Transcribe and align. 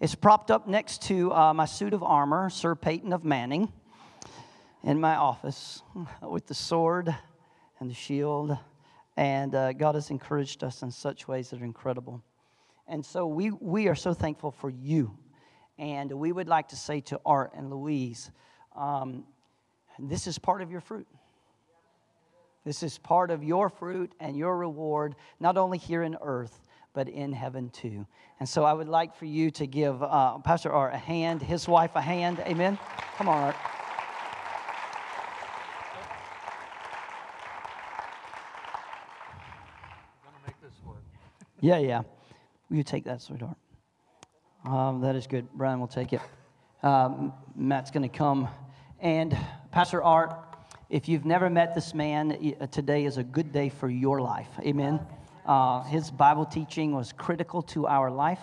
It's 0.00 0.14
propped 0.14 0.50
up 0.50 0.66
next 0.66 1.02
to 1.08 1.30
uh, 1.30 1.52
my 1.52 1.66
suit 1.66 1.92
of 1.92 2.02
armor, 2.02 2.48
Sir 2.48 2.74
Peyton 2.74 3.12
of 3.12 3.22
Manning, 3.22 3.70
in 4.82 4.98
my 4.98 5.16
office 5.16 5.82
with 6.22 6.46
the 6.46 6.54
sword 6.54 7.14
and 7.78 7.90
the 7.90 7.94
shield. 7.94 8.56
And 9.18 9.54
uh, 9.54 9.74
God 9.74 9.96
has 9.96 10.08
encouraged 10.08 10.64
us 10.64 10.80
in 10.82 10.90
such 10.90 11.28
ways 11.28 11.50
that 11.50 11.60
are 11.60 11.66
incredible. 11.66 12.22
And 12.88 13.04
so 13.04 13.26
we, 13.26 13.50
we 13.50 13.88
are 13.88 13.94
so 13.94 14.14
thankful 14.14 14.52
for 14.52 14.70
you. 14.70 15.18
And 15.78 16.10
we 16.10 16.32
would 16.32 16.48
like 16.48 16.68
to 16.68 16.76
say 16.76 17.02
to 17.02 17.20
Art 17.26 17.52
and 17.54 17.68
Louise, 17.68 18.30
um, 18.74 19.24
this 19.98 20.26
is 20.26 20.38
part 20.38 20.62
of 20.62 20.70
your 20.70 20.80
fruit. 20.80 21.06
This 22.64 22.82
is 22.82 22.96
part 22.96 23.30
of 23.30 23.44
your 23.44 23.68
fruit 23.68 24.14
and 24.18 24.34
your 24.34 24.56
reward, 24.56 25.14
not 25.40 25.58
only 25.58 25.76
here 25.76 26.02
in 26.02 26.16
earth, 26.22 26.58
but 26.92 27.08
in 27.08 27.32
heaven 27.32 27.70
too. 27.70 28.06
And 28.38 28.48
so 28.48 28.64
I 28.64 28.72
would 28.72 28.88
like 28.88 29.14
for 29.14 29.26
you 29.26 29.50
to 29.52 29.66
give 29.66 30.02
uh, 30.02 30.38
Pastor 30.38 30.72
Art 30.72 30.94
a 30.94 30.98
hand, 30.98 31.42
his 31.42 31.68
wife 31.68 31.92
a 31.94 32.00
hand. 32.00 32.40
Amen. 32.40 32.78
Come 33.16 33.28
on, 33.28 33.42
Art. 33.42 33.56
Yeah, 41.60 41.78
yeah. 41.78 42.02
Will 42.70 42.78
you 42.78 42.82
take 42.82 43.04
that, 43.04 43.20
sweetheart? 43.20 43.56
Um, 44.64 45.02
that 45.02 45.14
is 45.14 45.26
good. 45.26 45.46
Brian 45.52 45.78
will 45.78 45.86
take 45.86 46.14
it. 46.14 46.20
Um, 46.82 47.34
Matt's 47.54 47.90
going 47.90 48.08
to 48.08 48.16
come. 48.16 48.48
And 48.98 49.36
Pastor 49.70 50.02
Art, 50.02 50.32
if 50.88 51.08
you've 51.08 51.26
never 51.26 51.50
met 51.50 51.74
this 51.74 51.92
man, 51.92 52.54
uh, 52.60 52.66
today 52.66 53.04
is 53.04 53.18
a 53.18 53.22
good 53.22 53.52
day 53.52 53.68
for 53.68 53.90
your 53.90 54.20
life. 54.20 54.48
Amen. 54.60 55.00
Uh, 55.50 55.82
his 55.82 56.12
Bible 56.12 56.46
teaching 56.46 56.92
was 56.92 57.12
critical 57.12 57.60
to 57.60 57.84
our 57.88 58.08
life. 58.08 58.38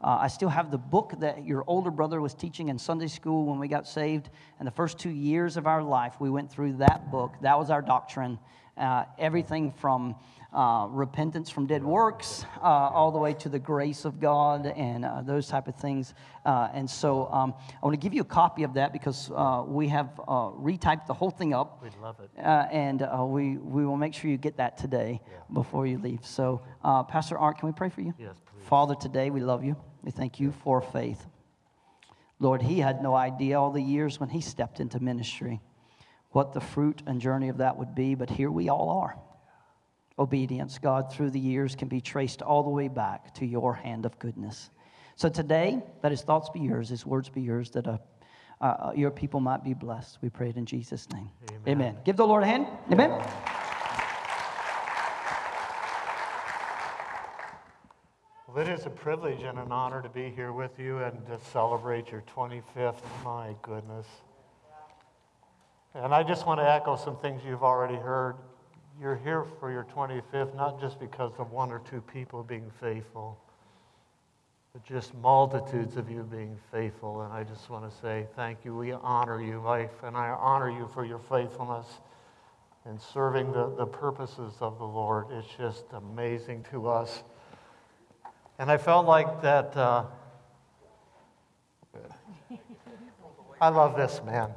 Uh, 0.00 0.18
I 0.20 0.28
still 0.28 0.48
have 0.48 0.70
the 0.70 0.78
book 0.78 1.14
that 1.18 1.44
your 1.44 1.64
older 1.66 1.90
brother 1.90 2.20
was 2.20 2.34
teaching 2.34 2.68
in 2.68 2.78
Sunday 2.78 3.08
school 3.08 3.46
when 3.46 3.58
we 3.58 3.66
got 3.66 3.84
saved. 3.84 4.30
And 4.60 4.66
the 4.68 4.70
first 4.70 4.96
two 4.96 5.10
years 5.10 5.56
of 5.56 5.66
our 5.66 5.82
life, 5.82 6.20
we 6.20 6.30
went 6.30 6.48
through 6.48 6.74
that 6.74 7.10
book. 7.10 7.34
That 7.40 7.58
was 7.58 7.68
our 7.68 7.82
doctrine. 7.82 8.38
Uh, 8.76 9.04
everything 9.18 9.72
from 9.72 10.14
uh, 10.56 10.86
repentance 10.90 11.50
from 11.50 11.66
dead 11.66 11.84
works, 11.84 12.44
uh, 12.62 12.64
all 12.66 13.10
the 13.10 13.18
way 13.18 13.34
to 13.34 13.48
the 13.48 13.58
grace 13.58 14.04
of 14.04 14.20
God 14.20 14.66
and 14.66 15.04
uh, 15.04 15.20
those 15.22 15.48
type 15.48 15.68
of 15.68 15.74
things. 15.74 16.14
Uh, 16.44 16.68
and 16.72 16.88
so 16.88 17.26
um, 17.32 17.52
I 17.70 17.84
want 17.84 17.94
to 17.94 18.02
give 18.02 18.14
you 18.14 18.22
a 18.22 18.24
copy 18.24 18.62
of 18.62 18.74
that 18.74 18.92
because 18.92 19.30
uh, 19.34 19.64
we 19.66 19.88
have 19.88 20.18
uh, 20.20 20.50
retyped 20.52 21.06
the 21.06 21.14
whole 21.14 21.30
thing 21.30 21.52
up. 21.52 21.82
We'd 21.82 21.94
love 22.00 22.20
it. 22.20 22.30
and 22.38 23.06
we, 23.30 23.58
we 23.58 23.84
will 23.84 23.96
make 23.96 24.14
sure 24.14 24.30
you 24.30 24.38
get 24.38 24.56
that 24.56 24.78
today 24.78 25.20
yeah. 25.30 25.38
before 25.52 25.86
you 25.86 25.98
leave. 25.98 26.24
So, 26.24 26.62
Pastor 26.82 27.36
Art, 27.36 27.58
can 27.58 27.68
we 27.68 27.72
pray 27.74 27.90
for 27.90 28.00
you? 28.00 28.14
Yes, 28.18 28.36
please. 28.46 28.66
Father, 28.66 28.94
today 28.94 29.30
we 29.30 29.40
love 29.40 29.64
you. 29.64 29.76
We 30.02 30.10
thank 30.10 30.40
you 30.40 30.52
for 30.52 30.80
faith. 30.80 31.26
Lord, 32.38 32.62
he 32.62 32.78
had 32.78 33.02
no 33.02 33.14
idea 33.14 33.60
all 33.60 33.72
the 33.72 33.82
years 33.82 34.20
when 34.20 34.28
he 34.28 34.40
stepped 34.40 34.80
into 34.80 35.00
ministry 35.00 35.60
what 36.36 36.52
the 36.52 36.60
fruit 36.60 37.02
and 37.06 37.18
journey 37.18 37.48
of 37.48 37.56
that 37.56 37.78
would 37.78 37.94
be, 37.94 38.14
but 38.14 38.28
here 38.28 38.50
we 38.50 38.68
all 38.68 38.90
are 38.90 39.16
obedience, 40.18 40.78
God, 40.78 41.12
through 41.12 41.30
the 41.30 41.40
years 41.40 41.74
can 41.74 41.88
be 41.88 42.00
traced 42.00 42.42
all 42.42 42.62
the 42.62 42.70
way 42.70 42.88
back 42.88 43.34
to 43.34 43.46
your 43.46 43.74
hand 43.74 44.06
of 44.06 44.18
goodness. 44.18 44.70
So 45.16 45.28
today, 45.28 45.82
let 46.02 46.12
his 46.12 46.22
thoughts 46.22 46.50
be 46.50 46.60
yours, 46.60 46.88
his 46.88 47.06
words 47.06 47.28
be 47.28 47.40
yours, 47.40 47.70
that 47.70 47.86
uh, 47.86 47.98
uh, 48.60 48.92
your 48.94 49.10
people 49.10 49.40
might 49.40 49.64
be 49.64 49.74
blessed. 49.74 50.18
We 50.20 50.28
pray 50.28 50.50
it 50.50 50.56
in 50.56 50.66
Jesus' 50.66 51.08
name. 51.10 51.30
Amen. 51.50 51.62
Amen. 51.68 51.96
Give 52.04 52.16
the 52.16 52.26
Lord 52.26 52.42
a 52.42 52.46
hand. 52.46 52.66
Amen. 52.92 53.10
Well, 58.46 58.58
it 58.58 58.68
is 58.68 58.84
a 58.86 58.90
privilege 58.90 59.42
and 59.42 59.58
an 59.58 59.72
honor 59.72 60.02
to 60.02 60.08
be 60.08 60.30
here 60.30 60.52
with 60.52 60.78
you 60.78 60.98
and 60.98 61.26
to 61.26 61.38
celebrate 61.52 62.10
your 62.10 62.24
25th. 62.34 63.00
My 63.24 63.54
goodness. 63.62 64.06
And 66.02 66.14
I 66.14 66.22
just 66.22 66.46
want 66.46 66.60
to 66.60 66.70
echo 66.70 66.96
some 66.96 67.16
things 67.16 67.42
you've 67.44 67.62
already 67.62 67.96
heard 67.96 68.36
you're 69.00 69.16
here 69.16 69.44
for 69.60 69.70
your 69.70 69.84
25th, 69.84 70.54
not 70.54 70.80
just 70.80 70.98
because 70.98 71.32
of 71.38 71.50
one 71.52 71.70
or 71.70 71.80
two 71.80 72.00
people 72.00 72.42
being 72.42 72.70
faithful, 72.80 73.38
but 74.72 74.82
just 74.84 75.14
multitudes 75.16 75.96
of 75.96 76.10
you 76.10 76.22
being 76.22 76.56
faithful. 76.72 77.22
And 77.22 77.32
I 77.32 77.44
just 77.44 77.68
want 77.68 77.90
to 77.90 77.96
say 77.98 78.26
thank 78.36 78.64
you. 78.64 78.74
We 78.74 78.92
honor 78.92 79.42
you, 79.42 79.60
life, 79.60 80.02
and 80.02 80.16
I 80.16 80.30
honor 80.30 80.70
you 80.70 80.88
for 80.94 81.04
your 81.04 81.18
faithfulness 81.18 81.86
in 82.86 82.98
serving 82.98 83.52
the, 83.52 83.74
the 83.76 83.86
purposes 83.86 84.54
of 84.60 84.78
the 84.78 84.86
Lord. 84.86 85.26
It's 85.30 85.48
just 85.58 85.84
amazing 85.92 86.64
to 86.70 86.88
us. 86.88 87.22
And 88.58 88.70
I 88.70 88.78
felt 88.78 89.06
like 89.06 89.42
that. 89.42 89.76
Uh, 89.76 90.04
I 93.60 93.68
love 93.68 93.96
this 93.96 94.22
man. 94.24 94.50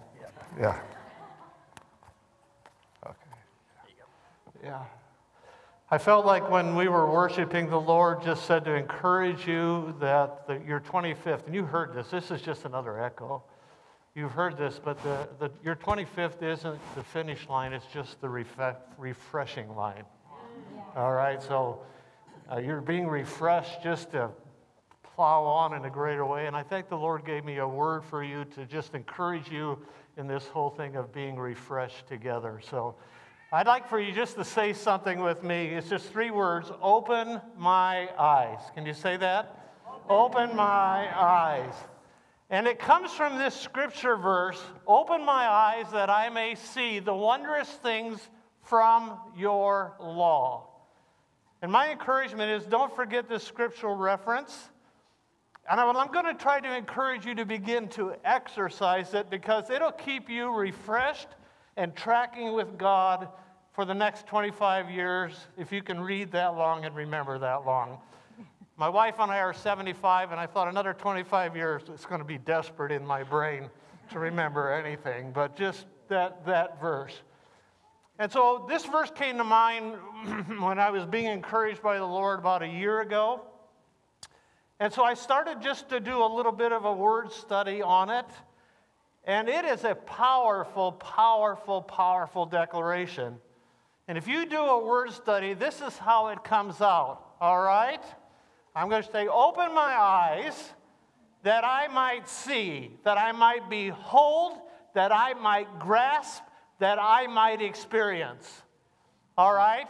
Yeah. 0.60 0.80
Yeah. 4.64 4.84
I 5.92 5.98
felt 5.98 6.26
like 6.26 6.50
when 6.52 6.76
we 6.76 6.88
were 6.88 7.10
worshiping, 7.12 7.70
the 7.70 7.80
Lord 7.80 8.22
just 8.22 8.46
said 8.46 8.66
to 8.66 8.76
encourage 8.76 9.48
you 9.48 9.96
that 10.00 10.46
the, 10.46 10.62
your 10.68 10.80
25th, 10.80 11.48
and 11.48 11.56
you 11.56 11.64
heard 11.64 11.94
this, 11.94 12.10
this 12.10 12.30
is 12.30 12.42
just 12.42 12.66
another 12.66 13.02
echo. 13.02 13.42
You've 14.14 14.32
heard 14.32 14.58
this, 14.58 14.80
but 14.84 15.02
the, 15.02 15.28
the, 15.40 15.52
your 15.64 15.76
25th 15.76 16.44
isn't 16.44 16.80
the 16.96 17.04
finish 17.04 17.48
line, 17.50 17.74
it's 17.74 17.86
just 17.94 18.22
the 18.22 18.28
refre- 18.28 18.76
refreshing 18.98 19.76
line. 19.76 20.04
All 20.96 21.14
right, 21.14 21.42
so 21.42 21.82
uh, 22.52 22.58
you're 22.58 22.82
being 22.82 23.08
refreshed 23.08 23.82
just 23.82 24.12
to 24.12 24.30
plow 25.16 25.44
on 25.44 25.74
in 25.74 25.86
a 25.86 25.90
greater 25.90 26.26
way. 26.26 26.48
And 26.48 26.56
I 26.56 26.64
think 26.64 26.90
the 26.90 26.98
Lord 26.98 27.26
gave 27.26 27.44
me 27.44 27.58
a 27.58 27.68
word 27.68 28.04
for 28.04 28.24
you 28.24 28.46
to 28.56 28.66
just 28.66 28.94
encourage 28.94 29.52
you 29.52 29.78
in 30.18 30.28
this 30.28 30.46
whole 30.48 30.70
thing 30.70 30.96
of 30.96 31.12
being 31.12 31.36
refreshed 31.38 32.08
together. 32.08 32.62
So 32.70 32.96
I'd 33.52 33.66
like 33.66 33.90
for 33.90 34.00
you 34.00 34.12
just 34.12 34.36
to 34.36 34.46
say 34.46 34.74
something 34.74 35.22
with 35.22 35.42
me. 35.42 35.70
It's 35.70 35.90
just 35.90 36.12
three 36.12 36.30
words 36.30 36.72
open 36.84 37.42
my 37.58 38.08
eyes. 38.16 38.60
Can 38.76 38.86
you 38.86 38.94
say 38.94 39.18
that? 39.18 39.74
Open, 40.08 40.56
my 40.56 41.10
eyes. 41.20 41.74
And 42.52 42.68
it 42.68 42.78
comes 42.78 43.12
from 43.12 43.40
this 43.40 43.56
scripture 43.56 44.18
verse 44.18 44.62
Open 44.86 45.26
my 45.26 45.48
eyes 45.48 45.92
that 45.94 46.12
I 46.12 46.30
may 46.30 46.54
see 46.54 47.00
the 47.00 47.14
wondrous 47.14 47.68
things 47.68 48.20
from 48.62 49.18
your 49.36 49.96
law. 50.00 50.68
And 51.64 51.72
my 51.72 51.90
encouragement 51.90 52.52
is 52.52 52.70
don't 52.70 52.96
forget 52.96 53.28
this 53.28 53.44
scriptural 53.44 53.96
reference. 53.96 54.70
And 55.68 55.80
I'm 55.80 56.12
going 56.12 56.26
to 56.26 56.36
try 56.36 56.60
to 56.60 56.78
encourage 56.78 57.26
you 57.26 57.34
to 57.34 57.46
begin 57.46 57.88
to 57.90 58.14
exercise 58.24 59.16
it 59.16 59.32
because 59.32 59.72
it'll 59.72 59.92
keep 59.92 60.30
you 60.30 60.54
refreshed 60.54 61.30
and 61.80 61.96
tracking 61.96 62.52
with 62.52 62.78
God 62.78 63.30
for 63.72 63.86
the 63.86 63.94
next 63.94 64.28
25 64.28 64.92
years, 64.92 65.48
if 65.58 65.72
you 65.72 65.82
can 65.82 66.02
read 66.02 66.30
that 66.34 66.58
long 66.58 66.84
and 66.84 66.94
remember 66.94 67.40
that 67.40 67.66
long. 67.66 67.98
My 68.76 68.90
wife 68.90 69.16
and 69.18 69.32
I 69.32 69.40
are 69.40 69.54
75, 69.54 70.32
and 70.32 70.40
I 70.40 70.46
thought 70.46 70.68
another 70.68 70.94
25 70.94 71.56
years, 71.56 71.84
it's 71.88 72.06
going 72.06 72.20
to 72.20 72.28
be 72.28 72.38
desperate 72.38 72.92
in 72.92 73.06
my 73.06 73.24
brain 73.24 73.70
to 74.12 74.20
remember 74.20 74.74
anything, 74.74 75.32
but 75.32 75.56
just 75.56 75.86
that, 76.10 76.46
that 76.46 76.82
verse. 76.82 77.14
And 78.20 78.30
so 78.30 78.66
this 78.68 78.84
verse 78.84 79.12
came 79.16 79.38
to 79.38 79.46
mind 79.46 79.94
when 80.60 80.80
I 80.80 80.90
was 80.90 81.06
being 81.06 81.28
encouraged 81.28 81.82
by 81.82 81.98
the 81.98 82.06
Lord 82.06 82.40
about 82.40 82.62
a 82.62 82.68
year 82.68 83.00
ago. 83.00 83.42
And 84.82 84.92
so 84.92 85.06
I 85.06 85.14
started 85.14 85.62
just 85.62 85.88
to 85.90 86.02
do 86.02 86.22
a 86.22 86.28
little 86.28 86.52
bit 86.52 86.74
of 86.74 86.84
a 86.84 86.92
word 86.92 87.32
study 87.32 87.82
on 87.82 88.10
it. 88.10 88.26
And 89.26 89.50
it 89.50 89.66
is 89.66 89.84
a 89.84 89.96
powerful, 89.96 90.94
powerful, 90.94 91.82
powerful 91.82 92.46
declaration. 92.46 93.38
And 94.08 94.18
if 94.18 94.28
you 94.28 94.46
do 94.46 94.58
a 94.58 94.84
word 94.84 95.12
study, 95.12 95.54
this 95.54 95.82
is 95.82 95.98
how 95.98 96.30
it 96.30 96.44
comes 96.44 96.82
out, 96.82 97.22
all 97.40 97.62
right? 97.62 98.02
I'm 98.76 98.90
going 98.90 99.04
to 99.04 99.12
say, 99.12 99.28
Open 99.28 99.74
my 99.76 99.94
eyes 99.94 100.72
that 101.44 101.64
I 101.64 101.88
might 101.88 102.28
see, 102.28 102.92
that 103.04 103.18
I 103.18 103.32
might 103.32 103.70
behold, 103.70 104.58
that 104.94 105.12
I 105.12 105.34
might 105.34 105.80
grasp, 105.80 106.42
that 106.80 106.98
I 107.00 107.28
might 107.28 107.62
experience. 107.62 108.64
All 109.38 109.54
right? 109.54 109.88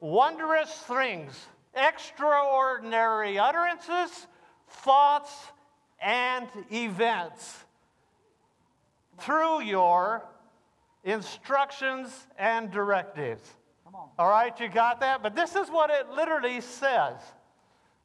Wondrous 0.00 0.70
things, 0.70 1.46
extraordinary 1.74 3.38
utterances, 3.38 4.26
thoughts, 4.68 5.32
and 6.00 6.48
events 6.72 7.64
through 9.18 9.62
your 9.62 10.24
instructions 11.04 12.26
and 12.38 12.70
directives. 12.70 13.48
All 14.18 14.28
right, 14.28 14.58
you 14.58 14.68
got 14.68 15.00
that? 15.00 15.22
But 15.22 15.34
this 15.34 15.54
is 15.54 15.68
what 15.68 15.90
it 15.90 16.10
literally 16.10 16.60
says. 16.60 17.16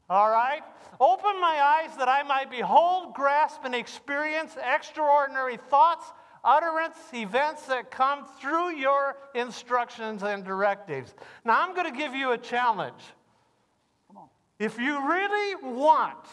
All 0.09 0.29
right? 0.29 0.61
Open 0.99 1.39
my 1.39 1.83
eyes 1.85 1.95
that 1.97 2.07
I 2.07 2.23
might 2.23 2.49
behold, 2.49 3.13
grasp, 3.13 3.61
and 3.65 3.75
experience 3.75 4.55
extraordinary 4.61 5.57
thoughts, 5.57 6.11
utterance, 6.43 6.97
events 7.13 7.63
that 7.63 7.91
come 7.91 8.25
through 8.39 8.75
your 8.75 9.17
instructions 9.35 10.23
and 10.23 10.43
directives. 10.43 11.13
Now, 11.43 11.61
I'm 11.61 11.75
going 11.75 11.91
to 11.91 11.97
give 11.97 12.13
you 12.13 12.31
a 12.31 12.37
challenge. 12.37 13.01
If 14.59 14.79
you 14.79 15.07
really 15.07 15.55
want 15.75 16.25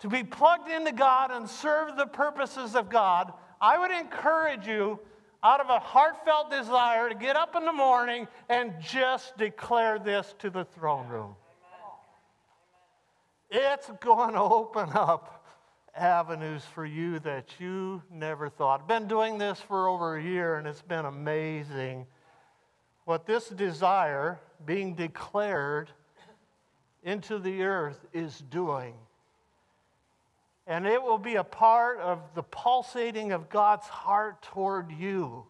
to 0.00 0.08
be 0.08 0.24
plugged 0.24 0.68
into 0.68 0.92
God 0.92 1.30
and 1.30 1.48
serve 1.48 1.96
the 1.96 2.06
purposes 2.06 2.74
of 2.74 2.88
God, 2.88 3.32
I 3.60 3.78
would 3.78 3.90
encourage 3.90 4.66
you 4.66 4.98
out 5.42 5.60
of 5.60 5.68
a 5.68 5.78
heartfelt 5.78 6.50
desire 6.50 7.08
to 7.08 7.14
get 7.14 7.36
up 7.36 7.56
in 7.56 7.64
the 7.64 7.72
morning 7.72 8.28
and 8.48 8.74
just 8.80 9.36
declare 9.38 9.98
this 9.98 10.34
to 10.38 10.50
the 10.50 10.64
throne 10.64 11.08
room. 11.08 11.34
It's 13.50 13.90
going 14.00 14.34
to 14.34 14.40
open 14.40 14.90
up 14.94 15.46
avenues 15.94 16.62
for 16.74 16.86
you 16.86 17.18
that 17.20 17.54
you 17.58 18.02
never 18.10 18.48
thought. 18.48 18.82
I've 18.82 18.88
been 18.88 19.08
doing 19.08 19.38
this 19.38 19.60
for 19.60 19.88
over 19.88 20.16
a 20.16 20.22
year 20.22 20.56
and 20.56 20.66
it's 20.66 20.82
been 20.82 21.04
amazing 21.04 22.06
what 23.04 23.26
this 23.26 23.48
desire 23.48 24.38
being 24.64 24.94
declared 24.94 25.90
into 27.02 27.38
the 27.38 27.62
earth 27.62 28.06
is 28.12 28.38
doing. 28.50 28.94
And 30.70 30.86
it 30.86 31.02
will 31.02 31.18
be 31.18 31.34
a 31.34 31.42
part 31.42 31.98
of 31.98 32.20
the 32.36 32.44
pulsating 32.44 33.32
of 33.32 33.50
God's 33.50 33.88
heart 33.88 34.40
toward 34.40 34.92
you 34.92 35.44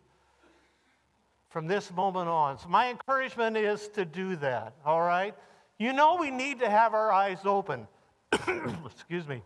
from 1.50 1.66
this 1.66 1.92
moment 1.92 2.26
on. 2.26 2.58
So, 2.58 2.68
my 2.68 2.88
encouragement 2.88 3.54
is 3.54 3.88
to 3.88 4.06
do 4.06 4.36
that, 4.36 4.72
all 4.82 5.02
right? 5.02 5.34
You 5.78 5.92
know, 5.92 6.16
we 6.16 6.30
need 6.30 6.60
to 6.60 6.70
have 6.70 6.94
our 6.94 7.12
eyes 7.12 7.40
open. 7.44 7.86
Excuse 8.86 9.28
me. 9.28 9.42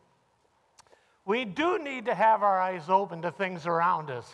We 1.24 1.44
do 1.44 1.80
need 1.80 2.04
to 2.04 2.14
have 2.14 2.44
our 2.44 2.60
eyes 2.60 2.88
open 2.88 3.22
to 3.22 3.32
things 3.32 3.66
around 3.66 4.10
us. 4.12 4.32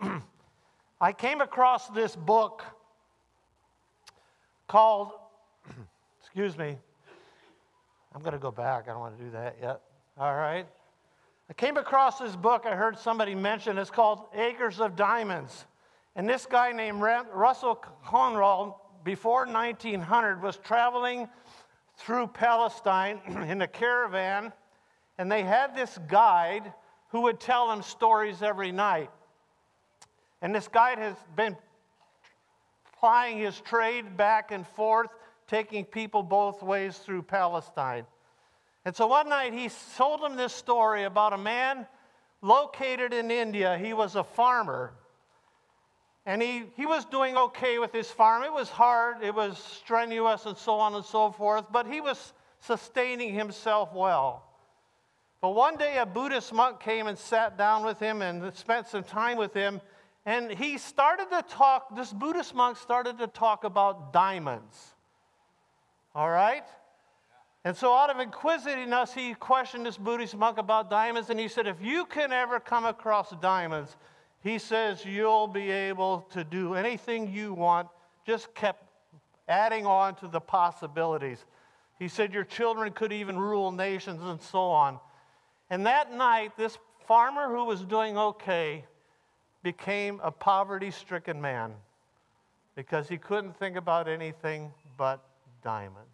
I 1.00 1.12
came 1.12 1.42
across 1.42 1.88
this 1.88 2.16
book 2.16 2.64
called, 4.66 5.12
excuse 6.22 6.56
me, 6.56 6.78
I'm 8.14 8.22
going 8.22 8.32
to 8.32 8.38
go 8.38 8.50
back. 8.50 8.84
I 8.84 8.92
don't 8.92 9.00
want 9.00 9.18
to 9.18 9.24
do 9.24 9.30
that 9.32 9.56
yet. 9.60 9.82
All 10.16 10.36
right. 10.36 10.64
I 11.50 11.52
came 11.54 11.76
across 11.76 12.20
this 12.20 12.36
book 12.36 12.66
I 12.66 12.76
heard 12.76 12.96
somebody 12.96 13.34
mention. 13.34 13.78
It's 13.78 13.90
called 13.90 14.26
Acres 14.32 14.78
of 14.78 14.94
Diamonds. 14.94 15.66
And 16.14 16.28
this 16.28 16.46
guy 16.46 16.70
named 16.70 17.00
Russell 17.00 17.74
Conwell, 18.06 18.80
before 19.02 19.44
1900, 19.44 20.40
was 20.40 20.58
traveling 20.58 21.28
through 21.96 22.28
Palestine 22.28 23.20
in 23.48 23.62
a 23.62 23.66
caravan, 23.66 24.52
and 25.18 25.30
they 25.30 25.42
had 25.42 25.74
this 25.74 25.98
guide 26.06 26.72
who 27.08 27.22
would 27.22 27.40
tell 27.40 27.66
them 27.68 27.82
stories 27.82 28.40
every 28.40 28.70
night. 28.70 29.10
And 30.42 30.54
this 30.54 30.68
guide 30.68 30.98
has 30.98 31.16
been 31.34 31.56
plying 33.00 33.38
his 33.38 33.60
trade 33.62 34.16
back 34.16 34.52
and 34.52 34.64
forth, 34.64 35.10
taking 35.48 35.84
people 35.84 36.22
both 36.22 36.62
ways 36.62 36.98
through 36.98 37.22
Palestine. 37.22 38.06
And 38.84 38.94
so 38.94 39.06
one 39.06 39.28
night 39.28 39.52
he 39.52 39.70
told 39.96 40.20
him 40.20 40.36
this 40.36 40.52
story 40.52 41.04
about 41.04 41.32
a 41.32 41.38
man 41.38 41.86
located 42.42 43.14
in 43.14 43.30
India. 43.30 43.78
He 43.78 43.94
was 43.94 44.16
a 44.16 44.24
farmer. 44.24 44.92
And 46.26 46.40
he, 46.40 46.64
he 46.76 46.86
was 46.86 47.04
doing 47.04 47.36
okay 47.36 47.78
with 47.78 47.92
his 47.92 48.10
farm. 48.10 48.42
It 48.42 48.52
was 48.52 48.68
hard, 48.68 49.22
it 49.22 49.34
was 49.34 49.58
strenuous, 49.58 50.46
and 50.46 50.56
so 50.56 50.74
on 50.74 50.94
and 50.94 51.04
so 51.04 51.30
forth, 51.30 51.66
but 51.70 51.86
he 51.86 52.00
was 52.00 52.32
sustaining 52.60 53.34
himself 53.34 53.92
well. 53.92 54.42
But 55.42 55.50
one 55.50 55.76
day 55.76 55.98
a 55.98 56.06
Buddhist 56.06 56.52
monk 56.54 56.80
came 56.80 57.06
and 57.06 57.18
sat 57.18 57.58
down 57.58 57.84
with 57.84 57.98
him 57.98 58.22
and 58.22 58.54
spent 58.56 58.86
some 58.86 59.02
time 59.02 59.36
with 59.36 59.52
him. 59.52 59.82
And 60.24 60.50
he 60.50 60.78
started 60.78 61.26
to 61.30 61.42
talk, 61.42 61.94
this 61.94 62.10
Buddhist 62.10 62.54
monk 62.54 62.78
started 62.78 63.18
to 63.18 63.26
talk 63.26 63.64
about 63.64 64.14
diamonds. 64.14 64.94
All 66.14 66.30
right? 66.30 66.64
And 67.64 67.74
so, 67.74 67.94
out 67.94 68.10
of 68.10 68.20
inquisitiveness, 68.20 69.14
he 69.14 69.32
questioned 69.34 69.86
this 69.86 69.96
Buddhist 69.96 70.36
monk 70.36 70.58
about 70.58 70.90
diamonds. 70.90 71.30
And 71.30 71.40
he 71.40 71.48
said, 71.48 71.66
If 71.66 71.80
you 71.80 72.04
can 72.04 72.30
ever 72.30 72.60
come 72.60 72.84
across 72.84 73.30
diamonds, 73.40 73.96
he 74.42 74.58
says 74.58 75.04
you'll 75.06 75.46
be 75.46 75.70
able 75.70 76.26
to 76.32 76.44
do 76.44 76.74
anything 76.74 77.32
you 77.32 77.54
want, 77.54 77.88
just 78.26 78.54
kept 78.54 78.84
adding 79.48 79.86
on 79.86 80.14
to 80.16 80.28
the 80.28 80.40
possibilities. 80.40 81.44
He 81.98 82.08
said 82.08 82.34
your 82.34 82.44
children 82.44 82.92
could 82.92 83.12
even 83.12 83.38
rule 83.38 83.72
nations 83.72 84.22
and 84.22 84.40
so 84.40 84.64
on. 84.64 84.98
And 85.70 85.86
that 85.86 86.12
night, 86.12 86.56
this 86.58 86.76
farmer 87.06 87.48
who 87.48 87.64
was 87.64 87.82
doing 87.82 88.18
okay 88.18 88.84
became 89.62 90.20
a 90.22 90.30
poverty 90.30 90.90
stricken 90.90 91.40
man 91.40 91.72
because 92.76 93.08
he 93.08 93.16
couldn't 93.16 93.56
think 93.56 93.76
about 93.76 94.08
anything 94.08 94.72
but 94.98 95.24
diamonds. 95.62 96.13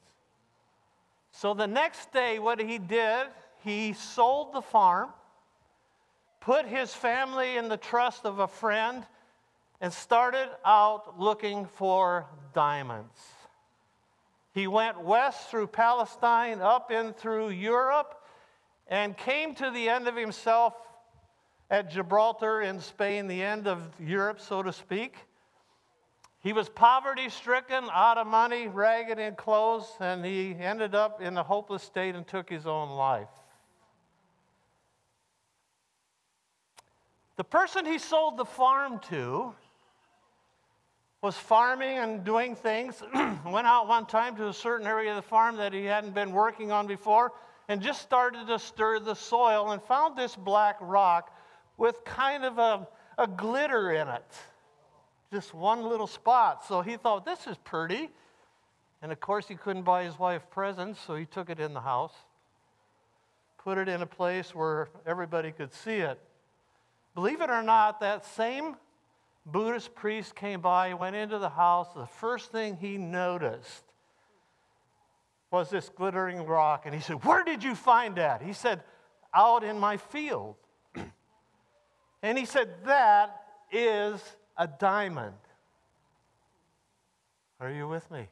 So 1.40 1.54
the 1.54 1.66
next 1.66 2.12
day, 2.12 2.38
what 2.38 2.60
he 2.60 2.76
did, 2.76 3.28
he 3.64 3.94
sold 3.94 4.52
the 4.52 4.60
farm 4.60 5.08
put 6.40 6.66
his 6.66 6.92
family 6.92 7.56
in 7.56 7.68
the 7.68 7.78
trust 7.78 8.26
of 8.26 8.40
a 8.40 8.46
friend, 8.46 9.06
and 9.80 9.90
started 9.90 10.48
out 10.64 11.18
looking 11.18 11.64
for 11.64 12.26
diamonds. 12.52 13.18
He 14.52 14.66
went 14.66 15.00
west 15.00 15.48
through 15.48 15.68
Palestine, 15.68 16.60
up 16.60 16.90
in 16.90 17.14
through 17.14 17.50
Europe, 17.50 18.22
and 18.86 19.16
came 19.16 19.54
to 19.54 19.70
the 19.70 19.88
end 19.88 20.08
of 20.08 20.16
himself 20.16 20.74
at 21.70 21.90
Gibraltar 21.90 22.60
in 22.60 22.80
Spain, 22.80 23.28
the 23.28 23.42
end 23.42 23.66
of 23.66 23.88
Europe, 23.98 24.40
so 24.40 24.62
to 24.62 24.74
speak. 24.74 25.16
He 26.42 26.54
was 26.54 26.68
poverty 26.70 27.28
stricken, 27.28 27.84
out 27.92 28.16
of 28.16 28.26
money, 28.26 28.66
ragged 28.66 29.18
in 29.18 29.34
clothes, 29.34 29.86
and 30.00 30.24
he 30.24 30.56
ended 30.58 30.94
up 30.94 31.20
in 31.20 31.36
a 31.36 31.42
hopeless 31.42 31.82
state 31.82 32.14
and 32.14 32.26
took 32.26 32.48
his 32.48 32.66
own 32.66 32.90
life. 32.90 33.28
The 37.36 37.44
person 37.44 37.84
he 37.84 37.98
sold 37.98 38.36
the 38.36 38.44
farm 38.44 39.00
to 39.10 39.54
was 41.22 41.36
farming 41.36 41.98
and 41.98 42.24
doing 42.24 42.54
things. 42.54 43.02
Went 43.14 43.66
out 43.66 43.86
one 43.86 44.06
time 44.06 44.36
to 44.36 44.48
a 44.48 44.52
certain 44.52 44.86
area 44.86 45.10
of 45.10 45.16
the 45.16 45.22
farm 45.22 45.56
that 45.56 45.72
he 45.72 45.84
hadn't 45.84 46.14
been 46.14 46.32
working 46.32 46.72
on 46.72 46.86
before 46.86 47.32
and 47.68 47.82
just 47.82 48.00
started 48.00 48.46
to 48.46 48.58
stir 48.58 48.98
the 48.98 49.14
soil 49.14 49.72
and 49.72 49.82
found 49.82 50.16
this 50.16 50.34
black 50.34 50.76
rock 50.80 51.36
with 51.76 52.02
kind 52.04 52.44
of 52.44 52.58
a, 52.58 52.88
a 53.18 53.26
glitter 53.26 53.92
in 53.92 54.08
it. 54.08 54.24
Just 55.32 55.54
one 55.54 55.82
little 55.82 56.06
spot. 56.06 56.64
So 56.64 56.80
he 56.80 56.96
thought, 56.96 57.24
this 57.24 57.46
is 57.46 57.56
pretty. 57.58 58.10
And 59.02 59.12
of 59.12 59.20
course, 59.20 59.46
he 59.48 59.54
couldn't 59.54 59.82
buy 59.82 60.04
his 60.04 60.18
wife 60.18 60.42
presents, 60.50 61.00
so 61.00 61.14
he 61.14 61.24
took 61.24 61.48
it 61.48 61.60
in 61.60 61.72
the 61.72 61.80
house, 61.80 62.12
put 63.58 63.78
it 63.78 63.88
in 63.88 64.02
a 64.02 64.06
place 64.06 64.54
where 64.54 64.88
everybody 65.06 65.52
could 65.52 65.72
see 65.72 65.96
it. 65.96 66.20
Believe 67.14 67.40
it 67.40 67.50
or 67.50 67.62
not, 67.62 68.00
that 68.00 68.26
same 68.26 68.76
Buddhist 69.46 69.94
priest 69.94 70.34
came 70.34 70.60
by, 70.60 70.88
he 70.88 70.94
went 70.94 71.16
into 71.16 71.38
the 71.38 71.48
house. 71.48 71.88
The 71.94 72.06
first 72.06 72.52
thing 72.52 72.76
he 72.76 72.98
noticed 72.98 73.84
was 75.50 75.70
this 75.70 75.88
glittering 75.88 76.44
rock. 76.46 76.82
And 76.84 76.94
he 76.94 77.00
said, 77.00 77.24
Where 77.24 77.42
did 77.42 77.64
you 77.64 77.74
find 77.74 78.16
that? 78.16 78.42
He 78.42 78.52
said, 78.52 78.82
Out 79.34 79.64
in 79.64 79.78
my 79.78 79.96
field. 79.96 80.56
and 82.22 82.38
he 82.38 82.44
said, 82.44 82.68
That 82.84 83.44
is 83.72 84.22
a 84.60 84.68
diamond. 84.68 85.32
Are 87.60 87.70
you 87.70 87.88
with 87.88 88.08
me? 88.10 88.28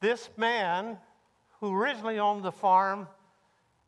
This 0.00 0.28
man 0.36 0.98
who 1.60 1.72
originally 1.72 2.18
owned 2.18 2.42
the 2.42 2.50
farm 2.50 3.06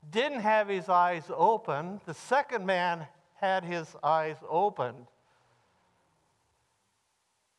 didn't 0.09 0.41
have 0.41 0.69
his 0.69 0.89
eyes 0.89 1.25
open. 1.37 2.01
The 2.07 2.15
second 2.15 2.65
man 2.65 3.09
had 3.35 3.65
his 3.65 3.97
eyes 4.01 4.37
opened. 4.49 5.09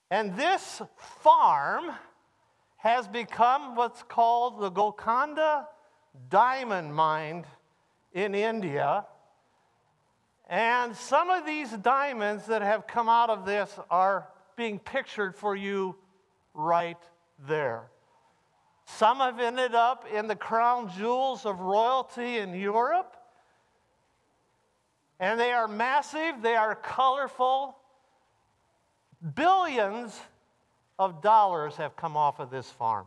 And 0.09 0.37
this 0.37 0.81
farm 0.95 1.91
has 2.77 3.09
become 3.09 3.75
what's 3.75 4.03
called 4.03 4.61
the 4.61 4.69
Golconda 4.69 5.67
Diamond 6.29 6.95
Mine 6.95 7.43
in 8.13 8.33
India. 8.33 9.05
And 10.47 10.95
some 10.95 11.29
of 11.29 11.45
these 11.45 11.69
diamonds 11.71 12.45
that 12.47 12.61
have 12.61 12.87
come 12.87 13.09
out 13.09 13.29
of 13.29 13.45
this 13.45 13.77
are 13.91 14.29
being 14.55 14.79
pictured 14.79 15.35
for 15.35 15.55
you 15.55 15.95
right 16.53 16.97
there. 17.47 17.89
Some 18.85 19.17
have 19.17 19.39
ended 19.39 19.75
up 19.75 20.05
in 20.11 20.27
the 20.27 20.35
crown 20.35 20.89
jewels 20.97 21.45
of 21.45 21.59
royalty 21.59 22.37
in 22.37 22.53
Europe. 22.53 23.17
And 25.19 25.37
they 25.37 25.51
are 25.51 25.67
massive, 25.67 26.41
they 26.41 26.55
are 26.55 26.75
colorful. 26.75 27.75
Billions 29.35 30.17
of 30.97 31.21
dollars 31.21 31.75
have 31.75 31.97
come 31.97 32.15
off 32.15 32.39
of 32.39 32.49
this 32.49 32.69
farm. 32.69 33.05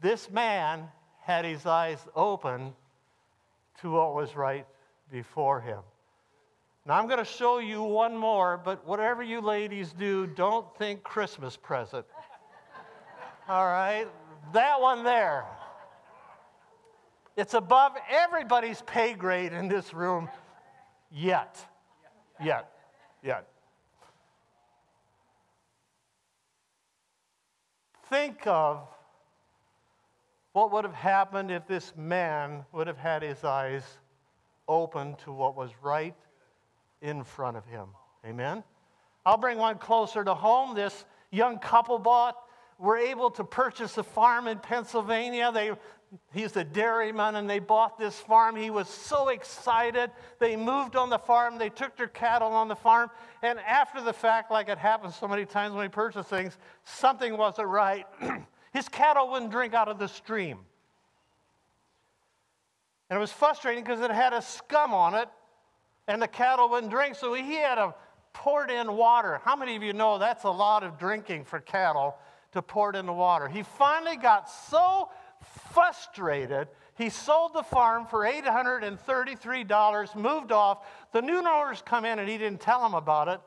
This 0.00 0.30
man 0.30 0.88
had 1.22 1.44
his 1.44 1.64
eyes 1.64 1.98
open 2.14 2.74
to 3.80 3.90
what 3.90 4.14
was 4.14 4.36
right 4.36 4.66
before 5.10 5.60
him. 5.60 5.80
Now, 6.86 6.94
I'm 6.94 7.06
going 7.06 7.18
to 7.18 7.24
show 7.24 7.58
you 7.58 7.82
one 7.82 8.16
more, 8.16 8.56
but 8.56 8.86
whatever 8.86 9.22
you 9.22 9.40
ladies 9.40 9.92
do, 9.92 10.26
don't 10.26 10.66
think 10.78 11.02
Christmas 11.02 11.56
present. 11.56 12.06
All 13.48 13.66
right? 13.66 14.06
That 14.52 14.80
one 14.80 15.04
there. 15.04 15.44
It's 17.36 17.54
above 17.54 17.92
everybody's 18.10 18.82
pay 18.82 19.12
grade 19.12 19.52
in 19.52 19.68
this 19.68 19.92
room 19.92 20.28
yet. 21.12 21.64
Yet. 22.42 22.70
Yet. 23.22 23.46
Think 28.08 28.46
of 28.46 28.88
what 30.58 30.72
would 30.72 30.84
have 30.84 30.92
happened 30.92 31.52
if 31.52 31.68
this 31.68 31.92
man 31.96 32.64
would 32.72 32.88
have 32.88 32.98
had 32.98 33.22
his 33.22 33.44
eyes 33.44 33.84
open 34.66 35.14
to 35.14 35.32
what 35.32 35.56
was 35.56 35.70
right 35.82 36.16
in 37.00 37.22
front 37.22 37.56
of 37.56 37.64
him. 37.66 37.86
Amen? 38.26 38.64
I'll 39.24 39.36
bring 39.36 39.58
one 39.58 39.78
closer 39.78 40.24
to 40.24 40.34
home. 40.34 40.74
This 40.74 41.04
young 41.30 41.60
couple 41.60 42.00
bought, 42.00 42.36
were 42.76 42.96
able 42.96 43.30
to 43.30 43.44
purchase 43.44 43.98
a 43.98 44.02
farm 44.02 44.48
in 44.48 44.58
Pennsylvania. 44.58 45.52
They, 45.52 45.70
he's 46.34 46.56
a 46.56 46.64
dairyman, 46.64 47.36
and 47.36 47.48
they 47.48 47.60
bought 47.60 47.96
this 47.96 48.18
farm. 48.18 48.56
He 48.56 48.70
was 48.70 48.88
so 48.88 49.28
excited. 49.28 50.10
They 50.40 50.56
moved 50.56 50.96
on 50.96 51.08
the 51.08 51.20
farm. 51.20 51.58
They 51.58 51.70
took 51.70 51.96
their 51.96 52.08
cattle 52.08 52.48
on 52.48 52.66
the 52.66 52.74
farm. 52.74 53.10
And 53.42 53.60
after 53.60 54.02
the 54.02 54.12
fact, 54.12 54.50
like 54.50 54.68
it 54.68 54.78
happens 54.78 55.14
so 55.14 55.28
many 55.28 55.44
times 55.44 55.72
when 55.72 55.82
we 55.82 55.88
purchase 55.88 56.26
things, 56.26 56.58
something 56.82 57.36
wasn't 57.36 57.68
right. 57.68 58.04
His 58.72 58.88
cattle 58.88 59.30
wouldn't 59.30 59.50
drink 59.50 59.74
out 59.74 59.88
of 59.88 59.98
the 59.98 60.08
stream. 60.08 60.58
And 63.10 63.16
it 63.16 63.20
was 63.20 63.32
frustrating 63.32 63.82
because 63.82 64.00
it 64.00 64.10
had 64.10 64.32
a 64.32 64.42
scum 64.42 64.92
on 64.92 65.14
it, 65.14 65.28
and 66.06 66.20
the 66.20 66.28
cattle 66.28 66.68
wouldn't 66.68 66.90
drink. 66.92 67.14
So 67.14 67.32
he 67.34 67.54
had 67.54 67.76
to 67.76 67.94
pour 68.32 68.66
in 68.66 68.96
water. 68.96 69.40
How 69.44 69.56
many 69.56 69.74
of 69.76 69.82
you 69.82 69.92
know 69.92 70.18
that's 70.18 70.44
a 70.44 70.50
lot 70.50 70.82
of 70.84 70.98
drinking 70.98 71.44
for 71.44 71.60
cattle 71.60 72.16
to 72.52 72.62
pour 72.62 72.90
it 72.90 72.96
in 72.96 73.06
the 73.06 73.12
water? 73.12 73.48
He 73.48 73.62
finally 73.62 74.16
got 74.16 74.50
so 74.50 75.10
frustrated, 75.72 76.68
he 76.96 77.10
sold 77.10 77.54
the 77.54 77.62
farm 77.62 78.06
for 78.06 78.24
$833, 78.24 80.16
moved 80.16 80.52
off. 80.52 80.84
The 81.12 81.22
new 81.22 81.38
owners 81.38 81.82
come 81.86 82.04
in 82.04 82.18
and 82.18 82.28
he 82.28 82.36
didn't 82.38 82.60
tell 82.60 82.82
them 82.82 82.94
about 82.94 83.28
it. 83.28 83.40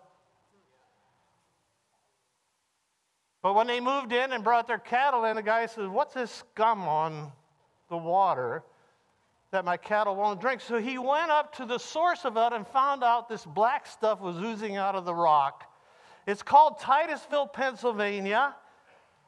But 3.42 3.56
when 3.56 3.68
they 3.68 3.80
moved 3.80 4.14
in 4.14 4.34
and 4.34 4.44
brought 4.44 4.68
their 4.68 4.78
cattle 4.78 5.26
in, 5.26 5.36
the 5.36 5.42
guy 5.42 5.66
says, 5.66 5.88
What's 5.88 6.14
this 6.14 6.32
scum 6.32 6.82
on 6.88 7.32
the 7.90 7.98
water 7.98 8.64
that 9.52 9.66
my 9.66 9.78
cattle 9.78 10.16
won't 10.16 10.40
drink? 10.40 10.62
So 10.62 10.80
he 10.80 10.98
went 10.98 11.32
up 11.32 11.56
to 11.58 11.66
the 11.66 11.80
source 11.80 12.24
of 12.24 12.38
it 12.38 12.54
and 12.54 12.68
found 12.68 13.04
out 13.04 13.28
this 13.28 13.46
black 13.46 13.88
stuff 13.88 14.22
was 14.22 14.38
oozing 14.38 14.78
out 14.78 14.96
of 14.96 15.06
the 15.06 15.16
rock. 15.16 15.66
It's 16.28 16.44
called 16.44 16.80
Titusville, 16.80 17.48
Pennsylvania. 17.48 18.56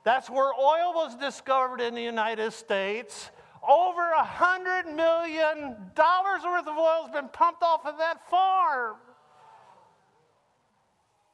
That's 0.04 0.30
where 0.30 0.54
oil 0.54 0.94
was 0.94 1.16
discovered 1.16 1.82
in 1.82 1.96
the 1.96 2.04
United 2.04 2.54
States. 2.54 3.32
Over 3.68 4.12
a 4.12 4.24
hundred 4.24 4.94
million 4.94 5.78
dollars 5.96 6.44
worth 6.44 6.68
of 6.68 6.78
oil 6.78 7.04
has 7.06 7.12
been 7.12 7.30
pumped 7.30 7.64
off 7.64 7.86
of 7.86 7.98
that 7.98 8.30
farm. 8.30 8.98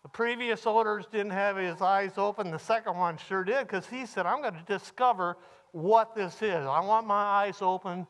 The 0.04 0.10
previous 0.10 0.66
owners 0.66 1.06
didn't 1.12 1.32
have 1.32 1.58
his 1.58 1.82
eyes 1.82 2.14
open. 2.18 2.52
The 2.52 2.60
second 2.60 2.98
one 2.98 3.18
sure 3.18 3.44
did 3.44 3.68
because 3.68 3.86
he 3.88 4.06
said, 4.06 4.26
I'm 4.26 4.42
going 4.42 4.54
to 4.54 4.64
discover 4.66 5.38
what 5.72 6.16
this 6.16 6.42
is. 6.42 6.66
I 6.66 6.80
want 6.80 7.06
my 7.06 7.16
eyes 7.16 7.62
open 7.62 8.08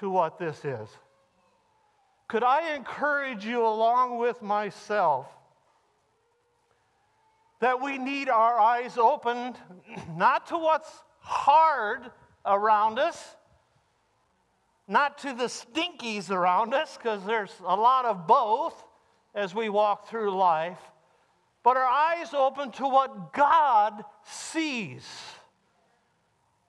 to 0.00 0.10
what 0.10 0.38
this 0.38 0.64
is. 0.64 0.88
Could 2.28 2.42
I 2.42 2.74
encourage 2.74 3.44
you, 3.44 3.66
along 3.66 4.18
with 4.18 4.42
myself, 4.42 5.26
that 7.60 7.80
we 7.80 7.98
need 7.98 8.28
our 8.28 8.58
eyes 8.58 8.98
opened 8.98 9.56
not 10.16 10.46
to 10.48 10.58
what's 10.58 10.90
hard 11.20 12.10
around 12.44 12.98
us, 12.98 13.36
not 14.86 15.18
to 15.18 15.32
the 15.32 15.44
stinkies 15.44 16.30
around 16.30 16.74
us, 16.74 16.96
because 16.96 17.24
there's 17.24 17.52
a 17.66 17.76
lot 17.76 18.04
of 18.04 18.26
both 18.26 18.84
as 19.34 19.54
we 19.54 19.68
walk 19.68 20.08
through 20.08 20.30
life, 20.36 20.78
but 21.64 21.78
our 21.78 21.82
eyes 21.82 22.34
open 22.34 22.70
to 22.72 22.86
what 22.86 23.32
God 23.32 24.04
sees 24.22 25.04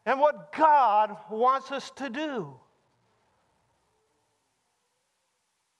and 0.05 0.19
what 0.19 0.53
God 0.53 1.17
wants 1.29 1.71
us 1.71 1.91
to 1.97 2.09
do. 2.09 2.55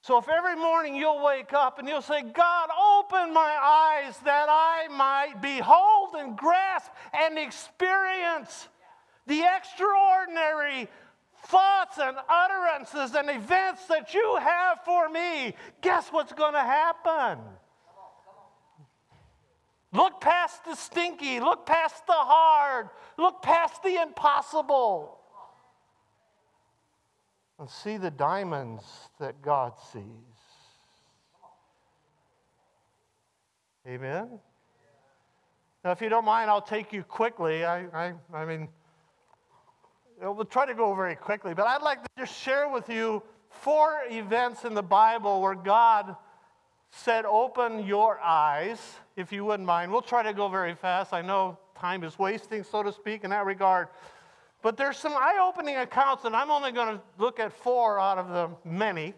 So 0.02 0.20
if 0.20 0.28
every 0.30 0.56
morning 0.56 0.96
you'll 0.96 1.24
wake 1.24 1.54
up 1.54 1.80
and 1.80 1.88
you'll 1.88 2.02
say, 2.02 2.22
God, 2.22 2.70
open 3.00 3.34
my 3.34 3.58
eyes 4.06 4.16
that 4.26 4.48
I 4.50 4.88
might 4.90 5.42
behold 5.42 6.16
and 6.16 6.38
grasp 6.38 6.92
and 7.14 7.40
experience 7.40 8.68
the 9.26 9.42
extraordinary 9.56 10.90
thoughts 11.46 11.98
and 12.00 12.18
utterances 12.30 13.16
and 13.16 13.30
events 13.30 13.86
that 13.88 14.14
you 14.14 14.38
have 14.42 14.80
for 14.84 15.10
me, 15.10 15.56
guess 15.82 16.10
what's 16.10 16.34
going 16.34 16.54
to 16.54 16.60
happen? 16.60 17.40
Look 19.96 20.20
past 20.20 20.66
the 20.66 20.76
stinky, 20.76 21.40
look 21.40 21.66
past 21.66 22.06
the 22.06 22.14
hard, 22.14 22.90
look 23.18 23.42
past 23.42 23.82
the 23.82 24.02
impossible 24.02 25.20
and 27.60 27.70
see 27.70 27.98
the 27.98 28.12
diamonds 28.12 28.84
that 29.20 29.42
God 29.42 29.74
sees. 29.94 30.04
Amen? 33.88 34.40
Now, 35.84 35.92
if 35.92 36.02
you 36.02 36.10
don't 36.10 36.26
mind, 36.26 36.50
I'll 36.50 36.62
take 36.62 36.92
you 36.92 37.04
quickly. 37.04 37.64
I, 37.64 37.86
I, 38.08 38.14
I 38.34 38.46
mean, 38.46 38.68
we'll 40.20 40.44
try 40.44 40.66
to 40.66 40.74
go 40.74 40.94
very 40.96 41.16
quickly, 41.16 41.54
but 41.54 41.68
I'd 41.68 41.84
like 41.84 42.02
to 42.02 42.10
just 42.18 42.38
share 42.42 42.68
with 42.68 42.90
you 42.90 43.22
four 43.50 44.02
events 44.10 44.66
in 44.66 44.74
the 44.74 44.84
Bible 44.84 45.42
where 45.42 45.56
God 45.56 46.16
said, 46.90 47.26
Open 47.26 47.86
your 47.86 48.20
eyes, 48.20 48.80
if 49.16 49.32
you 49.32 49.46
wouldn't 49.46 49.68
mind. 49.68 49.92
We'll 49.92 50.02
try 50.02 50.24
to 50.24 50.34
go 50.34 50.48
very 50.48 50.76
fast. 50.76 51.14
I 51.14 51.22
know 51.22 51.58
time 51.78 52.04
is 52.04 52.20
wasting, 52.20 52.64
so 52.64 52.84
to 52.84 52.92
speak, 52.92 53.24
in 53.24 53.30
that 53.30 53.46
regard. 53.46 53.88
But 54.62 54.78
there's 54.78 54.98
some 54.98 55.14
eye 55.14 55.38
opening 55.42 55.76
accounts, 55.78 56.26
and 56.26 56.36
I'm 56.36 56.50
only 56.50 56.72
going 56.72 56.98
to 56.98 57.02
look 57.18 57.40
at 57.40 57.54
four 57.54 58.00
out 58.00 58.18
of 58.18 58.30
the 58.30 58.50
many 58.68 59.14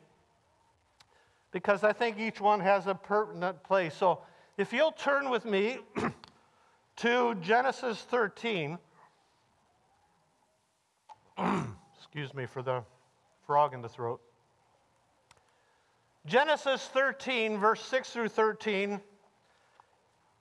because 1.51 1.83
I 1.83 1.93
think 1.93 2.19
each 2.19 2.41
one 2.41 2.59
has 2.59 2.87
a 2.87 2.95
pertinent 2.95 3.63
place. 3.63 3.95
So 3.95 4.19
if 4.57 4.73
you'll 4.73 4.91
turn 4.91 5.29
with 5.29 5.45
me 5.45 5.79
to 6.97 7.35
Genesis 7.35 8.01
13. 8.09 8.77
Excuse 11.97 12.33
me 12.33 12.45
for 12.45 12.61
the 12.61 12.83
frog 13.45 13.73
in 13.73 13.81
the 13.81 13.89
throat. 13.89 14.19
Genesis 16.25 16.89
13, 16.91 17.57
verse 17.57 17.81
6 17.85 18.09
through 18.09 18.29
13. 18.29 18.99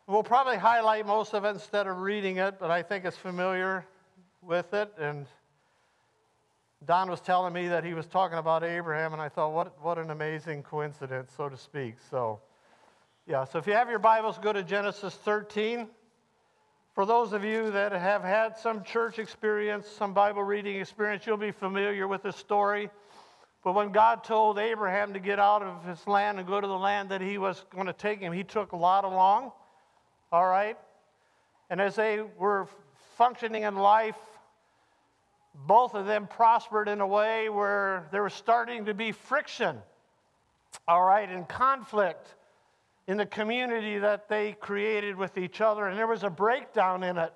We'll 0.08 0.22
probably 0.22 0.56
highlight 0.56 1.04
most 1.04 1.34
of 1.34 1.44
it 1.44 1.48
instead 1.48 1.88
of 1.88 1.98
reading 1.98 2.36
it, 2.36 2.60
but 2.60 2.70
I 2.70 2.84
think 2.84 3.04
it's 3.04 3.16
familiar 3.16 3.84
with 4.40 4.72
it. 4.72 4.92
And 5.00 5.26
Don 6.84 7.10
was 7.10 7.20
telling 7.20 7.52
me 7.52 7.66
that 7.66 7.82
he 7.82 7.92
was 7.92 8.06
talking 8.06 8.38
about 8.38 8.62
Abraham, 8.62 9.14
and 9.14 9.20
I 9.20 9.28
thought, 9.28 9.52
what, 9.52 9.82
what 9.82 9.98
an 9.98 10.10
amazing 10.10 10.62
coincidence, 10.62 11.32
so 11.36 11.48
to 11.48 11.56
speak. 11.56 11.96
So, 12.08 12.38
yeah, 13.26 13.42
so 13.46 13.58
if 13.58 13.66
you 13.66 13.72
have 13.72 13.90
your 13.90 13.98
Bibles, 13.98 14.38
go 14.38 14.52
to 14.52 14.62
Genesis 14.62 15.12
13. 15.24 15.88
For 16.94 17.04
those 17.04 17.32
of 17.32 17.42
you 17.42 17.72
that 17.72 17.90
have 17.90 18.22
had 18.22 18.56
some 18.56 18.84
church 18.84 19.18
experience, 19.18 19.88
some 19.88 20.14
Bible 20.14 20.44
reading 20.44 20.76
experience, 20.76 21.26
you'll 21.26 21.36
be 21.36 21.50
familiar 21.50 22.06
with 22.06 22.22
this 22.22 22.36
story. 22.36 22.90
But 23.64 23.74
when 23.74 23.90
God 23.90 24.22
told 24.22 24.60
Abraham 24.60 25.14
to 25.14 25.18
get 25.18 25.40
out 25.40 25.64
of 25.64 25.84
his 25.84 26.06
land 26.06 26.38
and 26.38 26.46
go 26.46 26.60
to 26.60 26.66
the 26.68 26.78
land 26.78 27.08
that 27.08 27.20
he 27.20 27.38
was 27.38 27.64
going 27.74 27.86
to 27.86 27.92
take 27.92 28.20
him, 28.20 28.32
he 28.32 28.44
took 28.44 28.70
a 28.70 28.76
Lot 28.76 29.02
along. 29.02 29.50
All 30.32 30.46
right? 30.46 30.76
And 31.70 31.80
as 31.80 31.96
they 31.96 32.20
were 32.38 32.68
functioning 33.16 33.62
in 33.62 33.76
life, 33.76 34.16
both 35.54 35.94
of 35.94 36.06
them 36.06 36.26
prospered 36.26 36.88
in 36.88 37.00
a 37.00 37.06
way 37.06 37.48
where 37.48 38.06
there 38.12 38.22
was 38.22 38.34
starting 38.34 38.84
to 38.84 38.94
be 38.94 39.12
friction, 39.12 39.78
all 40.86 41.02
right, 41.02 41.28
and 41.28 41.48
conflict 41.48 42.34
in 43.08 43.16
the 43.16 43.26
community 43.26 43.98
that 43.98 44.28
they 44.28 44.52
created 44.52 45.16
with 45.16 45.38
each 45.38 45.60
other. 45.60 45.86
And 45.86 45.98
there 45.98 46.06
was 46.06 46.24
a 46.24 46.30
breakdown 46.30 47.02
in 47.02 47.16
it. 47.16 47.32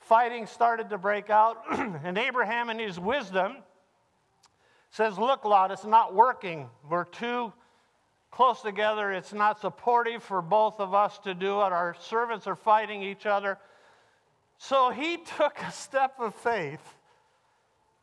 Fighting 0.00 0.46
started 0.46 0.90
to 0.90 0.98
break 0.98 1.30
out, 1.30 1.62
and 1.70 2.18
Abraham, 2.18 2.68
in 2.68 2.78
his 2.78 3.00
wisdom, 3.00 3.56
says, 4.90 5.18
Look, 5.18 5.44
Lot, 5.44 5.70
it's 5.70 5.84
not 5.84 6.14
working. 6.14 6.68
We're 6.88 7.04
too 7.04 7.52
close 8.34 8.60
together. 8.62 9.12
It's 9.12 9.32
not 9.32 9.60
supportive 9.60 10.22
for 10.22 10.42
both 10.42 10.80
of 10.80 10.92
us 10.92 11.18
to 11.20 11.34
do 11.34 11.60
it. 11.60 11.72
Our 11.72 11.94
servants 12.00 12.48
are 12.48 12.56
fighting 12.56 13.02
each 13.02 13.26
other. 13.26 13.58
So 14.58 14.90
he 14.90 15.16
took 15.38 15.56
a 15.62 15.70
step 15.70 16.14
of 16.18 16.34
faith 16.34 16.82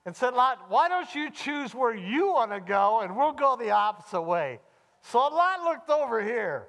and 0.06 0.16
said, 0.16 0.34
Lot, 0.34 0.70
why 0.70 0.88
don't 0.88 1.14
you 1.14 1.30
choose 1.30 1.76
where 1.76 1.94
you 1.94 2.32
want 2.32 2.52
to 2.52 2.62
go 2.62 3.02
and 3.02 3.16
we'll 3.16 3.34
go 3.34 3.58
the 3.58 3.72
opposite 3.72 4.22
way? 4.22 4.60
So 5.02 5.20
Lot 5.20 5.64
looked 5.64 5.90
over 5.90 6.24
here, 6.24 6.68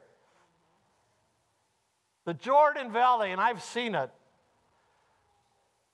the 2.25 2.35
Jordan 2.35 2.91
Valley, 2.91 3.31
and 3.31 3.41
I've 3.41 3.63
seen 3.63 3.95
it. 3.95 4.11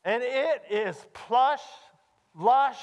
And 0.05 0.23
it 0.23 0.63
is 0.71 0.97
plush, 1.13 1.63
lush, 2.35 2.79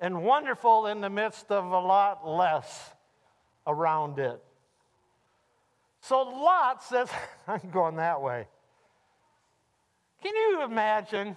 and 0.00 0.22
wonderful 0.22 0.86
in 0.86 1.00
the 1.00 1.08
midst 1.08 1.50
of 1.50 1.64
a 1.64 1.78
lot 1.78 2.28
less 2.28 2.92
around 3.66 4.18
it. 4.18 4.42
So 6.00 6.22
Lot 6.22 6.82
says, 6.82 7.08
I'm 7.48 7.70
going 7.70 7.96
that 7.96 8.22
way. 8.22 8.46
Can 10.22 10.34
you 10.34 10.62
imagine 10.64 11.36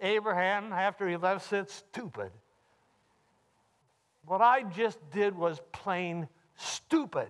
Abraham 0.00 0.72
after 0.72 1.08
he 1.08 1.16
left 1.16 1.48
said, 1.48 1.70
stupid? 1.70 2.30
What 4.24 4.40
I 4.40 4.62
just 4.62 4.98
did 5.10 5.36
was 5.36 5.60
plain 5.72 6.28
stupid. 6.56 7.28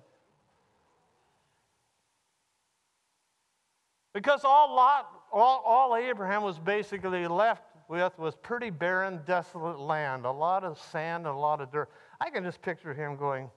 Because 4.12 4.40
all 4.44 4.74
Lot, 4.74 5.10
all, 5.30 5.62
all 5.66 5.94
Abraham 5.94 6.42
was 6.42 6.58
basically 6.58 7.26
left 7.26 7.62
with 7.88 8.18
was 8.18 8.34
pretty 8.34 8.70
barren, 8.70 9.20
desolate 9.26 9.78
land, 9.78 10.24
a 10.24 10.30
lot 10.30 10.64
of 10.64 10.78
sand 10.78 11.26
and 11.26 11.34
a 11.34 11.38
lot 11.38 11.60
of 11.60 11.70
dirt. 11.70 11.90
I 12.20 12.30
can 12.30 12.42
just 12.42 12.62
picture 12.62 12.94
him 12.94 13.16
going, 13.16 13.50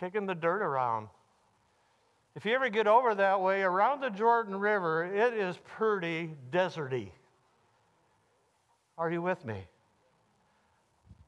kicking 0.00 0.26
the 0.26 0.34
dirt 0.34 0.62
around. 0.62 1.08
If 2.34 2.46
you 2.46 2.54
ever 2.54 2.70
get 2.70 2.86
over 2.86 3.14
that 3.14 3.40
way, 3.42 3.60
around 3.60 4.00
the 4.00 4.08
Jordan 4.08 4.56
River, 4.56 5.04
it 5.04 5.34
is 5.34 5.58
pretty 5.76 6.34
deserty. 6.50 7.10
Are 8.96 9.10
you 9.10 9.20
with 9.20 9.44
me? 9.44 9.66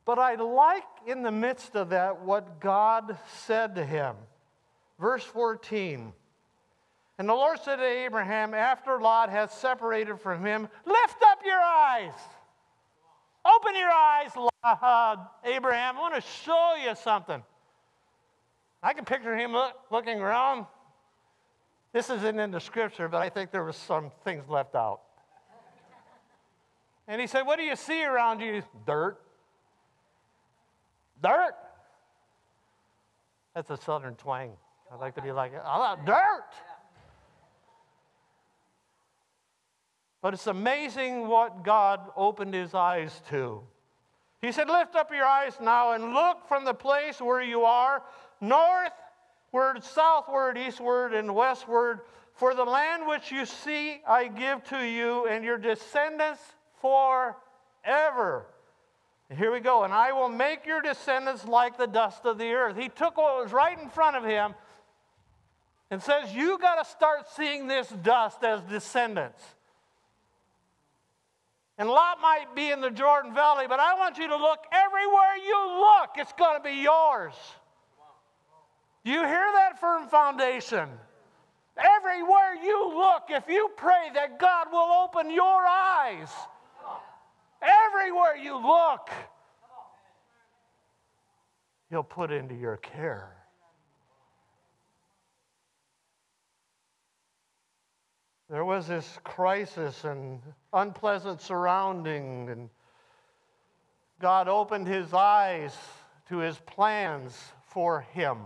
But 0.04 0.18
I 0.18 0.36
like 0.36 0.84
in 1.06 1.22
the 1.22 1.30
midst 1.30 1.76
of 1.76 1.90
that 1.90 2.22
what 2.22 2.60
God 2.60 3.18
said 3.44 3.74
to 3.74 3.84
him. 3.84 4.16
Verse 4.98 5.24
14. 5.24 6.12
And 7.18 7.28
the 7.28 7.34
Lord 7.34 7.58
said 7.62 7.76
to 7.76 7.84
Abraham, 7.84 8.54
after 8.54 9.00
Lot 9.00 9.28
had 9.28 9.50
separated 9.50 10.18
from 10.18 10.44
him, 10.44 10.68
Lift 10.86 11.22
up 11.26 11.40
your 11.44 11.60
eyes. 11.60 12.14
Open 13.44 13.74
your 13.74 13.90
eyes, 13.90 14.30
Abraham. 15.44 15.98
I 15.98 16.00
want 16.00 16.14
to 16.14 16.20
show 16.20 16.74
you 16.82 16.94
something. 16.94 17.42
I 18.82 18.92
can 18.94 19.04
picture 19.04 19.36
him 19.36 19.52
look, 19.52 19.74
looking 19.90 20.20
around. 20.20 20.66
This 21.92 22.10
isn't 22.10 22.38
in 22.38 22.50
the 22.50 22.60
scripture, 22.60 23.08
but 23.08 23.18
I 23.18 23.28
think 23.28 23.50
there 23.50 23.62
were 23.62 23.72
some 23.72 24.10
things 24.24 24.48
left 24.48 24.74
out. 24.74 25.00
And 27.06 27.20
he 27.20 27.26
said, 27.26 27.42
What 27.42 27.58
do 27.58 27.64
you 27.64 27.76
see 27.76 28.04
around 28.04 28.40
you? 28.40 28.62
Dirt. 28.86 29.20
Dirt. 31.22 31.54
That's 33.54 33.70
a 33.70 33.76
southern 33.76 34.14
twang. 34.14 34.52
I'd 34.92 35.00
like 35.00 35.14
to 35.16 35.22
be 35.22 35.32
like, 35.32 35.52
I 35.64 35.78
love 35.78 36.04
dirt. 36.04 36.44
But 40.22 40.34
it's 40.34 40.46
amazing 40.46 41.26
what 41.28 41.64
God 41.64 42.00
opened 42.16 42.54
his 42.54 42.74
eyes 42.74 43.22
to. 43.30 43.62
He 44.40 44.52
said, 44.52 44.68
Lift 44.68 44.96
up 44.96 45.10
your 45.12 45.24
eyes 45.24 45.54
now 45.60 45.92
and 45.92 46.14
look 46.14 46.48
from 46.48 46.64
the 46.64 46.74
place 46.74 47.20
where 47.20 47.42
you 47.42 47.64
are 47.64 48.02
northward, 48.42 49.82
southward, 49.82 50.58
eastward, 50.58 51.14
and 51.14 51.34
westward. 51.34 52.00
For 52.34 52.54
the 52.54 52.64
land 52.64 53.06
which 53.06 53.30
you 53.30 53.46
see, 53.46 54.00
I 54.06 54.28
give 54.28 54.64
to 54.64 54.84
you 54.84 55.26
and 55.26 55.44
your 55.44 55.58
descendants 55.58 56.40
forever. 56.80 58.46
And 59.30 59.38
here 59.38 59.52
we 59.52 59.60
go. 59.60 59.84
And 59.84 59.94
I 59.94 60.12
will 60.12 60.28
make 60.28 60.66
your 60.66 60.82
descendants 60.82 61.46
like 61.46 61.78
the 61.78 61.86
dust 61.86 62.24
of 62.24 62.36
the 62.36 62.52
earth. 62.52 62.76
He 62.76 62.88
took 62.88 63.16
what 63.16 63.42
was 63.42 63.52
right 63.52 63.78
in 63.78 63.88
front 63.88 64.16
of 64.16 64.24
him 64.24 64.54
and 65.90 66.02
says, 66.02 66.34
You 66.34 66.58
got 66.58 66.82
to 66.82 66.90
start 66.90 67.28
seeing 67.34 67.66
this 67.66 67.88
dust 67.88 68.42
as 68.42 68.60
descendants. 68.62 69.42
And 71.78 71.88
Lot 71.88 72.20
might 72.20 72.54
be 72.54 72.70
in 72.70 72.80
the 72.80 72.90
Jordan 72.90 73.34
Valley, 73.34 73.66
but 73.68 73.80
I 73.80 73.94
want 73.94 74.18
you 74.18 74.28
to 74.28 74.36
look 74.36 74.64
everywhere 74.72 75.36
you 75.44 75.80
look, 75.80 76.10
it's 76.16 76.32
going 76.34 76.56
to 76.56 76.62
be 76.62 76.82
yours. 76.82 77.34
You 79.04 79.20
hear 79.20 79.50
that 79.54 79.80
firm 79.80 80.08
foundation? 80.08 80.88
Everywhere 81.76 82.54
you 82.62 82.94
look, 82.94 83.24
if 83.30 83.48
you 83.48 83.70
pray 83.76 84.10
that 84.14 84.38
God 84.38 84.68
will 84.70 84.92
open 85.04 85.30
your 85.30 85.64
eyes, 85.66 86.28
everywhere 87.62 88.36
you 88.36 88.54
look, 88.54 89.10
He'll 91.90 92.02
put 92.02 92.30
into 92.30 92.54
your 92.54 92.78
care. 92.78 93.36
There 98.48 98.64
was 98.64 98.86
this 98.86 99.18
crisis 99.24 100.04
and 100.04 100.40
unpleasant 100.72 101.40
surrounding, 101.40 102.50
and 102.50 102.70
God 104.20 104.46
opened 104.46 104.86
his 104.86 105.12
eyes 105.12 105.74
to 106.28 106.38
his 106.38 106.58
plans 106.58 107.38
for 107.66 108.02
him. 108.12 108.38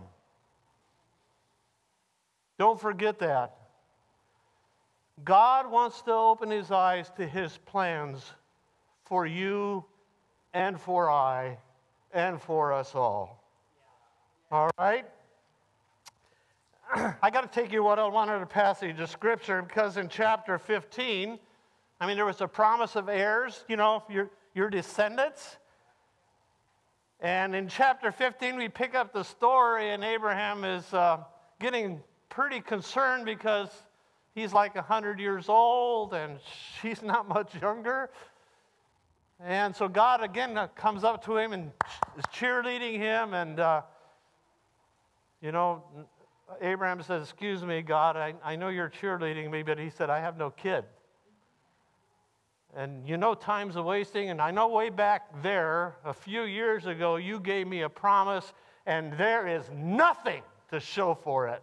Don't 2.58 2.80
forget 2.80 3.18
that. 3.18 3.54
God 5.24 5.70
wants 5.70 6.02
to 6.02 6.12
open 6.12 6.50
his 6.50 6.70
eyes 6.70 7.10
to 7.16 7.26
his 7.26 7.58
plans 7.66 8.32
for 9.04 9.26
you 9.26 9.84
and 10.52 10.80
for 10.80 11.10
I 11.10 11.58
and 12.12 12.40
for 12.40 12.72
us 12.72 12.94
all. 12.94 13.42
All 14.50 14.70
right? 14.78 15.06
I 17.22 17.30
got 17.30 17.50
to 17.50 17.60
take 17.60 17.72
you 17.72 17.82
what 17.82 17.98
I 17.98 18.06
wanted 18.06 18.42
a 18.42 18.46
passage 18.46 19.00
of 19.00 19.10
scripture 19.10 19.62
because 19.62 19.96
in 19.96 20.08
chapter 20.08 20.58
15, 20.58 21.38
I 22.00 22.06
mean, 22.06 22.16
there 22.16 22.26
was 22.26 22.40
a 22.40 22.48
promise 22.48 22.94
of 22.94 23.08
heirs, 23.08 23.64
you 23.68 23.76
know, 23.76 24.02
your, 24.08 24.30
your 24.54 24.68
descendants. 24.68 25.56
And 27.20 27.54
in 27.54 27.68
chapter 27.68 28.12
15, 28.12 28.56
we 28.56 28.68
pick 28.68 28.94
up 28.94 29.14
the 29.14 29.22
story, 29.22 29.90
and 29.90 30.04
Abraham 30.04 30.64
is 30.64 30.92
uh, 30.92 31.18
getting 31.58 32.02
pretty 32.36 32.60
concerned 32.60 33.24
because 33.24 33.70
he's 34.34 34.52
like 34.52 34.74
100 34.74 35.18
years 35.18 35.48
old 35.48 36.12
and 36.12 36.38
she's 36.82 37.02
not 37.02 37.26
much 37.26 37.50
younger. 37.62 38.10
And 39.40 39.74
so 39.74 39.88
God 39.88 40.22
again 40.22 40.58
comes 40.76 41.02
up 41.02 41.24
to 41.24 41.38
him 41.38 41.54
and 41.54 41.72
is 42.18 42.24
cheerleading 42.26 42.98
him. 42.98 43.32
And, 43.32 43.58
uh, 43.58 43.82
you 45.40 45.50
know, 45.50 45.82
Abraham 46.60 47.02
says, 47.02 47.22
Excuse 47.22 47.64
me, 47.64 47.80
God, 47.80 48.16
I, 48.16 48.34
I 48.44 48.54
know 48.54 48.68
you're 48.68 48.90
cheerleading 48.90 49.50
me, 49.50 49.62
but 49.62 49.78
he 49.78 49.88
said, 49.88 50.10
I 50.10 50.20
have 50.20 50.36
no 50.36 50.50
kid. 50.50 50.84
And 52.76 53.08
you 53.08 53.16
know, 53.16 53.32
time's 53.32 53.76
a 53.76 53.82
wasting. 53.82 54.28
And 54.28 54.42
I 54.42 54.50
know 54.50 54.68
way 54.68 54.90
back 54.90 55.42
there, 55.42 55.96
a 56.04 56.12
few 56.12 56.42
years 56.42 56.84
ago, 56.84 57.16
you 57.16 57.40
gave 57.40 57.66
me 57.66 57.82
a 57.82 57.88
promise, 57.88 58.52
and 58.84 59.14
there 59.14 59.48
is 59.48 59.70
nothing 59.74 60.42
to 60.70 60.80
show 60.80 61.14
for 61.14 61.48
it. 61.48 61.62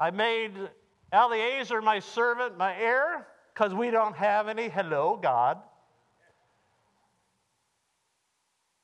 I 0.00 0.10
made 0.10 0.52
Eliezer 1.12 1.82
my 1.82 1.98
servant, 1.98 2.56
my 2.56 2.74
heir, 2.74 3.26
because 3.52 3.74
we 3.74 3.90
don't 3.90 4.16
have 4.16 4.48
any. 4.48 4.70
Hello, 4.70 5.18
God. 5.22 5.58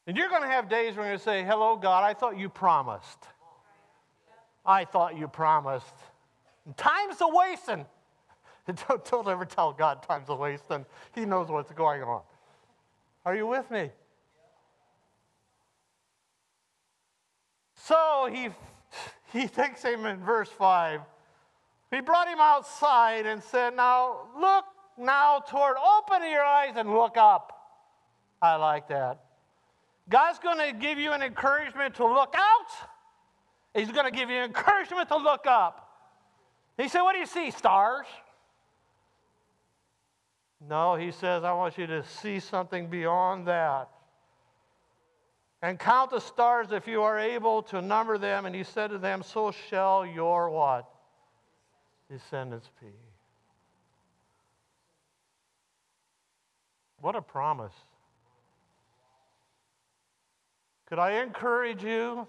And 0.07 0.17
you're 0.17 0.29
going 0.29 0.43
to 0.43 0.49
have 0.49 0.69
days 0.69 0.95
where 0.95 1.07
you're 1.07 1.13
going 1.13 1.19
to 1.19 1.25
say, 1.25 1.43
Hello, 1.43 1.77
God, 1.77 2.05
I 2.05 2.13
thought 2.13 2.39
you 2.39 2.51
promised. 2.51 3.27
I 4.65 4.85
thought 4.85 5.17
you 5.17 5.27
promised. 5.27 5.95
And 6.67 6.77
time's 6.77 7.21
a 7.21 7.29
wasting. 7.29 7.87
Don't, 8.89 9.05
don't 9.05 9.29
ever 9.29 9.45
tell 9.45 9.73
God 9.73 10.03
time's 10.03 10.29
a 10.29 10.35
wasting. 10.35 10.85
He 11.15 11.25
knows 11.25 11.49
what's 11.49 11.71
going 11.71 12.03
on. 12.03 12.23
Are 13.25 13.37
you 13.37 13.47
with 13.47 13.71
me? 13.71 13.93
So 17.77 18.29
he, 18.33 18.49
he 19.33 19.49
takes 19.49 19.83
him 19.83 20.07
in 20.07 20.19
verse 20.25 20.49
5. 20.49 21.01
He 21.91 22.01
brought 22.01 22.29
him 22.29 22.39
outside 22.41 23.27
and 23.27 23.43
said, 23.43 23.77
Now 23.77 24.29
look 24.39 24.65
now 24.99 25.41
toward, 25.41 25.77
open 25.77 26.29
your 26.29 26.45
eyes 26.45 26.75
and 26.77 26.91
look 26.91 27.17
up. 27.17 27.53
I 28.41 28.57
like 28.57 28.89
that. 28.89 29.21
God's 30.09 30.39
going 30.39 30.59
to 30.59 30.73
give 30.73 30.99
you 30.99 31.13
an 31.13 31.23
encouragement 31.23 31.95
to 31.97 32.07
look 32.07 32.35
out 32.37 32.89
He's 33.77 33.93
going 33.93 34.07
to 34.07 34.17
give 34.17 34.31
you 34.31 34.39
encouragement 34.39 35.09
to 35.09 35.19
look 35.19 35.47
up. 35.47 35.87
He 36.79 36.89
said, 36.89 37.03
What 37.03 37.13
do 37.13 37.19
you 37.19 37.27
see? 37.27 37.51
Stars? 37.51 38.07
No, 40.67 40.95
he 40.95 41.13
says, 41.13 41.45
I 41.45 41.53
want 41.53 41.77
you 41.77 41.87
to 41.87 42.03
see 42.03 42.41
something 42.41 42.89
beyond 42.89 43.47
that. 43.47 43.91
And 45.67 45.81
count 45.81 46.13
the 46.13 46.21
stars 46.21 46.69
if 46.71 46.87
you 46.87 47.03
are 47.03 47.19
able 47.19 47.61
to 47.65 47.83
number 47.83 48.19
them. 48.19 48.47
And 48.47 48.55
he 48.55 48.63
said 48.63 48.91
to 48.91 48.99
them, 48.99 49.25
So 49.25 49.51
shall 49.51 50.07
your 50.07 50.49
what? 50.49 50.89
Descendants 52.09 52.71
be. 52.81 52.87
What 57.01 57.17
a 57.17 57.21
promise. 57.21 57.73
Could 60.89 61.01
I 61.01 61.21
encourage 61.23 61.83
you 61.83 62.29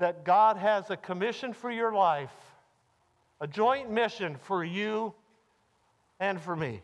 that 0.00 0.24
God 0.24 0.56
has 0.56 0.90
a 0.90 0.96
commission 0.96 1.52
for 1.52 1.70
your 1.70 1.92
life, 1.92 2.34
a 3.40 3.46
joint 3.46 3.88
mission 3.88 4.34
for 4.42 4.64
you 4.64 5.14
and 6.18 6.40
for 6.40 6.56
me. 6.56 6.82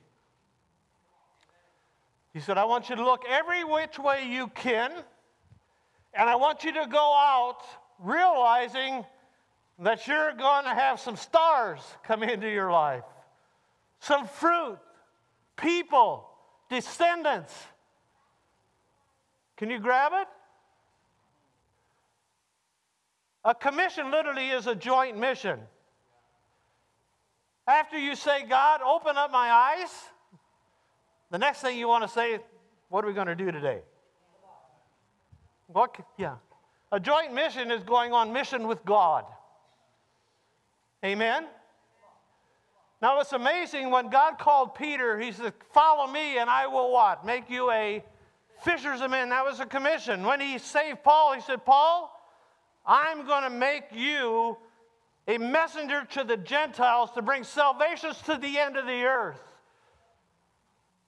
He 2.37 2.43
said, 2.43 2.59
I 2.59 2.67
want 2.67 2.91
you 2.91 2.97
to 2.97 3.03
look 3.03 3.25
every 3.27 3.65
which 3.65 3.99
way 3.99 4.29
you 4.29 4.49
can, 4.49 4.93
and 6.13 6.29
I 6.29 6.37
want 6.37 6.65
you 6.65 6.73
to 6.75 6.87
go 6.87 7.15
out 7.15 7.63
realizing 7.99 9.07
that 9.79 10.07
you're 10.07 10.35
going 10.35 10.65
to 10.65 10.75
have 10.75 11.01
some 11.01 11.17
stars 11.17 11.81
come 12.05 12.23
into 12.23 12.47
your 12.47 12.71
life, 12.71 13.05
some 14.01 14.27
fruit, 14.27 14.77
people, 15.57 16.29
descendants. 16.69 17.55
Can 19.57 19.71
you 19.71 19.79
grab 19.79 20.13
it? 20.15 20.29
A 23.47 23.55
commission 23.55 24.11
literally 24.11 24.51
is 24.51 24.67
a 24.67 24.75
joint 24.75 25.17
mission. 25.17 25.59
After 27.67 27.97
you 27.97 28.15
say, 28.15 28.45
God, 28.47 28.83
open 28.83 29.17
up 29.17 29.33
my 29.33 29.51
eyes, 29.51 29.89
the 31.31 31.39
next 31.39 31.61
thing 31.61 31.79
you 31.79 31.89
want 31.89 32.05
to 32.05 32.09
say, 32.09 32.39
what 32.89 33.05
are 33.05 33.09
we 33.09 33.15
going 33.15 33.27
to 33.27 33.35
do 33.35 33.51
today? 33.51 33.81
What? 35.67 35.97
Yeah. 36.17 36.37
A 36.93 37.01
joint 37.01 37.35
mission 37.35 37.71
is 37.71 37.83
going 37.83 38.13
on 38.13 38.33
mission 38.33 38.69
with 38.69 38.85
God. 38.85 39.25
Amen? 41.05 41.47
Now 43.03 43.21
it's 43.21 43.33
amazing 43.33 43.91
when 43.91 44.09
God 44.09 44.39
called 44.39 44.75
Peter, 44.75 45.19
he 45.19 45.33
said, 45.33 45.53
Follow 45.73 46.11
me 46.11 46.39
and 46.39 46.49
I 46.49 46.67
will 46.67 46.93
what? 46.93 47.27
Make 47.27 47.51
you 47.51 47.71
a 47.71 48.03
fishers 48.63 49.01
of 49.01 49.11
men. 49.11 49.29
That 49.31 49.45
was 49.45 49.61
a 49.61 49.67
commission. 49.67 50.25
When 50.25 50.41
he 50.41 50.59
saved 50.59 51.03
Paul, 51.05 51.35
he 51.35 51.41
said, 51.41 51.65
Paul, 51.65 52.11
I'm 52.87 53.27
going 53.27 53.43
to 53.43 53.51
make 53.51 53.85
you 53.93 54.57
a 55.29 55.39
messenger 55.39 56.07
to 56.13 56.25
the 56.25 56.37
Gentiles 56.37 57.11
to 57.13 57.23
bring 57.23 57.45
salvations 57.45 58.21
to 58.23 58.37
the 58.37 58.59
end 58.59 58.77
of 58.77 58.87
the 58.87 59.03
earth. 59.05 59.43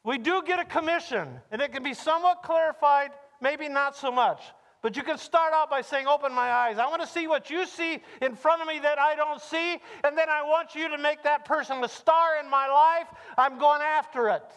We 0.09 0.16
do 0.16 0.42
get 0.42 0.59
a 0.59 0.64
commission, 0.64 1.29
and 1.53 1.61
it 1.61 1.71
can 1.71 1.83
be 1.83 1.92
somewhat 1.92 2.42
clarified, 2.42 3.11
maybe 3.42 3.68
not 3.68 3.94
so 3.94 4.11
much. 4.11 4.40
But 4.81 4.97
you 4.97 5.03
can 5.03 5.18
start 5.18 5.53
out 5.53 5.68
by 5.68 5.83
saying, 5.83 6.07
Open 6.07 6.33
my 6.33 6.51
eyes. 6.51 6.79
I 6.79 6.87
want 6.87 7.03
to 7.03 7.07
see 7.07 7.27
what 7.27 7.51
you 7.51 7.66
see 7.66 8.03
in 8.23 8.35
front 8.35 8.62
of 8.62 8.68
me 8.68 8.79
that 8.79 8.99
I 8.99 9.16
don't 9.16 9.38
see, 9.38 9.73
and 10.05 10.16
then 10.16 10.31
I 10.31 10.44
want 10.44 10.75
you 10.75 10.88
to 10.88 10.97
make 10.97 11.25
that 11.25 11.44
person 11.44 11.85
a 11.85 11.88
star 11.90 12.40
in 12.42 12.49
my 12.49 12.68
life. 12.68 13.07
I'm 13.37 13.59
going 13.59 13.83
after 13.83 14.31
it. 14.31 14.51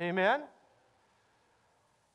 Amen? 0.00 0.42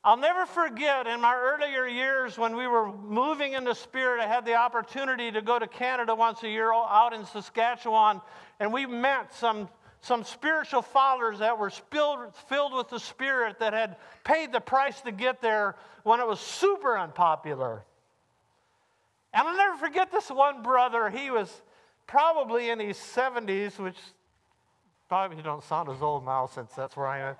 I'll 0.02 0.16
never 0.16 0.46
forget 0.46 1.06
in 1.06 1.20
my 1.20 1.34
earlier 1.34 1.86
years 1.86 2.38
when 2.38 2.56
we 2.56 2.66
were 2.66 2.90
moving 2.90 3.52
in 3.52 3.64
the 3.64 3.74
Spirit, 3.74 4.22
I 4.22 4.26
had 4.26 4.46
the 4.46 4.54
opportunity 4.54 5.30
to 5.30 5.42
go 5.42 5.58
to 5.58 5.66
Canada 5.66 6.14
once 6.14 6.42
a 6.42 6.48
year 6.48 6.72
out 6.72 7.12
in 7.12 7.26
Saskatchewan, 7.26 8.22
and 8.60 8.72
we 8.72 8.86
met 8.86 9.34
some 9.34 9.68
some 10.00 10.24
spiritual 10.24 10.82
fathers 10.82 11.40
that 11.40 11.58
were 11.58 11.70
spilled, 11.70 12.34
filled 12.48 12.74
with 12.74 12.88
the 12.88 13.00
Spirit 13.00 13.58
that 13.58 13.72
had 13.72 13.96
paid 14.24 14.52
the 14.52 14.60
price 14.60 15.00
to 15.02 15.12
get 15.12 15.40
there 15.40 15.76
when 16.04 16.20
it 16.20 16.26
was 16.26 16.40
super 16.40 16.96
unpopular. 16.96 17.84
And 19.32 19.46
I'll 19.46 19.56
never 19.56 19.76
forget 19.76 20.12
this 20.12 20.30
one 20.30 20.62
brother. 20.62 21.10
He 21.10 21.30
was 21.30 21.62
probably 22.06 22.70
in 22.70 22.78
his 22.78 22.96
70s, 22.96 23.78
which 23.78 23.96
probably 25.08 25.42
don't 25.42 25.62
sound 25.62 25.88
as 25.88 26.00
old 26.00 26.24
now 26.24 26.46
since 26.46 26.72
that's 26.72 26.96
where 26.96 27.06
I 27.06 27.18
am. 27.30 27.36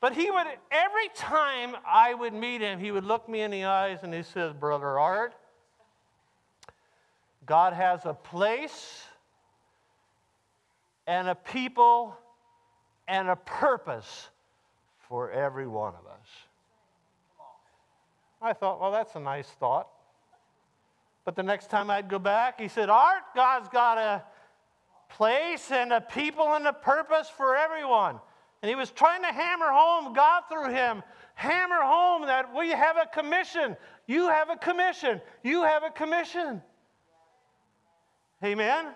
But 0.00 0.14
he 0.14 0.30
would, 0.30 0.46
every 0.70 1.08
time 1.14 1.76
I 1.86 2.12
would 2.12 2.34
meet 2.34 2.60
him, 2.60 2.78
he 2.78 2.90
would 2.90 3.04
look 3.04 3.28
me 3.28 3.40
in 3.40 3.50
the 3.50 3.64
eyes 3.64 4.00
and 4.02 4.12
he 4.12 4.22
says, 4.22 4.52
Brother 4.52 4.98
Art, 4.98 5.34
God 7.46 7.72
has 7.72 8.04
a 8.04 8.12
place 8.12 9.04
and 11.06 11.28
a 11.28 11.34
people 11.34 12.16
and 13.06 13.28
a 13.28 13.36
purpose 13.36 14.28
for 15.08 15.30
every 15.30 15.66
one 15.66 15.94
of 15.94 16.06
us. 16.06 16.28
I 18.40 18.52
thought, 18.52 18.80
well, 18.80 18.92
that's 18.92 19.14
a 19.14 19.20
nice 19.20 19.48
thought. 19.48 19.88
But 21.24 21.36
the 21.36 21.42
next 21.42 21.70
time 21.70 21.90
I'd 21.90 22.08
go 22.08 22.18
back, 22.18 22.60
he 22.60 22.68
said, 22.68 22.90
Art, 22.90 23.22
God's 23.34 23.68
got 23.68 23.96
a 23.96 24.22
place 25.08 25.70
and 25.70 25.92
a 25.92 26.00
people 26.00 26.54
and 26.54 26.66
a 26.66 26.72
purpose 26.72 27.28
for 27.28 27.56
everyone. 27.56 28.20
And 28.62 28.68
he 28.68 28.74
was 28.74 28.90
trying 28.90 29.22
to 29.22 29.28
hammer 29.28 29.70
home, 29.70 30.12
God 30.12 30.42
through 30.50 30.70
him, 30.72 31.02
hammer 31.34 31.82
home 31.82 32.22
that 32.26 32.54
we 32.54 32.70
have 32.70 32.96
a 32.96 33.06
commission. 33.06 33.76
You 34.06 34.28
have 34.28 34.50
a 34.50 34.56
commission. 34.56 35.20
You 35.42 35.64
have 35.64 35.82
a 35.82 35.90
commission. 35.90 36.62
Amen? 38.42 38.86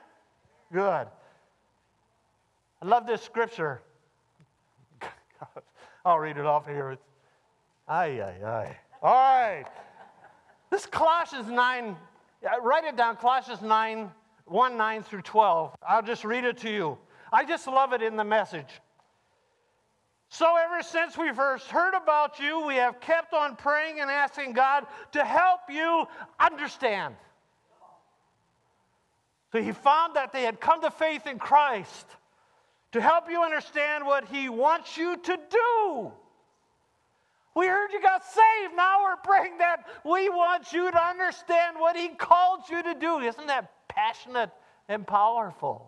Good. 0.72 1.06
I 2.80 2.86
love 2.86 3.06
this 3.06 3.22
scripture. 3.22 3.82
I'll 6.04 6.18
read 6.18 6.36
it 6.36 6.46
off 6.46 6.66
here. 6.66 6.96
Ay, 7.88 8.20
ay, 8.20 8.44
ay. 8.44 8.76
All 9.02 9.14
right. 9.14 9.64
This 10.70 10.86
Colossians 10.86 11.48
9, 11.48 11.96
write 12.62 12.84
it 12.84 12.96
down, 12.96 13.16
Colossians 13.16 13.62
9, 13.62 14.10
1 14.44 14.76
9 14.76 15.02
through 15.02 15.22
12. 15.22 15.74
I'll 15.86 16.02
just 16.02 16.24
read 16.24 16.44
it 16.44 16.58
to 16.58 16.70
you. 16.70 16.98
I 17.32 17.44
just 17.44 17.66
love 17.66 17.92
it 17.92 18.02
in 18.02 18.16
the 18.16 18.24
message. 18.24 18.80
So, 20.30 20.56
ever 20.56 20.82
since 20.82 21.16
we 21.16 21.32
first 21.32 21.68
heard 21.68 21.94
about 21.94 22.38
you, 22.38 22.66
we 22.66 22.74
have 22.74 23.00
kept 23.00 23.32
on 23.32 23.56
praying 23.56 24.00
and 24.00 24.10
asking 24.10 24.52
God 24.52 24.86
to 25.12 25.24
help 25.24 25.60
you 25.70 26.06
understand. 26.38 27.14
So, 29.52 29.62
he 29.62 29.72
found 29.72 30.16
that 30.16 30.32
they 30.32 30.42
had 30.42 30.60
come 30.60 30.82
to 30.82 30.90
faith 30.90 31.26
in 31.26 31.38
Christ 31.38 32.06
to 32.92 33.00
help 33.00 33.30
you 33.30 33.42
understand 33.42 34.06
what 34.06 34.26
He 34.26 34.48
wants 34.48 34.96
you 34.96 35.16
to 35.16 35.38
do. 35.50 36.12
We 37.54 37.66
heard 37.66 37.92
you 37.92 38.00
got 38.00 38.24
saved. 38.24 38.76
Now 38.76 39.02
we're 39.02 39.16
praying 39.16 39.58
that 39.58 39.86
we 40.04 40.28
want 40.28 40.72
you 40.72 40.90
to 40.90 41.02
understand 41.02 41.76
what 41.78 41.96
He 41.96 42.08
called 42.08 42.60
you 42.70 42.82
to 42.82 42.94
do. 42.94 43.18
Isn't 43.18 43.48
that 43.48 43.72
passionate 43.88 44.50
and 44.88 45.06
powerful? 45.06 45.87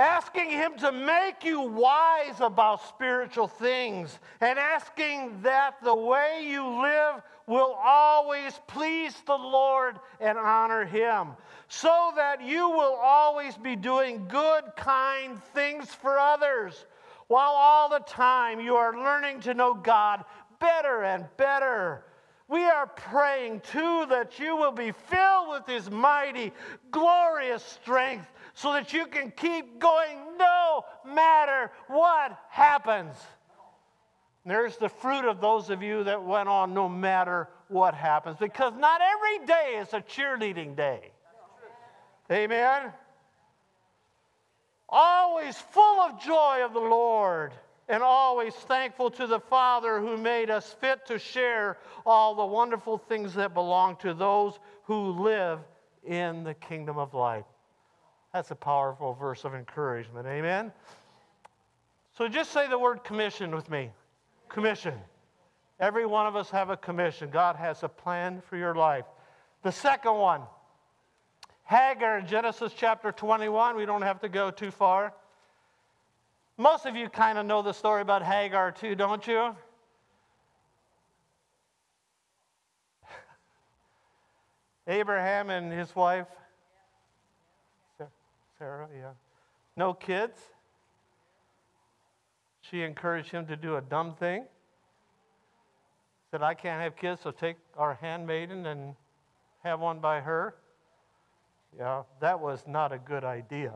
Asking 0.00 0.48
Him 0.48 0.78
to 0.78 0.92
make 0.92 1.44
you 1.44 1.60
wise 1.60 2.40
about 2.40 2.88
spiritual 2.88 3.46
things 3.46 4.18
and 4.40 4.58
asking 4.58 5.42
that 5.42 5.74
the 5.82 5.94
way 5.94 6.40
you 6.42 6.66
live 6.66 7.20
will 7.46 7.76
always 7.84 8.58
please 8.66 9.14
the 9.26 9.36
Lord 9.36 10.00
and 10.18 10.38
honor 10.38 10.86
Him, 10.86 11.32
so 11.68 12.12
that 12.16 12.40
you 12.40 12.70
will 12.70 12.94
always 12.94 13.58
be 13.58 13.76
doing 13.76 14.26
good, 14.26 14.64
kind 14.74 15.38
things 15.52 15.94
for 15.94 16.18
others, 16.18 16.86
while 17.26 17.52
all 17.52 17.90
the 17.90 17.98
time 17.98 18.58
you 18.58 18.76
are 18.76 18.96
learning 18.96 19.40
to 19.40 19.52
know 19.52 19.74
God 19.74 20.24
better 20.60 21.02
and 21.02 21.26
better. 21.36 22.06
We 22.48 22.64
are 22.64 22.86
praying 22.86 23.60
too 23.70 24.06
that 24.08 24.38
you 24.38 24.56
will 24.56 24.72
be 24.72 24.92
filled 24.92 25.50
with 25.50 25.66
His 25.66 25.90
mighty, 25.90 26.52
glorious 26.90 27.62
strength 27.62 28.26
so 28.54 28.72
that 28.72 28.92
you 28.92 29.06
can 29.06 29.30
keep 29.30 29.78
going 29.78 30.18
no 30.38 30.84
matter 31.06 31.70
what 31.88 32.38
happens. 32.48 33.14
There's 34.44 34.76
the 34.76 34.88
fruit 34.88 35.24
of 35.24 35.40
those 35.40 35.70
of 35.70 35.82
you 35.82 36.04
that 36.04 36.24
went 36.24 36.48
on 36.48 36.72
no 36.74 36.88
matter 36.88 37.48
what 37.68 37.94
happens, 37.94 38.36
because 38.38 38.72
not 38.76 39.00
every 39.00 39.46
day 39.46 39.78
is 39.80 39.92
a 39.92 40.00
cheerleading 40.00 40.76
day. 40.76 41.12
Amen? 42.30 42.92
Always 44.88 45.56
full 45.56 46.00
of 46.00 46.20
joy 46.20 46.62
of 46.64 46.72
the 46.72 46.80
Lord, 46.80 47.52
and 47.88 48.02
always 48.02 48.54
thankful 48.54 49.10
to 49.12 49.26
the 49.26 49.40
Father 49.40 50.00
who 50.00 50.16
made 50.16 50.50
us 50.50 50.74
fit 50.80 51.06
to 51.06 51.18
share 51.18 51.78
all 52.06 52.34
the 52.34 52.46
wonderful 52.46 52.98
things 52.98 53.34
that 53.34 53.52
belong 53.52 53.96
to 53.96 54.14
those 54.14 54.58
who 54.84 55.10
live 55.10 55.60
in 56.04 56.44
the 56.44 56.54
kingdom 56.54 56.98
of 56.98 57.14
light. 57.14 57.44
That's 58.32 58.50
a 58.50 58.54
powerful 58.54 59.14
verse 59.14 59.44
of 59.44 59.54
encouragement. 59.54 60.26
Amen? 60.26 60.72
So 62.16 62.28
just 62.28 62.52
say 62.52 62.68
the 62.68 62.78
word 62.78 63.02
commission 63.02 63.54
with 63.54 63.70
me. 63.70 63.90
Commission. 64.48 64.94
Every 65.80 66.06
one 66.06 66.26
of 66.26 66.36
us 66.36 66.50
have 66.50 66.70
a 66.70 66.76
commission. 66.76 67.30
God 67.30 67.56
has 67.56 67.82
a 67.82 67.88
plan 67.88 68.42
for 68.48 68.56
your 68.56 68.74
life. 68.74 69.06
The 69.62 69.72
second 69.72 70.14
one, 70.14 70.42
Hagar 71.64 72.18
in 72.18 72.26
Genesis 72.26 72.72
chapter 72.76 73.12
21. 73.12 73.76
We 73.76 73.86
don't 73.86 74.02
have 74.02 74.20
to 74.20 74.28
go 74.28 74.50
too 74.50 74.70
far. 74.70 75.14
Most 76.56 76.84
of 76.84 76.94
you 76.94 77.08
kind 77.08 77.38
of 77.38 77.46
know 77.46 77.62
the 77.62 77.72
story 77.72 78.02
about 78.02 78.22
Hagar 78.22 78.72
too, 78.72 78.94
don't 78.94 79.26
you? 79.26 79.56
Abraham 84.86 85.48
and 85.48 85.72
his 85.72 85.96
wife, 85.96 86.26
Sarah, 88.60 88.88
yeah. 88.94 89.12
No 89.74 89.94
kids. 89.94 90.38
She 92.60 92.82
encouraged 92.82 93.30
him 93.30 93.46
to 93.46 93.56
do 93.56 93.76
a 93.76 93.80
dumb 93.80 94.12
thing. 94.16 94.44
Said, 96.30 96.42
I 96.42 96.52
can't 96.52 96.82
have 96.82 96.94
kids, 96.94 97.22
so 97.22 97.30
take 97.30 97.56
our 97.78 97.94
handmaiden 97.94 98.66
and 98.66 98.94
have 99.64 99.80
one 99.80 99.98
by 99.98 100.20
her. 100.20 100.56
Yeah, 101.78 102.02
that 102.20 102.38
was 102.38 102.62
not 102.66 102.92
a 102.92 102.98
good 102.98 103.24
idea. 103.24 103.72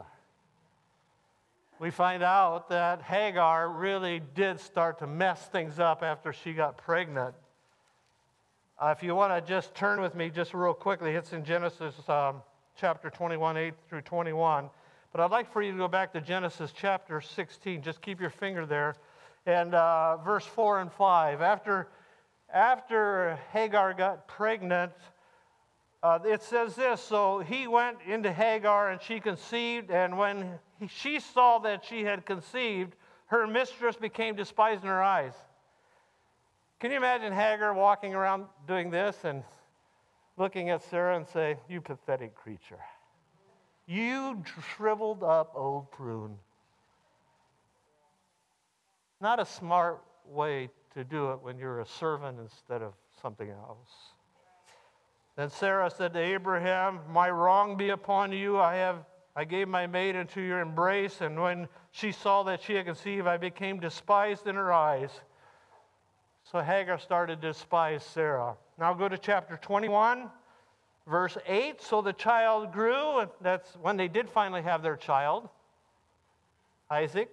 we 1.80 1.90
find 1.90 2.22
out 2.22 2.68
that 2.68 3.00
Hagar 3.00 3.70
really 3.70 4.20
did 4.34 4.60
start 4.60 4.98
to 4.98 5.06
mess 5.06 5.46
things 5.46 5.78
up 5.78 6.02
after 6.02 6.30
she 6.30 6.52
got 6.52 6.76
pregnant. 6.76 7.34
Uh, 8.78 8.94
if 8.94 9.02
you 9.02 9.14
want 9.14 9.32
to 9.32 9.50
just 9.50 9.74
turn 9.74 10.02
with 10.02 10.14
me 10.14 10.28
just 10.28 10.52
real 10.52 10.74
quickly, 10.74 11.12
it's 11.12 11.32
in 11.32 11.42
Genesis 11.42 11.94
um, 12.06 12.42
chapter 12.76 13.08
21, 13.08 13.56
8 13.56 13.74
through 13.88 14.00
21. 14.00 14.68
But 15.12 15.20
I'd 15.20 15.30
like 15.30 15.52
for 15.52 15.62
you 15.62 15.72
to 15.72 15.78
go 15.78 15.86
back 15.86 16.12
to 16.14 16.20
Genesis 16.20 16.72
chapter 16.76 17.20
16. 17.20 17.82
Just 17.82 18.02
keep 18.02 18.20
your 18.20 18.30
finger 18.30 18.66
there. 18.66 18.96
And 19.46 19.74
uh, 19.74 20.16
verse 20.18 20.44
4 20.44 20.80
and 20.80 20.92
5. 20.92 21.40
After, 21.40 21.88
after 22.52 23.38
Hagar 23.52 23.94
got 23.94 24.26
pregnant, 24.26 24.92
uh, 26.02 26.18
it 26.24 26.42
says 26.42 26.74
this 26.74 27.00
So 27.00 27.38
he 27.38 27.68
went 27.68 27.98
into 28.06 28.32
Hagar, 28.32 28.90
and 28.90 29.00
she 29.00 29.20
conceived, 29.20 29.90
and 29.90 30.18
when 30.18 30.58
he, 30.80 30.88
she 30.88 31.20
saw 31.20 31.58
that 31.60 31.84
she 31.84 32.02
had 32.02 32.26
conceived, 32.26 32.96
her 33.26 33.46
mistress 33.46 33.96
became 33.96 34.34
despised 34.34 34.82
in 34.82 34.88
her 34.88 35.02
eyes. 35.02 35.34
Can 36.80 36.90
you 36.90 36.96
imagine 36.96 37.32
Hagar 37.32 37.72
walking 37.72 38.14
around 38.14 38.46
doing 38.66 38.90
this 38.90 39.16
and 39.24 39.44
looking 40.36 40.70
at 40.70 40.82
Sarah 40.82 41.16
and 41.16 41.26
say, 41.26 41.56
You 41.68 41.80
pathetic 41.80 42.34
creature. 42.34 42.80
You 43.86 44.42
shriveled 44.76 45.22
up 45.22 45.52
old 45.54 45.90
prune. 45.90 46.36
Not 49.20 49.40
a 49.40 49.46
smart 49.46 50.02
way 50.26 50.70
to 50.94 51.04
do 51.04 51.32
it 51.32 51.42
when 51.42 51.58
you're 51.58 51.80
a 51.80 51.86
servant 51.86 52.38
instead 52.40 52.82
of 52.82 52.94
something 53.20 53.50
else. 53.50 53.90
Then 55.36 55.50
Sarah 55.50 55.90
said 55.90 56.12
to 56.14 56.20
Abraham, 56.20 57.00
My 57.10 57.30
wrong 57.30 57.76
be 57.76 57.90
upon 57.90 58.32
you. 58.32 58.58
I 58.58 58.76
have 58.76 59.04
I 59.36 59.44
gave 59.44 59.66
my 59.66 59.86
maid 59.86 60.14
into 60.14 60.40
your 60.40 60.60
embrace, 60.60 61.20
and 61.20 61.40
when 61.42 61.68
she 61.90 62.12
saw 62.12 62.44
that 62.44 62.62
she 62.62 62.74
had 62.74 62.86
conceived, 62.86 63.26
I 63.26 63.36
became 63.36 63.80
despised 63.80 64.46
in 64.46 64.54
her 64.54 64.72
eyes. 64.72 65.10
So 66.54 66.60
Hagar 66.60 67.00
started 67.00 67.42
to 67.42 67.48
despise 67.48 68.04
Sarah. 68.04 68.54
Now 68.78 68.94
go 68.94 69.08
to 69.08 69.18
chapter 69.18 69.56
21, 69.56 70.30
verse 71.04 71.36
8. 71.48 71.82
So 71.82 72.00
the 72.00 72.12
child 72.12 72.72
grew, 72.72 73.18
and 73.18 73.30
that's 73.40 73.74
when 73.82 73.96
they 73.96 74.06
did 74.06 74.30
finally 74.30 74.62
have 74.62 74.80
their 74.80 74.94
child, 74.94 75.48
Isaac. 76.88 77.28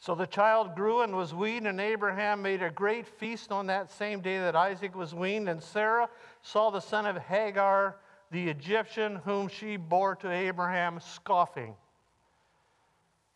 So 0.00 0.16
the 0.16 0.26
child 0.26 0.74
grew 0.74 1.02
and 1.02 1.14
was 1.14 1.32
weaned, 1.32 1.68
and 1.68 1.80
Abraham 1.80 2.42
made 2.42 2.64
a 2.64 2.70
great 2.70 3.06
feast 3.06 3.52
on 3.52 3.68
that 3.68 3.92
same 3.92 4.20
day 4.20 4.38
that 4.38 4.56
Isaac 4.56 4.96
was 4.96 5.14
weaned. 5.14 5.48
And 5.48 5.62
Sarah 5.62 6.08
saw 6.42 6.70
the 6.70 6.80
son 6.80 7.06
of 7.06 7.16
Hagar, 7.16 7.94
the 8.32 8.48
Egyptian, 8.48 9.20
whom 9.24 9.46
she 9.46 9.76
bore 9.76 10.16
to 10.16 10.32
Abraham, 10.32 10.98
scoffing. 10.98 11.76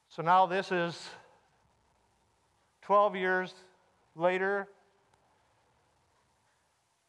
So 0.09 0.23
now 0.23 0.47
this 0.47 0.73
is 0.73 1.01
12 2.83 3.15
years 3.15 3.55
later. 4.19 4.69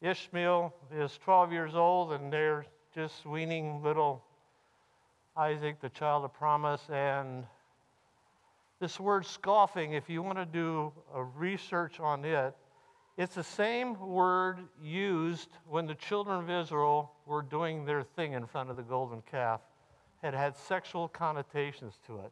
Ishmael 0.01 0.73
is 0.95 1.17
12 1.23 1.51
years 1.51 1.75
old, 1.75 2.13
and 2.13 2.31
they're 2.31 2.65
just 2.95 3.25
weaning 3.25 3.83
little 3.83 4.23
Isaac, 5.35 5.81
the 5.81 5.89
child 5.89 6.23
of 6.25 6.33
promise, 6.33 6.81
and 6.89 7.45
this 8.79 8.99
word 8.99 9.25
scoffing, 9.25 9.93
if 9.93 10.09
you 10.09 10.21
want 10.21 10.37
to 10.37 10.45
do 10.45 10.93
a 11.13 11.21
research 11.21 11.99
on 11.99 12.23
it, 12.23 12.55
it's 13.17 13.35
the 13.35 13.43
same 13.43 13.99
word 13.99 14.59
used 14.81 15.49
when 15.67 15.85
the 15.85 15.95
children 15.95 16.39
of 16.39 16.49
Israel 16.49 17.11
were 17.25 17.41
doing 17.41 17.83
their 17.83 18.03
thing 18.03 18.33
in 18.33 18.45
front 18.45 18.69
of 18.69 18.77
the 18.77 18.83
golden 18.83 19.21
calf. 19.23 19.59
It 20.23 20.33
had 20.33 20.55
sexual 20.55 21.09
connotations 21.09 21.99
to 22.07 22.19
it. 22.19 22.31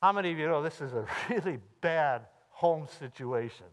How 0.00 0.12
many 0.12 0.32
of 0.32 0.38
you 0.38 0.46
know 0.46 0.62
this 0.62 0.80
is 0.80 0.92
a 0.92 1.06
really 1.30 1.58
bad 1.80 2.22
home 2.50 2.86
situation? 2.98 3.66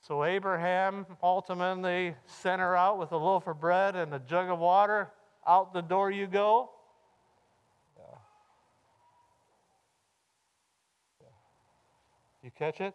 So 0.00 0.24
Abraham 0.24 1.06
ultimately 1.22 2.16
sent 2.26 2.60
her 2.60 2.76
out 2.76 2.98
with 2.98 3.12
a 3.12 3.16
loaf 3.16 3.46
of 3.46 3.60
bread 3.60 3.94
and 3.94 4.12
a 4.14 4.18
jug 4.18 4.48
of 4.48 4.58
water. 4.58 5.10
Out 5.46 5.72
the 5.72 5.80
door 5.80 6.10
you 6.10 6.26
go. 6.26 6.70
You 12.42 12.50
catch 12.50 12.80
it? 12.80 12.94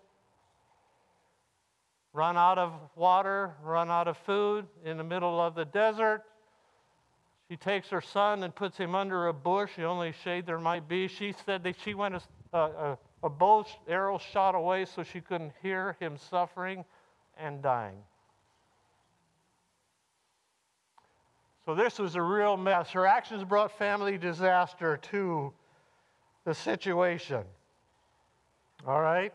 Run 2.11 2.35
out 2.35 2.57
of 2.57 2.73
water, 2.95 3.53
run 3.63 3.89
out 3.89 4.07
of 4.07 4.17
food 4.17 4.65
in 4.83 4.97
the 4.97 5.03
middle 5.03 5.39
of 5.39 5.55
the 5.55 5.65
desert. 5.65 6.23
She 7.49 7.55
takes 7.55 7.89
her 7.89 8.01
son 8.01 8.43
and 8.43 8.53
puts 8.53 8.77
him 8.77 8.93
under 8.93 9.27
a 9.27 9.33
bush, 9.33 9.71
the 9.77 9.85
only 9.85 10.13
shade 10.23 10.45
there 10.45 10.59
might 10.59 10.87
be. 10.89 11.07
She 11.07 11.33
said 11.45 11.63
that 11.63 11.75
she 11.79 11.93
went 11.93 12.15
a, 12.51 12.57
a, 12.57 12.97
a 13.23 13.29
bow 13.29 13.65
arrow 13.87 14.17
shot 14.17 14.53
away 14.53 14.85
so 14.85 15.03
she 15.03 15.21
couldn't 15.21 15.53
hear 15.61 15.95
him 15.99 16.17
suffering 16.17 16.83
and 17.37 17.61
dying. 17.61 17.97
So 21.65 21.75
this 21.75 21.99
was 21.99 22.15
a 22.15 22.21
real 22.21 22.57
mess. 22.57 22.91
Her 22.91 23.05
actions 23.05 23.43
brought 23.43 23.77
family 23.77 24.17
disaster 24.17 24.97
to 25.11 25.53
the 26.43 26.53
situation. 26.53 27.43
All 28.85 29.01
right? 29.01 29.33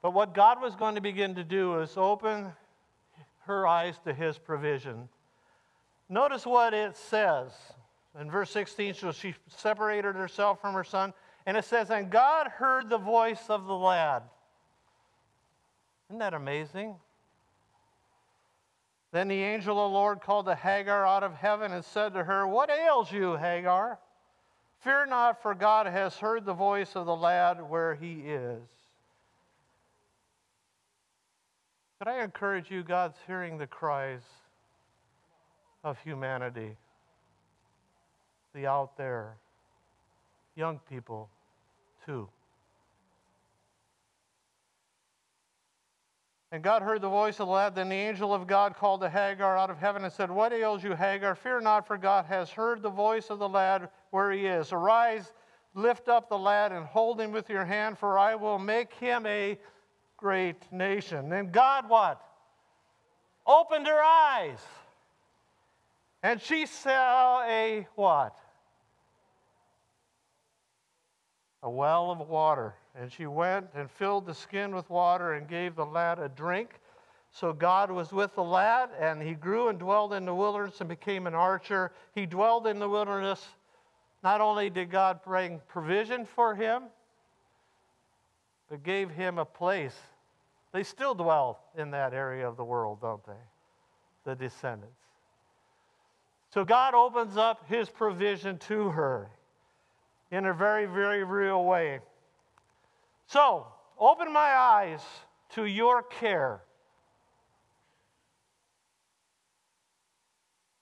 But 0.00 0.12
what 0.12 0.32
God 0.32 0.60
was 0.60 0.76
going 0.76 0.94
to 0.94 1.00
begin 1.00 1.34
to 1.36 1.44
do 1.44 1.80
is 1.80 1.96
open 1.96 2.52
her 3.48 3.66
eyes 3.66 3.98
to 4.04 4.14
his 4.14 4.38
provision. 4.38 5.08
Notice 6.08 6.46
what 6.46 6.72
it 6.72 6.96
says 6.96 7.52
in 8.18 8.30
verse 8.30 8.50
16. 8.50 8.94
So 8.94 9.12
she 9.12 9.34
separated 9.48 10.14
herself 10.14 10.60
from 10.60 10.74
her 10.74 10.84
son, 10.84 11.12
and 11.44 11.56
it 11.56 11.64
says, 11.64 11.90
And 11.90 12.10
God 12.10 12.46
heard 12.46 12.88
the 12.88 12.98
voice 12.98 13.44
of 13.48 13.66
the 13.66 13.76
lad. 13.76 14.22
Isn't 16.08 16.20
that 16.20 16.34
amazing? 16.34 16.94
Then 19.12 19.28
the 19.28 19.42
angel 19.42 19.84
of 19.84 19.90
the 19.90 19.94
Lord 19.94 20.20
called 20.20 20.46
to 20.46 20.54
Hagar 20.54 21.06
out 21.06 21.22
of 21.22 21.34
heaven 21.34 21.72
and 21.72 21.84
said 21.84 22.14
to 22.14 22.24
her, 22.24 22.46
What 22.46 22.70
ails 22.70 23.10
you, 23.10 23.36
Hagar? 23.36 23.98
Fear 24.80 25.06
not, 25.06 25.42
for 25.42 25.54
God 25.54 25.86
has 25.86 26.16
heard 26.16 26.44
the 26.44 26.54
voice 26.54 26.94
of 26.94 27.06
the 27.06 27.16
lad 27.16 27.68
where 27.68 27.94
he 27.94 28.20
is. 28.20 28.62
But 31.98 32.08
I 32.08 32.22
encourage 32.22 32.70
you, 32.70 32.82
God's 32.82 33.16
hearing 33.26 33.58
the 33.58 33.66
cries 33.66 34.22
of 35.82 35.98
humanity, 36.00 36.76
the 38.54 38.66
out 38.66 38.96
there, 38.96 39.36
young 40.54 40.78
people, 40.88 41.28
too. 42.06 42.28
And 46.50 46.62
God 46.62 46.82
heard 46.82 47.02
the 47.02 47.08
voice 47.08 47.40
of 47.40 47.46
the 47.46 47.52
lad. 47.52 47.74
Then 47.74 47.90
the 47.90 47.94
angel 47.94 48.32
of 48.32 48.46
God 48.46 48.74
called 48.74 49.02
to 49.02 49.10
Hagar 49.10 49.58
out 49.58 49.68
of 49.68 49.78
heaven 49.78 50.04
and 50.04 50.12
said, 50.12 50.30
What 50.30 50.52
ails 50.52 50.82
you, 50.82 50.94
Hagar? 50.94 51.34
Fear 51.34 51.60
not, 51.60 51.86
for 51.86 51.98
God 51.98 52.24
has 52.24 52.48
heard 52.48 52.80
the 52.80 52.88
voice 52.88 53.28
of 53.28 53.38
the 53.38 53.48
lad 53.48 53.90
where 54.10 54.32
he 54.32 54.46
is. 54.46 54.72
Arise, 54.72 55.34
lift 55.74 56.08
up 56.08 56.30
the 56.30 56.38
lad, 56.38 56.72
and 56.72 56.86
hold 56.86 57.20
him 57.20 57.32
with 57.32 57.50
your 57.50 57.66
hand, 57.66 57.98
for 57.98 58.18
I 58.18 58.34
will 58.34 58.58
make 58.58 58.94
him 58.94 59.26
a 59.26 59.58
great 60.18 60.70
nation. 60.70 61.32
And 61.32 61.50
God 61.50 61.88
what? 61.88 62.20
Opened 63.46 63.86
her 63.86 64.02
eyes. 64.02 64.58
And 66.22 66.42
she 66.42 66.66
saw 66.66 67.42
a 67.44 67.86
what? 67.94 68.36
A 71.62 71.70
well 71.70 72.10
of 72.10 72.28
water. 72.28 72.74
And 73.00 73.10
she 73.10 73.26
went 73.26 73.68
and 73.74 73.90
filled 73.90 74.26
the 74.26 74.34
skin 74.34 74.74
with 74.74 74.90
water 74.90 75.34
and 75.34 75.48
gave 75.48 75.76
the 75.76 75.86
lad 75.86 76.18
a 76.18 76.28
drink. 76.28 76.80
So 77.30 77.52
God 77.52 77.90
was 77.90 78.12
with 78.12 78.34
the 78.34 78.42
lad, 78.42 78.90
and 78.98 79.22
he 79.22 79.34
grew 79.34 79.68
and 79.68 79.78
dwelled 79.78 80.12
in 80.12 80.24
the 80.24 80.34
wilderness 80.34 80.80
and 80.80 80.88
became 80.88 81.26
an 81.26 81.34
archer. 81.34 81.92
He 82.14 82.26
dwelled 82.26 82.66
in 82.66 82.78
the 82.78 82.88
wilderness. 82.88 83.44
Not 84.24 84.40
only 84.40 84.70
did 84.70 84.90
God 84.90 85.22
bring 85.22 85.60
provision 85.68 86.26
for 86.26 86.54
him, 86.54 86.84
but 88.68 88.82
gave 88.82 89.10
him 89.10 89.38
a 89.38 89.44
place. 89.44 89.94
They 90.72 90.82
still 90.82 91.14
dwell 91.14 91.60
in 91.76 91.90
that 91.92 92.12
area 92.12 92.48
of 92.48 92.56
the 92.56 92.64
world, 92.64 93.00
don't 93.00 93.24
they? 93.24 93.32
The 94.24 94.34
descendants. 94.34 94.94
So 96.50 96.64
God 96.64 96.94
opens 96.94 97.36
up 97.36 97.68
his 97.68 97.88
provision 97.88 98.58
to 98.58 98.90
her 98.90 99.30
in 100.30 100.46
a 100.46 100.52
very, 100.52 100.86
very 100.86 101.24
real 101.24 101.64
way. 101.64 102.00
So, 103.26 103.66
open 103.98 104.32
my 104.32 104.50
eyes 104.54 105.00
to 105.50 105.64
your 105.64 106.02
care 106.02 106.62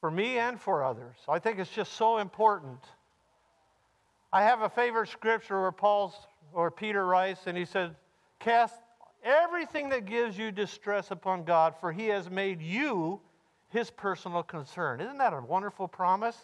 for 0.01 0.11
me 0.11 0.39
and 0.39 0.61
for 0.61 0.85
others. 0.85 1.17
I 1.29 1.39
think 1.39 1.59
it's 1.59 1.71
just 1.71 1.95
so 1.95 2.19
important. 2.19 2.79
I 4.33 4.43
have 4.43 4.63
a 4.63 4.69
favorite 4.69 5.09
scripture 5.09 5.61
where 5.61 5.73
Paul's 5.73 6.15
or 6.53 6.71
Peter 6.71 7.05
writes, 7.05 7.41
and 7.47 7.57
he 7.57 7.65
said, 7.65 7.97
Cast 8.39 8.75
everything 9.27 9.91
that 9.91 10.07
gives 10.07 10.39
you 10.39 10.53
distress 10.53 11.11
upon 11.11 11.45
God, 11.45 11.75
for 11.81 11.93
he 11.93 12.07
has 12.07 12.31
made 12.31 12.63
you 12.63 13.21
his 13.71 13.91
personal 13.91 14.43
concern. 14.43 15.01
Isn't 15.01 15.19
that 15.19 15.33
a 15.33 15.41
wonderful 15.41 15.89
promise? 15.89 16.37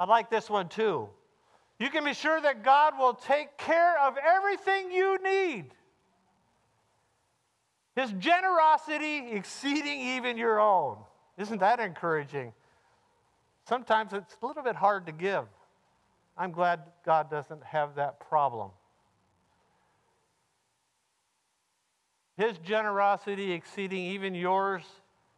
I 0.00 0.04
like 0.04 0.30
this 0.30 0.48
one 0.48 0.68
too. 0.68 1.08
You 1.80 1.90
can 1.90 2.04
be 2.04 2.14
sure 2.14 2.40
that 2.40 2.64
God 2.64 2.98
will 2.98 3.14
take 3.14 3.56
care 3.58 3.98
of 4.00 4.16
everything 4.16 4.90
you 4.92 5.18
need. 5.22 5.66
His 7.96 8.12
generosity 8.12 9.32
exceeding 9.32 10.00
even 10.00 10.36
your 10.36 10.60
own. 10.60 10.98
Isn't 11.36 11.58
that 11.58 11.80
encouraging? 11.80 12.52
Sometimes 13.68 14.12
it's 14.12 14.36
a 14.40 14.46
little 14.46 14.62
bit 14.62 14.76
hard 14.76 15.06
to 15.06 15.12
give. 15.12 15.44
I'm 16.36 16.52
glad 16.52 16.80
God 17.04 17.30
doesn't 17.30 17.62
have 17.64 17.96
that 17.96 18.20
problem. 18.20 18.70
His 22.38 22.56
generosity 22.58 23.50
exceeding 23.50 23.98
even 23.98 24.32
yours 24.32 24.84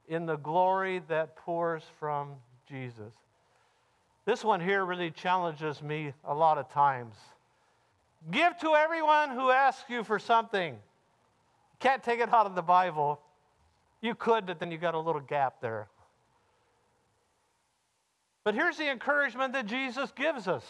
in 0.06 0.26
the 0.26 0.36
glory 0.36 1.00
that 1.08 1.34
pours 1.34 1.82
from 1.98 2.34
Jesus. 2.68 3.14
This 4.26 4.44
one 4.44 4.60
here 4.60 4.84
really 4.84 5.10
challenges 5.10 5.82
me 5.82 6.12
a 6.26 6.34
lot 6.34 6.58
of 6.58 6.70
times. 6.70 7.16
Give 8.30 8.56
to 8.58 8.74
everyone 8.74 9.30
who 9.30 9.48
asks 9.48 9.88
you 9.88 10.04
for 10.04 10.18
something. 10.18 10.76
Can't 11.78 12.02
take 12.02 12.20
it 12.20 12.32
out 12.34 12.44
of 12.44 12.54
the 12.54 12.62
Bible. 12.62 13.18
You 14.02 14.14
could, 14.14 14.44
but 14.44 14.58
then 14.58 14.70
you 14.70 14.76
got 14.76 14.94
a 14.94 14.98
little 14.98 15.22
gap 15.22 15.62
there. 15.62 15.88
But 18.44 18.54
here's 18.54 18.76
the 18.76 18.90
encouragement 18.90 19.54
that 19.54 19.64
Jesus 19.64 20.12
gives 20.14 20.46
us 20.46 20.64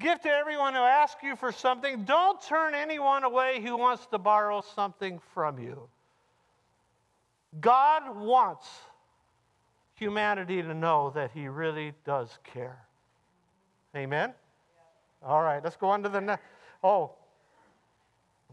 Give 0.00 0.20
to 0.20 0.28
everyone 0.28 0.74
who 0.74 0.80
asks 0.80 1.22
you 1.22 1.34
for 1.34 1.50
something. 1.50 2.04
Don't 2.04 2.40
turn 2.40 2.74
anyone 2.74 3.24
away 3.24 3.60
who 3.60 3.76
wants 3.76 4.06
to 4.06 4.18
borrow 4.18 4.62
something 4.74 5.20
from 5.34 5.58
you. 5.58 5.88
God 7.60 8.16
wants 8.16 8.68
humanity 9.94 10.62
to 10.62 10.74
know 10.74 11.10
that 11.14 11.32
He 11.32 11.48
really 11.48 11.92
does 12.04 12.38
care. 12.44 12.78
Amen? 13.96 14.32
All 15.24 15.42
right, 15.42 15.62
let's 15.64 15.76
go 15.76 15.88
on 15.88 16.02
to 16.04 16.08
the 16.08 16.20
next. 16.20 16.42
Oh, 16.84 17.10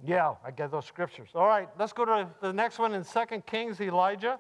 yeah, 0.03 0.33
I 0.43 0.49
get 0.49 0.71
those 0.71 0.85
scriptures. 0.85 1.29
All 1.35 1.45
right, 1.45 1.69
let's 1.77 1.93
go 1.93 2.05
to 2.05 2.27
the 2.41 2.51
next 2.51 2.79
one 2.79 2.93
in 2.93 3.03
Second 3.03 3.45
Kings, 3.45 3.79
Elijah. 3.79 4.39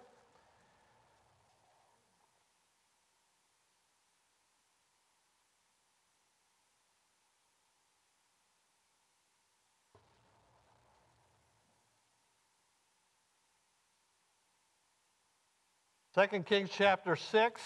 2 16.15 16.43
Kings 16.43 16.69
chapter 16.71 17.17
6. 17.17 17.61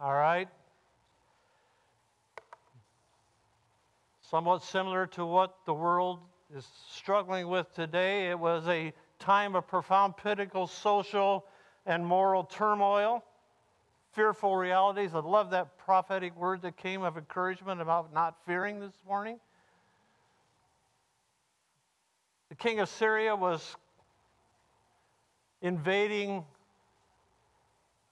All 0.00 0.12
right. 0.12 0.48
Somewhat 4.28 4.64
similar 4.64 5.06
to 5.06 5.24
what 5.24 5.54
the 5.66 5.72
world 5.72 6.18
is 6.52 6.66
struggling 6.90 7.46
with 7.46 7.72
today. 7.74 8.28
It 8.28 8.36
was 8.36 8.66
a 8.66 8.92
time 9.20 9.54
of 9.54 9.68
profound 9.68 10.16
political, 10.16 10.66
social, 10.66 11.46
and 11.86 12.04
moral 12.04 12.42
turmoil, 12.42 13.22
fearful 14.14 14.56
realities. 14.56 15.14
I 15.14 15.20
love 15.20 15.50
that 15.50 15.78
prophetic 15.78 16.36
word 16.36 16.60
that 16.62 16.76
came 16.76 17.02
of 17.02 17.16
encouragement 17.16 17.80
about 17.80 18.12
not 18.12 18.34
fearing 18.44 18.80
this 18.80 18.98
morning. 19.06 19.38
The 22.52 22.56
king 22.56 22.80
of 22.80 22.90
Syria 22.90 23.34
was 23.34 23.76
invading 25.62 26.44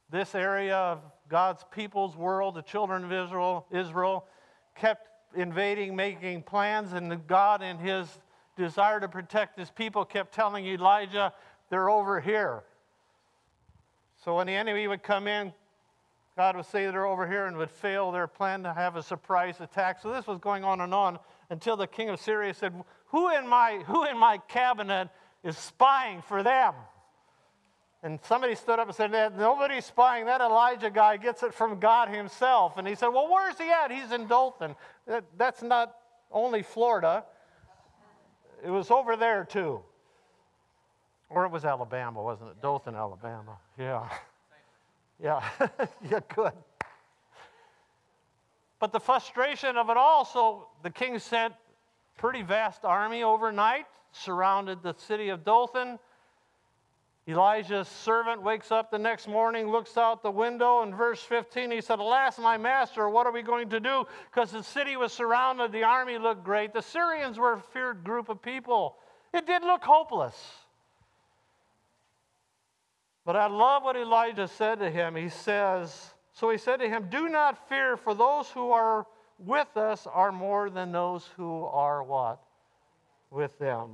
this 0.09 0.35
area 0.35 0.76
of 0.76 1.03
God's 1.29 1.62
people's 1.70 2.16
world, 2.16 2.55
the 2.55 2.62
children 2.62 3.05
of 3.05 3.12
Israel, 3.12 3.66
Israel 3.70 4.24
kept 4.74 5.09
invading, 5.37 5.94
making 5.94 6.44
plans, 6.44 6.94
and 6.94 7.26
God, 7.26 7.61
in 7.61 7.76
his 7.76 8.09
desire 8.57 8.98
to 9.00 9.09
protect 9.11 9.59
his 9.59 9.68
people, 9.68 10.07
kept 10.07 10.35
telling 10.35 10.64
Elijah, 10.64 11.35
they're 11.68 11.90
over 11.90 12.18
here. 12.18 12.62
So 14.24 14.37
when 14.37 14.46
the 14.46 14.55
enemy 14.55 14.88
would 14.88 15.03
come 15.03 15.29
in, 15.29 15.53
God 16.35 16.57
would 16.57 16.64
say 16.64 16.87
they're 16.87 17.05
over 17.05 17.26
here 17.26 17.44
and 17.44 17.59
would 17.59 17.70
fail 17.70 18.11
their 18.11 18.26
plan 18.26 18.62
to 18.62 18.72
have 18.72 18.96
a 18.96 19.03
surprise 19.03 19.61
attack. 19.61 20.00
So 20.00 20.11
this 20.11 20.26
was 20.26 20.38
going 20.38 20.64
on 20.64 20.81
and 20.81 20.94
on 20.94 21.18
until 21.50 21.76
the 21.76 21.87
king 21.87 22.09
of 22.09 22.18
Syria 22.18 22.55
said, 22.55 22.72
who 23.10 23.34
in 23.34 23.46
my, 23.46 23.82
who 23.86 24.04
in 24.04 24.18
my 24.18 24.38
cabinet 24.48 25.08
is 25.42 25.56
spying 25.56 26.22
for 26.22 26.42
them? 26.42 26.74
And 28.02 28.18
somebody 28.22 28.54
stood 28.54 28.78
up 28.78 28.86
and 28.86 28.96
said, 28.96 29.10
Nobody's 29.36 29.84
spying. 29.84 30.24
That 30.26 30.40
Elijah 30.40 30.90
guy 30.90 31.18
gets 31.18 31.42
it 31.42 31.52
from 31.52 31.78
God 31.78 32.08
himself. 32.08 32.78
And 32.78 32.88
he 32.88 32.94
said, 32.94 33.08
Well, 33.08 33.28
where's 33.30 33.58
he 33.58 33.70
at? 33.70 33.90
He's 33.90 34.10
in 34.10 34.26
Dothan. 34.26 34.74
That, 35.06 35.24
that's 35.36 35.62
not 35.62 35.94
only 36.32 36.62
Florida, 36.62 37.24
it 38.64 38.70
was 38.70 38.90
over 38.90 39.16
there 39.16 39.44
too. 39.44 39.80
Or 41.28 41.44
it 41.44 41.50
was 41.50 41.64
Alabama, 41.64 42.22
wasn't 42.22 42.50
it? 42.50 42.62
Dothan, 42.62 42.94
Alabama. 42.94 43.58
Yeah. 43.78 44.08
Yeah. 45.22 45.42
yeah, 46.10 46.20
good. 46.34 46.52
But 48.78 48.92
the 48.92 49.00
frustration 49.00 49.76
of 49.76 49.90
it 49.90 49.96
all, 49.98 50.24
so 50.24 50.68
the 50.82 50.90
king 50.90 51.18
sent 51.18 51.54
pretty 52.20 52.42
vast 52.42 52.85
army 52.85 53.22
overnight, 53.22 53.87
surrounded 54.12 54.83
the 54.83 54.92
city 54.92 55.30
of 55.30 55.42
Dothan. 55.42 55.98
Elijah's 57.26 57.88
servant 57.88 58.42
wakes 58.42 58.70
up 58.70 58.90
the 58.90 58.98
next 58.98 59.26
morning, 59.26 59.70
looks 59.70 59.96
out 59.96 60.22
the 60.22 60.30
window, 60.30 60.83
and 60.83 60.94
verse 60.94 61.22
15, 61.22 61.70
he 61.70 61.80
said, 61.80 61.98
Alas, 61.98 62.38
my 62.38 62.59
master, 62.59 63.09
what 63.09 63.26
are 63.26 63.33
we 63.33 63.40
going 63.40 63.70
to 63.70 63.80
do? 63.80 64.04
Because 64.30 64.50
the 64.50 64.62
city 64.62 64.98
was 64.98 65.14
surrounded, 65.14 65.72
the 65.72 65.83
army 65.83 66.18
looked 66.18 66.44
great. 66.44 66.74
The 66.74 66.83
Syrians 66.83 67.38
were 67.38 67.54
a 67.54 67.61
feared 67.61 68.04
group 68.04 68.28
of 68.28 68.42
people. 68.42 68.96
It 69.33 69.46
did 69.46 69.62
look 69.62 69.83
hopeless. 69.83 70.37
But 73.24 73.37
I 73.37 73.46
love 73.46 73.83
what 73.83 73.96
Elijah 73.96 74.48
said 74.48 74.78
to 74.80 74.90
him. 74.90 75.16
He 75.16 75.30
says, 75.30 76.12
So 76.35 76.50
he 76.50 76.59
said 76.59 76.80
to 76.80 76.88
him, 76.88 77.06
Do 77.11 77.30
not 77.30 77.66
fear, 77.70 77.96
for 77.96 78.12
those 78.12 78.50
who 78.50 78.72
are 78.72 79.06
with 79.44 79.76
us 79.76 80.07
are 80.07 80.33
more 80.33 80.70
than 80.70 80.92
those 80.92 81.29
who 81.37 81.64
are 81.64 82.03
what? 82.03 82.40
With 83.31 83.59
them. 83.59 83.90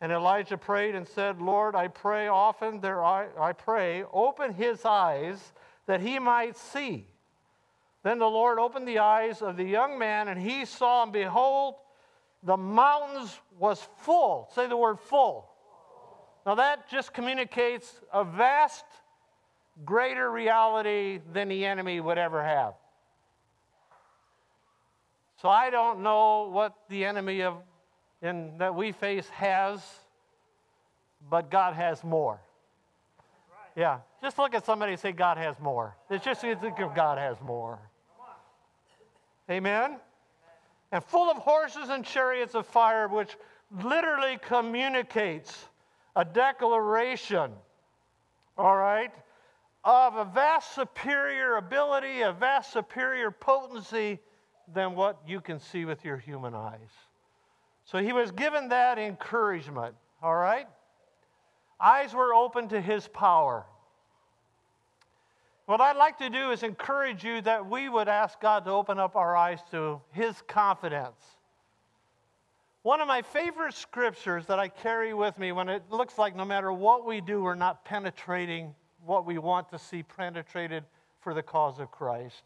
And 0.00 0.12
Elijah 0.12 0.56
prayed 0.56 0.94
and 0.94 1.06
said, 1.06 1.40
Lord, 1.40 1.74
I 1.74 1.88
pray 1.88 2.28
often, 2.28 2.80
there 2.80 3.04
I, 3.04 3.26
I 3.38 3.52
pray, 3.52 4.04
open 4.12 4.54
his 4.54 4.84
eyes 4.84 5.52
that 5.86 6.00
he 6.00 6.18
might 6.18 6.56
see. 6.56 7.06
Then 8.04 8.18
the 8.18 8.26
Lord 8.26 8.58
opened 8.58 8.86
the 8.86 9.00
eyes 9.00 9.42
of 9.42 9.56
the 9.56 9.64
young 9.64 9.98
man, 9.98 10.28
and 10.28 10.40
he 10.40 10.64
saw, 10.64 11.02
and 11.02 11.12
behold, 11.12 11.74
the 12.44 12.56
mountains 12.56 13.38
was 13.58 13.86
full. 13.98 14.48
Say 14.54 14.68
the 14.68 14.76
word 14.76 15.00
full. 15.00 15.50
Now 16.46 16.54
that 16.54 16.88
just 16.88 17.12
communicates 17.12 18.00
a 18.12 18.22
vast, 18.22 18.84
greater 19.84 20.30
reality 20.30 21.20
than 21.32 21.48
the 21.48 21.64
enemy 21.64 22.00
would 22.00 22.18
ever 22.18 22.42
have. 22.42 22.74
So 25.40 25.48
I 25.48 25.70
don't 25.70 26.02
know 26.02 26.48
what 26.50 26.74
the 26.88 27.04
enemy 27.04 27.42
of 27.42 27.54
in, 28.22 28.58
that 28.58 28.74
we 28.74 28.90
face 28.92 29.28
has, 29.28 29.80
but 31.30 31.50
God 31.50 31.74
has 31.74 32.02
more. 32.02 32.40
Yeah, 33.76 33.98
just 34.20 34.38
look 34.38 34.54
at 34.54 34.66
somebody 34.66 34.92
and 34.92 35.00
say, 35.00 35.12
God 35.12 35.38
has 35.38 35.60
more. 35.60 35.96
It's 36.10 36.24
just 36.24 36.42
you 36.42 36.56
think 36.56 36.80
of 36.80 36.94
God 36.96 37.18
has 37.18 37.36
more. 37.40 37.78
Amen? 39.48 39.98
And 40.90 41.04
full 41.04 41.30
of 41.30 41.36
horses 41.36 41.88
and 41.88 42.04
chariots 42.04 42.56
of 42.56 42.66
fire, 42.66 43.06
which 43.06 43.36
literally 43.84 44.38
communicates 44.42 45.68
a 46.16 46.24
declaration, 46.24 47.52
all 48.56 48.76
right, 48.76 49.12
of 49.84 50.16
a 50.16 50.24
vast 50.24 50.74
superior 50.74 51.56
ability, 51.56 52.22
a 52.22 52.32
vast 52.32 52.72
superior 52.72 53.30
potency 53.30 54.18
than 54.74 54.94
what 54.94 55.18
you 55.26 55.40
can 55.40 55.58
see 55.58 55.84
with 55.84 56.04
your 56.04 56.16
human 56.16 56.54
eyes. 56.54 56.90
So 57.84 57.98
he 57.98 58.12
was 58.12 58.30
given 58.30 58.68
that 58.68 58.98
encouragement, 58.98 59.94
all 60.22 60.36
right? 60.36 60.66
Eyes 61.80 62.12
were 62.12 62.34
open 62.34 62.68
to 62.68 62.80
his 62.80 63.08
power. 63.08 63.64
What 65.66 65.80
I'd 65.80 65.96
like 65.96 66.18
to 66.18 66.30
do 66.30 66.50
is 66.50 66.62
encourage 66.62 67.24
you 67.24 67.40
that 67.42 67.68
we 67.68 67.88
would 67.88 68.08
ask 68.08 68.40
God 68.40 68.64
to 68.64 68.70
open 68.70 68.98
up 68.98 69.16
our 69.16 69.36
eyes 69.36 69.60
to 69.70 70.00
his 70.12 70.42
confidence. 70.46 71.22
One 72.82 73.00
of 73.00 73.08
my 73.08 73.22
favorite 73.22 73.74
scriptures 73.74 74.46
that 74.46 74.58
I 74.58 74.68
carry 74.68 75.12
with 75.12 75.38
me 75.38 75.52
when 75.52 75.68
it 75.68 75.82
looks 75.90 76.16
like 76.16 76.34
no 76.34 76.44
matter 76.44 76.72
what 76.72 77.06
we 77.06 77.20
do, 77.20 77.42
we're 77.42 77.54
not 77.54 77.84
penetrating 77.84 78.74
what 79.04 79.26
we 79.26 79.38
want 79.38 79.68
to 79.70 79.78
see 79.78 80.02
penetrated 80.02 80.84
for 81.20 81.34
the 81.34 81.42
cause 81.42 81.80
of 81.80 81.90
Christ 81.90 82.42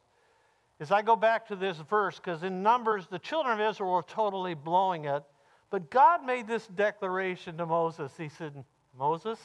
is 0.83 0.91
I 0.91 1.01
go 1.01 1.15
back 1.15 1.47
to 1.47 1.55
this 1.55 1.77
verse 1.89 2.17
because 2.17 2.43
in 2.43 2.61
Numbers, 2.61 3.07
the 3.07 3.21
children 3.21 3.61
of 3.61 3.71
Israel 3.71 3.93
were 3.93 4.03
totally 4.03 4.55
blowing 4.55 5.05
it. 5.05 5.23
But 5.71 5.91
God 5.91 6.27
made 6.27 6.49
this 6.49 6.67
declaration 6.67 7.57
to 7.59 7.67
Moses. 7.67 8.11
He 8.19 8.29
said, 8.29 8.53
Moses, 8.99 9.39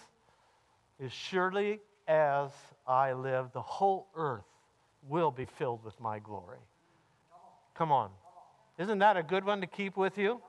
as 0.99 1.13
surely 1.13 1.79
as 2.07 2.49
I 2.87 3.13
live, 3.13 3.51
the 3.53 3.61
whole 3.61 4.07
earth 4.15 4.47
will 5.07 5.29
be 5.29 5.45
filled 5.45 5.83
with 5.85 5.99
my 6.01 6.17
glory. 6.17 6.57
Come 7.75 7.91
on. 7.91 8.09
Isn't 8.79 8.97
that 8.97 9.15
a 9.15 9.21
good 9.21 9.45
one 9.45 9.61
to 9.61 9.67
keep 9.67 9.95
with 9.95 10.17
you? 10.17 10.41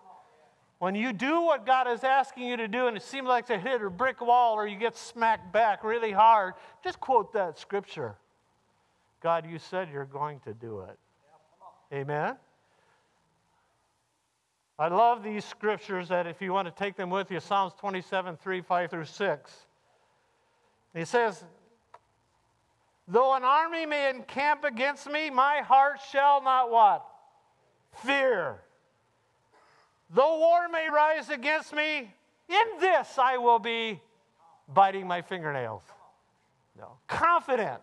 When 0.78 0.95
you 0.95 1.12
do 1.12 1.43
what 1.43 1.66
God 1.66 1.86
is 1.86 2.03
asking 2.03 2.45
you 2.45 2.57
to 2.57 2.68
do 2.68 2.86
and 2.86 2.97
it 2.97 3.03
seems 3.03 3.28
like 3.28 3.45
to 3.49 3.59
hit 3.59 3.82
a 3.82 3.91
brick 3.91 4.22
wall 4.22 4.55
or 4.55 4.66
you 4.66 4.78
get 4.78 4.97
smacked 4.97 5.53
back 5.53 5.84
really 5.84 6.12
hard, 6.12 6.55
just 6.82 6.99
quote 6.99 7.34
that 7.34 7.59
scripture. 7.59 8.16
God, 9.21 9.47
you 9.51 9.59
said 9.59 9.89
you're 9.93 10.05
going 10.05 10.41
to 10.41 10.55
do 10.55 10.81
it. 10.81 10.99
Amen? 11.93 12.37
I 14.79 14.89
love 14.89 15.25
these 15.25 15.45
scriptures 15.45 16.09
that 16.09 16.27
if 16.27 16.41
you 16.41 16.53
want 16.53 16.66
to 16.69 16.73
take 16.73 16.97
them 16.97 17.11
with 17.11 17.31
you, 17.31 17.41
Psalms 17.41 17.73
27, 17.81 18.37
3, 18.37 18.61
5 18.61 18.91
through 18.91 19.05
6. 19.05 19.53
He 20.95 21.05
says, 21.05 21.45
Though 23.09 23.35
an 23.35 23.43
army 23.43 23.87
may 23.87 24.11
encamp 24.11 24.64
against 24.64 25.11
me, 25.11 25.31
my 25.31 25.62
heart 25.62 25.99
shall 26.12 26.43
not 26.43 26.71
what? 26.71 27.05
Fear. 28.05 28.61
Though 30.11 30.39
war 30.39 30.69
may 30.69 30.89
rise 30.89 31.29
against 31.29 31.75
me, 31.75 32.14
in 32.49 32.81
this 32.81 33.19
I 33.19 33.37
will 33.39 33.59
be 33.59 34.01
biting 34.73 35.07
my 35.07 35.23
fingernails. 35.23 35.83
No. 36.79 36.93
Confident. 37.09 37.83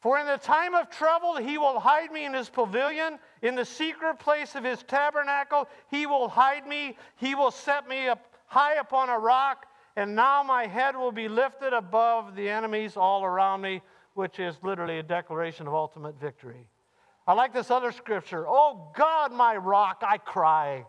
For 0.00 0.18
in 0.18 0.26
the 0.26 0.38
time 0.38 0.74
of 0.74 0.88
trouble, 0.90 1.36
he 1.36 1.58
will 1.58 1.78
hide 1.78 2.10
me 2.10 2.24
in 2.24 2.32
his 2.32 2.48
pavilion. 2.48 3.18
In 3.42 3.54
the 3.54 3.64
secret 3.64 4.18
place 4.18 4.54
of 4.54 4.64
his 4.64 4.82
tabernacle, 4.82 5.68
he 5.90 6.06
will 6.06 6.28
hide 6.28 6.66
me. 6.66 6.96
He 7.16 7.34
will 7.34 7.50
set 7.50 7.86
me 7.86 8.08
up 8.08 8.34
high 8.46 8.74
upon 8.74 9.10
a 9.10 9.18
rock. 9.18 9.66
And 9.96 10.16
now 10.16 10.42
my 10.42 10.66
head 10.66 10.96
will 10.96 11.12
be 11.12 11.28
lifted 11.28 11.74
above 11.74 12.34
the 12.34 12.48
enemies 12.48 12.96
all 12.96 13.24
around 13.24 13.60
me, 13.60 13.82
which 14.14 14.38
is 14.38 14.56
literally 14.62 14.98
a 14.98 15.02
declaration 15.02 15.66
of 15.66 15.74
ultimate 15.74 16.18
victory. 16.18 16.66
I 17.26 17.34
like 17.34 17.52
this 17.52 17.70
other 17.70 17.92
scripture. 17.92 18.46
Oh 18.48 18.90
God, 18.96 19.32
my 19.32 19.56
rock, 19.56 20.02
I 20.06 20.16
cry. 20.16 20.86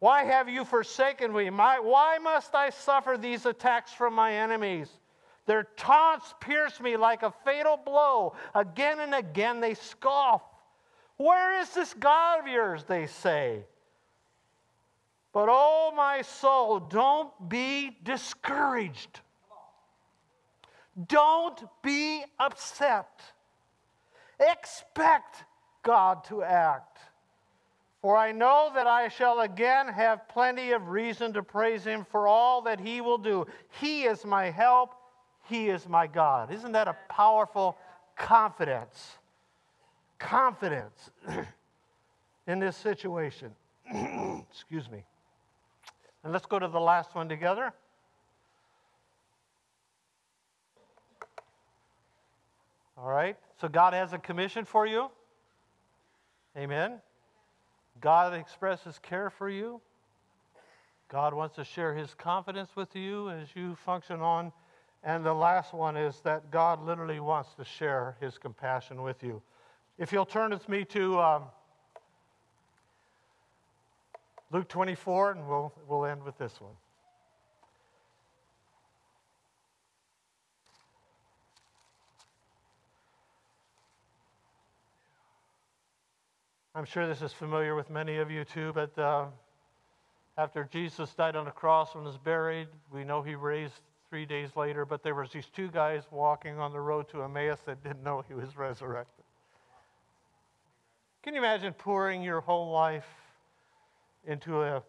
Why 0.00 0.24
have 0.24 0.48
you 0.48 0.64
forsaken 0.64 1.32
me? 1.32 1.48
My, 1.50 1.78
why 1.78 2.18
must 2.18 2.52
I 2.56 2.70
suffer 2.70 3.16
these 3.16 3.46
attacks 3.46 3.92
from 3.92 4.14
my 4.14 4.32
enemies? 4.32 4.88
Their 5.52 5.68
taunts 5.76 6.34
pierce 6.40 6.80
me 6.80 6.96
like 6.96 7.22
a 7.22 7.30
fatal 7.44 7.76
blow. 7.76 8.32
Again 8.54 9.00
and 9.00 9.14
again 9.14 9.60
they 9.60 9.74
scoff. 9.74 10.40
Where 11.18 11.60
is 11.60 11.68
this 11.74 11.92
God 11.92 12.40
of 12.40 12.46
yours? 12.46 12.84
They 12.84 13.06
say. 13.06 13.66
But 15.34 15.48
oh, 15.50 15.92
my 15.94 16.22
soul, 16.22 16.80
don't 16.80 17.50
be 17.50 17.98
discouraged. 18.02 19.20
Don't 21.06 21.62
be 21.82 22.24
upset. 22.38 23.20
Expect 24.40 25.44
God 25.82 26.24
to 26.28 26.42
act. 26.42 26.96
For 28.00 28.16
I 28.16 28.32
know 28.32 28.70
that 28.74 28.86
I 28.86 29.08
shall 29.08 29.40
again 29.40 29.88
have 29.88 30.26
plenty 30.28 30.72
of 30.72 30.88
reason 30.88 31.34
to 31.34 31.42
praise 31.42 31.84
him 31.84 32.06
for 32.10 32.26
all 32.26 32.62
that 32.62 32.80
he 32.80 33.02
will 33.02 33.18
do. 33.18 33.46
He 33.78 34.04
is 34.04 34.24
my 34.24 34.48
help. 34.48 34.94
He 35.48 35.68
is 35.68 35.88
my 35.88 36.06
God. 36.06 36.52
Isn't 36.52 36.72
that 36.72 36.88
a 36.88 36.96
powerful 37.08 37.76
confidence? 38.16 39.18
Confidence 40.18 41.10
in 42.46 42.58
this 42.58 42.76
situation. 42.76 43.52
Excuse 44.50 44.90
me. 44.90 45.04
And 46.24 46.32
let's 46.32 46.46
go 46.46 46.58
to 46.58 46.68
the 46.68 46.80
last 46.80 47.14
one 47.14 47.28
together. 47.28 47.72
All 52.96 53.10
right? 53.10 53.36
So 53.60 53.68
God 53.68 53.94
has 53.94 54.12
a 54.12 54.18
commission 54.18 54.64
for 54.64 54.86
you. 54.86 55.10
Amen. 56.56 57.00
God 58.00 58.34
expresses 58.34 58.98
care 59.00 59.30
for 59.30 59.48
you. 59.48 59.80
God 61.08 61.34
wants 61.34 61.56
to 61.56 61.64
share 61.64 61.94
his 61.94 62.14
confidence 62.14 62.70
with 62.74 62.94
you 62.94 63.28
as 63.30 63.48
you 63.54 63.74
function 63.74 64.20
on. 64.20 64.52
And 65.04 65.24
the 65.24 65.34
last 65.34 65.74
one 65.74 65.96
is 65.96 66.20
that 66.20 66.50
God 66.50 66.84
literally 66.84 67.18
wants 67.18 67.54
to 67.54 67.64
share 67.64 68.16
his 68.20 68.38
compassion 68.38 69.02
with 69.02 69.22
you. 69.22 69.42
If 69.98 70.12
you'll 70.12 70.26
turn 70.26 70.50
with 70.52 70.68
me 70.68 70.84
to 70.86 71.20
um, 71.20 71.42
Luke 74.52 74.68
24, 74.68 75.32
and 75.32 75.48
we'll, 75.48 75.72
we'll 75.88 76.06
end 76.06 76.22
with 76.22 76.38
this 76.38 76.60
one. 76.60 76.72
I'm 86.74 86.86
sure 86.86 87.06
this 87.06 87.20
is 87.20 87.32
familiar 87.32 87.74
with 87.74 87.90
many 87.90 88.16
of 88.16 88.30
you 88.30 88.44
too, 88.44 88.72
but 88.72 88.98
uh, 88.98 89.26
after 90.38 90.64
Jesus 90.64 91.12
died 91.12 91.36
on 91.36 91.44
the 91.44 91.50
cross 91.50 91.94
and 91.94 92.04
was 92.04 92.16
buried, 92.16 92.68
we 92.90 93.04
know 93.04 93.20
he 93.20 93.34
raised 93.34 93.80
three 94.12 94.26
days 94.26 94.50
later, 94.56 94.84
but 94.84 95.02
there 95.02 95.14
was 95.14 95.30
these 95.30 95.46
two 95.56 95.68
guys 95.68 96.02
walking 96.10 96.58
on 96.58 96.70
the 96.70 96.78
road 96.78 97.08
to 97.08 97.22
Emmaus 97.22 97.58
that 97.64 97.82
didn't 97.82 98.02
know 98.02 98.22
he 98.28 98.34
was 98.34 98.54
resurrected. 98.58 99.24
Can 101.22 101.32
you 101.32 101.40
imagine 101.40 101.72
pouring 101.72 102.22
your 102.22 102.42
whole 102.42 102.70
life 102.70 103.06
into 104.26 104.60
a 104.60 104.82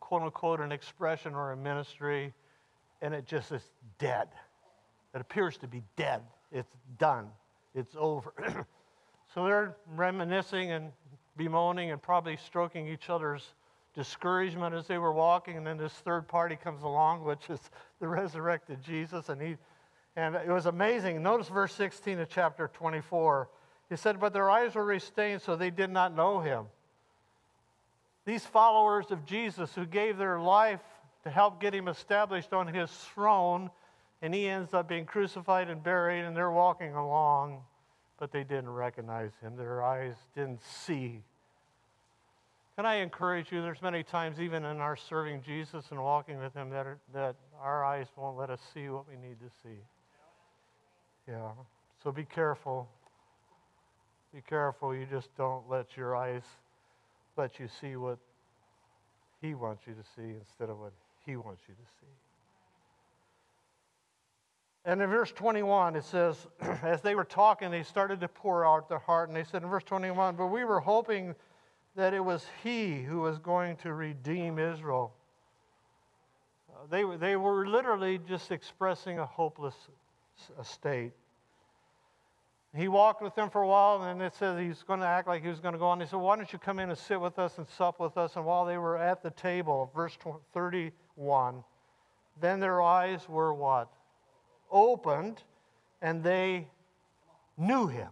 quote 0.00 0.22
unquote 0.22 0.58
an 0.58 0.72
expression 0.72 1.36
or 1.36 1.52
a 1.52 1.56
ministry 1.56 2.34
and 3.00 3.14
it 3.14 3.26
just 3.26 3.52
is 3.52 3.62
dead? 4.00 4.26
It 5.14 5.20
appears 5.20 5.56
to 5.58 5.68
be 5.68 5.84
dead. 5.94 6.22
It's 6.50 6.74
done. 6.98 7.28
It's 7.76 7.94
over. 7.96 8.32
so 9.36 9.44
they're 9.44 9.76
reminiscing 9.94 10.72
and 10.72 10.90
bemoaning 11.36 11.92
and 11.92 12.02
probably 12.02 12.36
stroking 12.44 12.88
each 12.88 13.08
other's 13.08 13.54
discouragement 13.94 14.74
as 14.74 14.86
they 14.86 14.98
were 14.98 15.12
walking. 15.12 15.56
And 15.56 15.66
then 15.66 15.76
this 15.76 15.92
third 15.92 16.28
party 16.28 16.56
comes 16.56 16.82
along, 16.82 17.24
which 17.24 17.48
is 17.48 17.60
the 18.00 18.08
resurrected 18.08 18.82
Jesus. 18.82 19.28
And, 19.28 19.40
he, 19.40 19.56
and 20.16 20.34
it 20.34 20.48
was 20.48 20.66
amazing. 20.66 21.22
Notice 21.22 21.48
verse 21.48 21.72
16 21.74 22.20
of 22.20 22.28
chapter 22.28 22.68
24. 22.72 23.48
He 23.88 23.96
said, 23.96 24.20
But 24.20 24.32
their 24.32 24.50
eyes 24.50 24.74
were 24.74 24.84
restrained, 24.84 25.42
so 25.42 25.56
they 25.56 25.70
did 25.70 25.90
not 25.90 26.14
know 26.14 26.40
him. 26.40 26.66
These 28.24 28.46
followers 28.46 29.10
of 29.10 29.26
Jesus 29.26 29.74
who 29.74 29.84
gave 29.84 30.16
their 30.16 30.40
life 30.40 30.80
to 31.24 31.30
help 31.30 31.60
get 31.60 31.74
him 31.74 31.88
established 31.88 32.52
on 32.52 32.66
his 32.66 32.90
throne, 32.90 33.70
and 34.22 34.34
he 34.34 34.48
ends 34.48 34.72
up 34.72 34.88
being 34.88 35.04
crucified 35.04 35.68
and 35.68 35.82
buried, 35.82 36.24
and 36.24 36.36
they're 36.36 36.50
walking 36.50 36.94
along 36.94 37.62
but 38.18 38.32
they 38.32 38.44
didn't 38.44 38.70
recognize 38.70 39.32
him. 39.42 39.56
Their 39.56 39.82
eyes 39.82 40.14
didn't 40.34 40.62
see. 40.62 41.22
Can 42.76 42.86
I 42.86 42.96
encourage 42.96 43.52
you? 43.52 43.62
There's 43.62 43.82
many 43.82 44.02
times, 44.02 44.40
even 44.40 44.64
in 44.64 44.78
our 44.78 44.96
serving 44.96 45.42
Jesus 45.42 45.84
and 45.90 46.02
walking 46.02 46.38
with 46.38 46.54
him, 46.54 46.70
that, 46.70 46.86
that 47.12 47.36
our 47.60 47.84
eyes 47.84 48.06
won't 48.16 48.36
let 48.36 48.50
us 48.50 48.60
see 48.72 48.88
what 48.88 49.08
we 49.08 49.14
need 49.14 49.38
to 49.40 49.50
see. 49.62 49.78
Yeah. 51.28 51.50
So 52.02 52.10
be 52.10 52.24
careful. 52.24 52.88
Be 54.34 54.40
careful. 54.40 54.94
You 54.94 55.06
just 55.08 55.34
don't 55.36 55.70
let 55.70 55.96
your 55.96 56.16
eyes 56.16 56.42
let 57.36 57.60
you 57.60 57.68
see 57.80 57.94
what 57.94 58.18
he 59.40 59.54
wants 59.54 59.82
you 59.86 59.94
to 59.94 60.02
see 60.16 60.36
instead 60.36 60.68
of 60.68 60.80
what 60.80 60.92
he 61.24 61.36
wants 61.36 61.62
you 61.68 61.74
to 61.74 61.90
see. 62.00 62.12
And 64.84 65.00
in 65.00 65.08
verse 65.08 65.32
21, 65.32 65.96
it 65.96 66.04
says, 66.04 66.46
as 66.82 67.00
they 67.00 67.14
were 67.14 67.24
talking, 67.24 67.70
they 67.70 67.84
started 67.84 68.20
to 68.20 68.28
pour 68.28 68.66
out 68.66 68.88
their 68.88 68.98
heart. 68.98 69.28
And 69.28 69.36
they 69.36 69.44
said 69.44 69.62
in 69.62 69.68
verse 69.68 69.84
21, 69.84 70.34
but 70.34 70.48
we 70.48 70.64
were 70.64 70.80
hoping 70.80 71.34
that 71.96 72.14
it 72.14 72.20
was 72.20 72.46
he 72.62 73.02
who 73.02 73.20
was 73.20 73.38
going 73.38 73.76
to 73.76 73.92
redeem 73.92 74.58
Israel. 74.58 75.12
Uh, 76.70 76.86
they, 76.90 77.04
they 77.16 77.36
were 77.36 77.66
literally 77.66 78.18
just 78.18 78.50
expressing 78.50 79.18
a 79.18 79.26
hopeless 79.26 79.74
state. 80.62 81.12
He 82.76 82.88
walked 82.88 83.22
with 83.22 83.36
them 83.36 83.50
for 83.50 83.62
a 83.62 83.68
while, 83.68 84.02
and 84.02 84.20
then 84.20 84.26
it 84.26 84.34
says 84.34 84.58
he's 84.58 84.82
going 84.82 84.98
to 84.98 85.06
act 85.06 85.28
like 85.28 85.44
he 85.44 85.48
was 85.48 85.60
going 85.60 85.74
to 85.74 85.78
go 85.78 85.86
on. 85.86 86.00
He 86.00 86.06
said, 86.06 86.16
Why 86.16 86.34
don't 86.34 86.52
you 86.52 86.58
come 86.58 86.80
in 86.80 86.88
and 86.88 86.98
sit 86.98 87.20
with 87.20 87.38
us 87.38 87.58
and 87.58 87.68
sup 87.68 88.00
with 88.00 88.16
us? 88.16 88.34
And 88.34 88.44
while 88.44 88.64
they 88.64 88.78
were 88.78 88.98
at 88.98 89.22
the 89.22 89.30
table, 89.30 89.92
verse 89.94 90.18
31, 90.52 91.62
then 92.40 92.58
their 92.58 92.82
eyes 92.82 93.28
were 93.28 93.54
what? 93.54 93.92
opened 94.74 95.42
and 96.02 96.22
they 96.22 96.68
knew 97.56 97.86
him. 97.86 98.10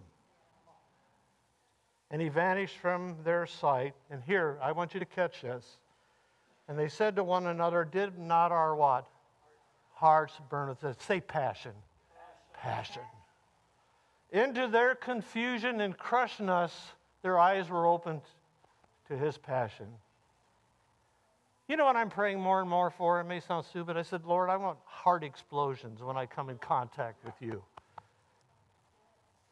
And 2.12 2.20
he 2.20 2.28
vanished 2.28 2.76
from 2.76 3.16
their 3.24 3.46
sight. 3.46 3.94
And 4.10 4.22
here, 4.22 4.58
I 4.62 4.72
want 4.72 4.92
you 4.92 5.00
to 5.00 5.06
catch 5.06 5.40
this. 5.40 5.78
And 6.68 6.78
they 6.78 6.88
said 6.88 7.16
to 7.16 7.24
one 7.24 7.46
another, 7.46 7.84
Did 7.84 8.18
not 8.18 8.52
our 8.52 8.76
what? 8.76 9.08
Hearts 9.94 10.34
burn 10.50 10.68
with 10.68 10.84
it. 10.84 11.00
Say 11.00 11.20
passion. 11.20 11.72
Passion. 12.52 13.02
Into 14.30 14.68
their 14.68 14.94
confusion 14.94 15.80
and 15.80 15.96
crushing 15.96 16.50
us, 16.50 16.74
their 17.22 17.38
eyes 17.38 17.70
were 17.70 17.86
opened 17.86 18.20
to 19.08 19.16
his 19.16 19.38
passion. 19.38 19.86
You 21.68 21.76
know 21.76 21.84
what 21.86 21.96
I'm 21.96 22.10
praying 22.10 22.40
more 22.40 22.60
and 22.60 22.68
more 22.68 22.90
for? 22.90 23.20
It 23.20 23.24
may 23.24 23.40
sound 23.40 23.64
stupid. 23.64 23.96
I 23.96 24.02
said, 24.02 24.26
Lord, 24.26 24.50
I 24.50 24.56
want 24.56 24.78
heart 24.84 25.24
explosions 25.24 26.02
when 26.02 26.16
I 26.16 26.26
come 26.26 26.50
in 26.50 26.58
contact 26.58 27.24
with 27.24 27.34
you. 27.40 27.62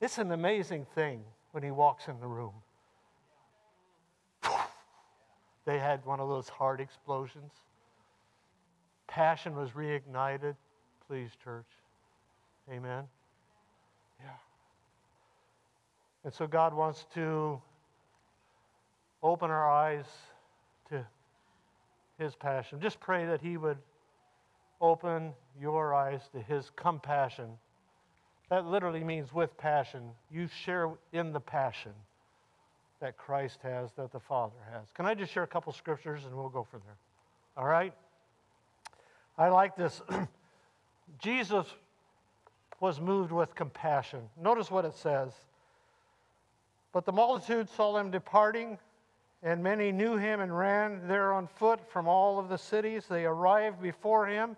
It's 0.01 0.19
an 0.19 0.33
amazing 0.33 0.87
thing 0.95 1.23
when 1.53 1.62
he 1.62 1.70
walks 1.70 2.09
in 2.09 2.18
the 2.20 2.26
room. 2.26 2.55
They 5.66 5.78
had 5.78 6.05
one 6.07 6.20
of 6.20 6.28
those 6.28 6.48
heart 6.48 6.80
explosions. 6.80 7.53
Passion 9.07 9.55
was 9.55 9.70
reignited. 9.70 10.57
Please, 11.07 11.30
church. 11.44 11.66
Amen. 12.72 13.05
Yeah. 14.20 14.26
And 16.24 16.32
so 16.32 16.46
God 16.46 16.74
wants 16.74 17.07
to 17.14 17.61
open 19.22 19.51
our 19.51 19.70
eyes 19.70 20.07
to 20.88 21.07
his 22.18 22.34
passion. 22.34 22.80
Just 22.80 23.01
pray 23.01 23.26
that 23.26 23.40
he 23.40 23.57
would 23.57 23.78
open 24.80 25.32
your 25.61 25.94
eyes 25.94 26.22
to 26.32 26.40
his 26.40 26.70
compassion. 26.76 27.51
That 28.51 28.66
literally 28.66 29.05
means 29.05 29.32
with 29.32 29.57
passion. 29.57 30.03
You 30.30 30.48
share 30.64 30.90
in 31.12 31.32
the 31.32 31.40
passion 31.40 31.92
that 33.01 33.16
Christ 33.16 33.61
has, 33.62 33.90
that 33.92 34.12
the 34.12 34.20
Father 34.20 34.57
has. 34.72 34.88
Can 34.92 35.07
I 35.07 35.14
just 35.14 35.32
share 35.32 35.44
a 35.44 35.48
couple 35.48 35.72
scriptures 35.72 36.24
and 36.24 36.34
we'll 36.34 36.48
go 36.48 36.66
from 36.70 36.82
there? 36.84 36.96
All 37.57 37.66
right? 37.66 37.94
I 39.38 39.48
like 39.48 39.76
this. 39.76 40.03
Jesus 41.18 41.66
was 42.80 43.01
moved 43.01 43.32
with 43.32 43.55
compassion. 43.55 44.20
Notice 44.40 44.70
what 44.70 44.84
it 44.84 44.94
says. 44.94 45.32
But 46.92 47.05
the 47.05 47.12
multitude 47.12 47.68
saw 47.70 47.96
him 47.96 48.11
departing, 48.11 48.78
and 49.42 49.62
many 49.62 49.92
knew 49.92 50.16
him 50.16 50.40
and 50.40 50.57
ran 50.57 51.07
there 51.07 51.32
on 51.32 51.46
foot 51.46 51.80
from 51.90 52.09
all 52.09 52.38
of 52.38 52.48
the 52.48 52.59
cities. 52.59 53.05
They 53.09 53.24
arrived 53.24 53.80
before 53.80 54.26
him 54.26 54.57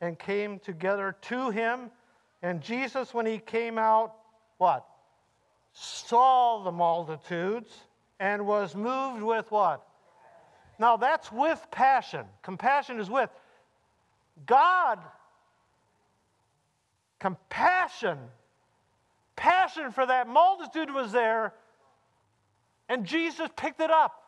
and 0.00 0.18
came 0.18 0.58
together 0.60 1.16
to 1.22 1.50
him. 1.50 1.90
And 2.42 2.60
Jesus, 2.60 3.14
when 3.14 3.26
he 3.26 3.38
came 3.38 3.78
out, 3.78 4.14
what? 4.58 4.84
Saw 5.72 6.62
the 6.64 6.72
multitudes 6.72 7.70
and 8.18 8.46
was 8.46 8.74
moved 8.74 9.22
with 9.22 9.50
what? 9.50 9.86
Now 10.78 10.96
that's 10.96 11.30
with 11.30 11.64
passion. 11.70 12.26
Compassion 12.42 12.98
is 12.98 13.08
with. 13.08 13.30
God, 14.46 14.98
compassion, 17.20 18.18
passion 19.36 19.92
for 19.92 20.06
that 20.06 20.26
multitude 20.26 20.92
was 20.92 21.12
there, 21.12 21.52
and 22.88 23.04
Jesus 23.04 23.48
picked 23.56 23.80
it 23.80 23.90
up 23.90 24.22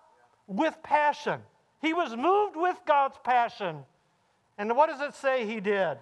with 0.46 0.76
passion. 0.82 1.40
He 1.80 1.92
was 1.92 2.16
moved 2.16 2.56
with 2.56 2.78
God's 2.86 3.18
passion. 3.24 3.78
And 4.56 4.76
what 4.76 4.88
does 4.88 5.00
it 5.00 5.14
say 5.14 5.46
he 5.46 5.60
did? 5.60 5.98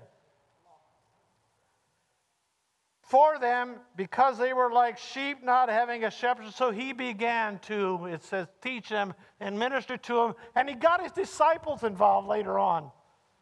For 3.12 3.38
them, 3.38 3.74
because 3.94 4.38
they 4.38 4.54
were 4.54 4.72
like 4.72 4.96
sheep 4.96 5.44
not 5.44 5.68
having 5.68 6.04
a 6.04 6.10
shepherd, 6.10 6.46
so 6.54 6.70
he 6.70 6.94
began 6.94 7.58
to, 7.58 8.06
it 8.06 8.24
says, 8.24 8.46
teach 8.62 8.88
them 8.88 9.12
and 9.38 9.58
minister 9.58 9.98
to 9.98 10.14
them. 10.14 10.34
And 10.54 10.66
he 10.66 10.74
got 10.74 11.02
his 11.02 11.12
disciples 11.12 11.82
involved 11.82 12.26
later 12.26 12.58
on. 12.58 12.90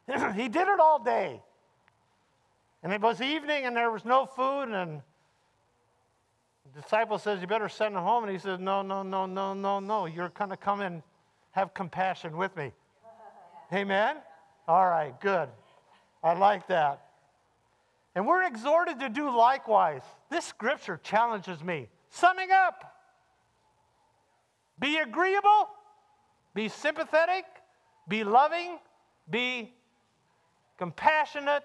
he 0.35 0.49
did 0.49 0.67
it 0.67 0.81
all 0.81 0.99
day. 0.99 1.41
And 2.83 2.93
it 2.93 3.01
was 3.01 3.21
evening 3.21 3.65
and 3.65 3.77
there 3.77 3.93
was 3.93 4.05
no 4.05 4.27
food, 4.27 4.75
and 4.75 5.03
the 6.75 6.83
disciple 6.83 7.19
says, 7.19 7.41
You 7.41 7.47
better 7.47 7.69
send 7.69 7.95
them 7.95 8.03
home. 8.03 8.25
And 8.25 8.33
he 8.33 8.41
says, 8.41 8.59
No, 8.59 8.83
no, 8.83 9.05
no, 9.05 9.25
no, 9.25 9.55
no, 9.55 9.79
no. 9.79 10.07
You're 10.07 10.31
going 10.31 10.51
to 10.51 10.57
come 10.57 10.81
and 10.81 11.01
have 11.53 11.75
compassion 11.75 12.37
with 12.37 12.57
me. 12.57 12.73
Amen? 13.73 14.17
All 14.67 14.89
right, 14.89 15.15
good. 15.21 15.49
I 16.25 16.35
like 16.35 16.67
that. 16.67 17.10
And 18.15 18.27
we're 18.27 18.45
exhorted 18.45 18.99
to 19.01 19.09
do 19.09 19.35
likewise. 19.35 20.03
This 20.31 20.45
scripture 20.45 21.01
challenges 21.03 21.63
me. 21.63 21.89
Summing 22.11 22.51
up 22.51 22.97
be 24.81 24.97
agreeable, 24.97 25.69
be 26.55 26.69
sympathetic, 26.69 27.45
be 28.09 28.25
loving, 28.25 28.79
be 29.29 29.75
compassionate, 30.79 31.65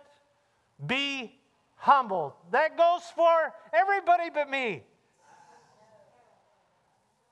be 0.85 1.39
humble. 1.77 2.35
That 2.51 2.77
goes 2.77 3.03
for 3.15 3.53
everybody 3.73 4.29
but 4.33 4.49
me. 4.49 4.83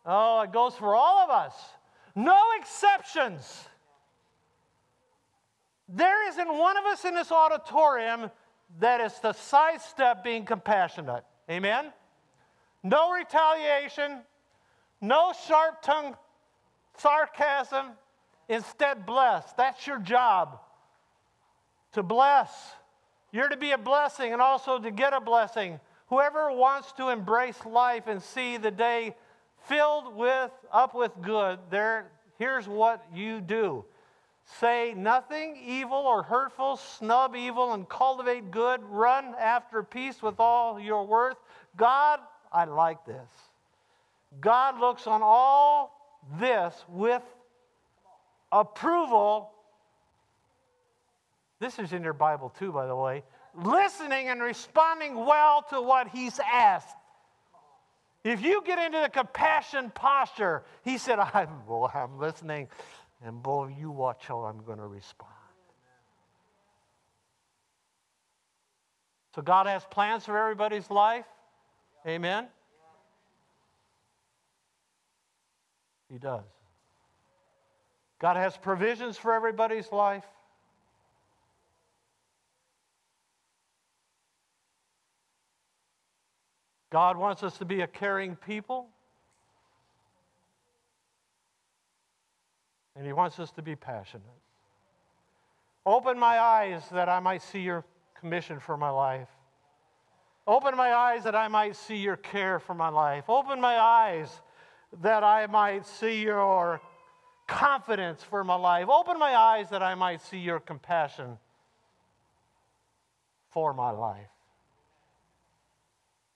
Oh, 0.05 0.41
it 0.41 0.53
goes 0.53 0.74
for 0.76 0.95
all 0.95 1.20
of 1.20 1.30
us. 1.30 1.53
No 2.16 2.39
exceptions. 2.59 3.68
There 5.89 6.30
isn't 6.30 6.47
one 6.47 6.78
of 6.78 6.86
us 6.86 7.03
in 7.03 7.14
this 7.14 7.32
auditorium 7.32 8.32
that 8.80 9.01
is 9.01 9.13
to 9.19 9.34
sidestep 9.34 10.24
being 10.24 10.45
compassionate. 10.45 11.24
Amen? 11.49 11.91
No 12.84 13.11
retaliation, 13.11 14.21
no 15.01 15.34
sharp 15.47 15.82
tongue 15.82 16.15
sarcasm. 16.97 17.88
Instead, 18.49 19.05
bless. 19.05 19.53
That's 19.53 19.88
your 19.88 19.99
job 19.99 20.59
to 21.93 22.03
bless. 22.03 22.49
You're 23.32 23.49
to 23.49 23.57
be 23.57 23.71
a 23.71 23.78
blessing 23.78 24.34
and 24.34 24.41
also 24.41 24.80
to 24.80 24.91
get 24.91 25.13
a 25.13 25.21
blessing. 25.21 25.80
Whoever 26.07 26.51
wants 26.51 26.91
to 26.93 27.09
embrace 27.09 27.65
life 27.65 28.07
and 28.07 28.21
see 28.21 28.57
the 28.57 28.69
day 28.69 29.15
filled 29.67 30.15
with 30.15 30.51
up 30.71 30.93
with 30.93 31.11
good, 31.21 31.59
there 31.69 32.11
here's 32.38 32.67
what 32.67 33.03
you 33.13 33.39
do. 33.41 33.86
Say 34.60 34.93
nothing 34.95 35.58
evil 35.66 35.97
or 35.97 36.24
hurtful, 36.24 36.78
snub 36.78 37.36
evil 37.36 37.74
and 37.74 37.88
cultivate 37.88 38.51
good, 38.51 38.82
run 38.84 39.34
after 39.39 39.84
peace 39.84 40.22
with 40.22 40.39
all 40.39 40.80
your 40.80 41.06
worth. 41.06 41.38
God, 41.76 42.20
I 42.51 42.66
like 42.66 43.06
this. 43.06 43.30
God 44.39 44.80
looks 44.80 45.08
on 45.08 45.22
all 45.24 46.20
this 46.39 46.74
with 46.88 47.24
approval 48.51 49.54
this 51.64 51.80
is 51.80 51.93
in 51.93 52.04
your 52.04 52.12
Bible 52.12 52.54
too, 52.60 52.74
by 52.74 52.88
the 52.88 52.95
way. 52.95 53.24
Listening 53.56 54.28
and 54.28 54.41
responding 54.41 55.16
well 55.16 55.62
to 55.70 55.82
what 55.82 56.10
he's 56.10 56.38
asked. 56.39 56.97
If 58.26 58.43
you 58.43 58.62
get 58.66 58.80
into 58.80 58.99
the 58.99 59.08
compassion 59.08 59.89
posture, 59.95 60.64
he 60.84 60.97
said, 60.97 61.20
I'm, 61.20 61.62
boy, 61.66 61.88
I'm 61.93 62.20
listening, 62.20 62.68
and 63.26 63.41
boy, 63.41 63.74
you 63.80 63.89
watch 63.89 64.24
how 64.28 64.39
I'm 64.39 64.63
going 64.63 64.80
to 64.80 64.88
respond. 64.88 65.32
So 69.36 69.41
God 69.41 69.65
has 69.65 69.84
plans 69.89 70.26
for 70.26 70.38
everybody's 70.38 70.89
life. 70.91 71.26
Amen? 72.05 72.47
He 76.11 76.19
does. 76.19 76.43
God 78.19 78.38
has 78.38 78.55
provisions 78.57 79.17
for 79.17 79.34
everybody's 79.34 79.91
life. 79.91 80.26
God 86.91 87.17
wants 87.17 87.41
us 87.41 87.57
to 87.57 87.65
be 87.65 87.82
a 87.82 87.88
caring 87.88 88.36
people. 88.36 88.93
And 92.96 93.06
He 93.06 93.14
wants 93.14 93.39
us 93.39 93.52
to 93.52 93.62
be 93.62 93.76
passionate. 93.76 94.24
Open 95.86 96.18
my 96.18 96.39
eyes 96.39 96.84
that 96.91 97.10
I 97.10 97.20
might 97.20 97.41
see 97.41 97.60
your 97.60 97.84
commission 98.20 98.60
for 98.60 98.78
my 98.78 98.89
life. 98.89 99.28
Open 100.46 100.76
my 100.76 100.94
eyes 100.94 101.24
that 101.24 101.36
I 101.36 101.48
might 101.48 101.76
see 101.76 101.98
your 101.98 102.18
care 102.18 102.60
for 102.60 102.74
my 102.74 102.89
life. 102.89 103.26
Open 103.30 103.60
my 103.60 103.78
eyes 103.78 104.30
that 105.02 105.24
I 105.24 105.48
might 105.48 105.86
see 105.86 106.22
your 106.22 106.82
confidence 107.48 108.24
for 108.24 108.44
my 108.44 108.56
life. 108.56 108.88
Open 108.89 109.18
my 109.18 109.36
eyes 109.36 109.70
that 109.70 109.82
I 109.82 109.96
might 109.96 110.22
see 110.22 110.38
your 110.38 110.60
compassion 110.60 111.38
for 113.52 113.74
my 113.74 113.91
life. 113.91 114.30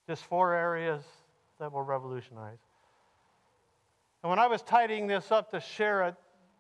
Just 0.08 0.24
four 0.24 0.54
areas 0.54 1.04
that 1.60 1.72
will 1.72 1.84
revolutionize. 1.84 2.60
And 4.24 4.30
when 4.30 4.40
I 4.40 4.48
was 4.48 4.62
tidying 4.62 5.08
this 5.08 5.32
up 5.32 5.52
to 5.52 5.60
share 5.60 6.08
it, 6.08 6.16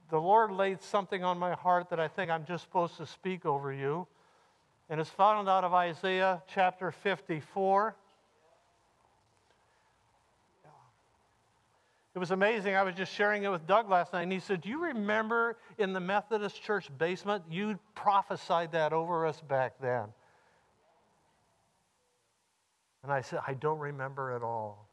the 0.09 0.19
Lord 0.19 0.51
laid 0.51 0.81
something 0.81 1.23
on 1.23 1.37
my 1.37 1.53
heart 1.53 1.89
that 1.89 1.99
I 1.99 2.07
think 2.07 2.31
I'm 2.31 2.45
just 2.45 2.63
supposed 2.63 2.97
to 2.97 3.05
speak 3.05 3.45
over 3.45 3.73
you. 3.73 4.07
And 4.89 5.01
it's 5.01 5.09
found 5.09 5.49
out 5.49 5.63
of 5.63 5.73
Isaiah 5.73 6.41
chapter 6.47 6.91
54. 6.91 7.95
It 12.15 12.19
was 12.19 12.31
amazing. 12.31 12.75
I 12.75 12.83
was 12.83 12.95
just 12.95 13.13
sharing 13.13 13.43
it 13.43 13.49
with 13.49 13.67
Doug 13.67 13.89
last 13.89 14.13
night, 14.13 14.23
and 14.23 14.31
he 14.31 14.39
said, 14.39 14.61
Do 14.61 14.69
you 14.69 14.85
remember 14.85 15.57
in 15.77 15.93
the 15.93 15.99
Methodist 15.99 16.63
church 16.63 16.89
basement? 16.97 17.43
You 17.47 17.77
prophesied 17.93 18.71
that 18.71 18.91
over 18.91 19.27
us 19.27 19.39
back 19.41 19.73
then. 19.79 20.05
And 23.03 23.11
I 23.11 23.21
said, 23.21 23.41
I 23.45 23.53
don't 23.53 23.77
remember 23.77 24.31
at 24.31 24.41
all. 24.41 24.86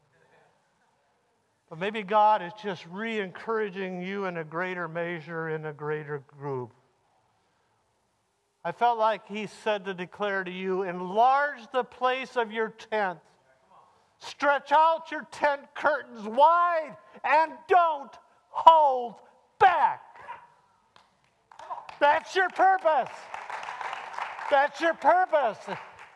But 1.69 1.79
maybe 1.79 2.03
God 2.03 2.41
is 2.41 2.51
just 2.61 2.85
re 2.91 3.19
encouraging 3.19 4.01
you 4.01 4.25
in 4.25 4.37
a 4.37 4.43
greater 4.43 4.87
measure, 4.87 5.49
in 5.49 5.65
a 5.65 5.73
greater 5.73 6.19
group. 6.19 6.71
I 8.63 8.71
felt 8.71 8.99
like 8.99 9.27
He 9.27 9.47
said 9.47 9.85
to 9.85 9.93
declare 9.93 10.43
to 10.43 10.51
you 10.51 10.83
enlarge 10.83 11.61
the 11.71 11.83
place 11.83 12.37
of 12.37 12.51
your 12.51 12.69
tent, 12.69 13.19
stretch 14.19 14.71
out 14.71 15.11
your 15.11 15.27
tent 15.31 15.61
curtains 15.73 16.27
wide, 16.27 16.95
and 17.23 17.51
don't 17.67 18.11
hold 18.49 19.15
back. 19.59 20.01
That's 21.99 22.35
your 22.35 22.49
purpose. 22.49 23.13
That's 24.51 24.79
your 24.81 24.93
purpose. 24.93 25.57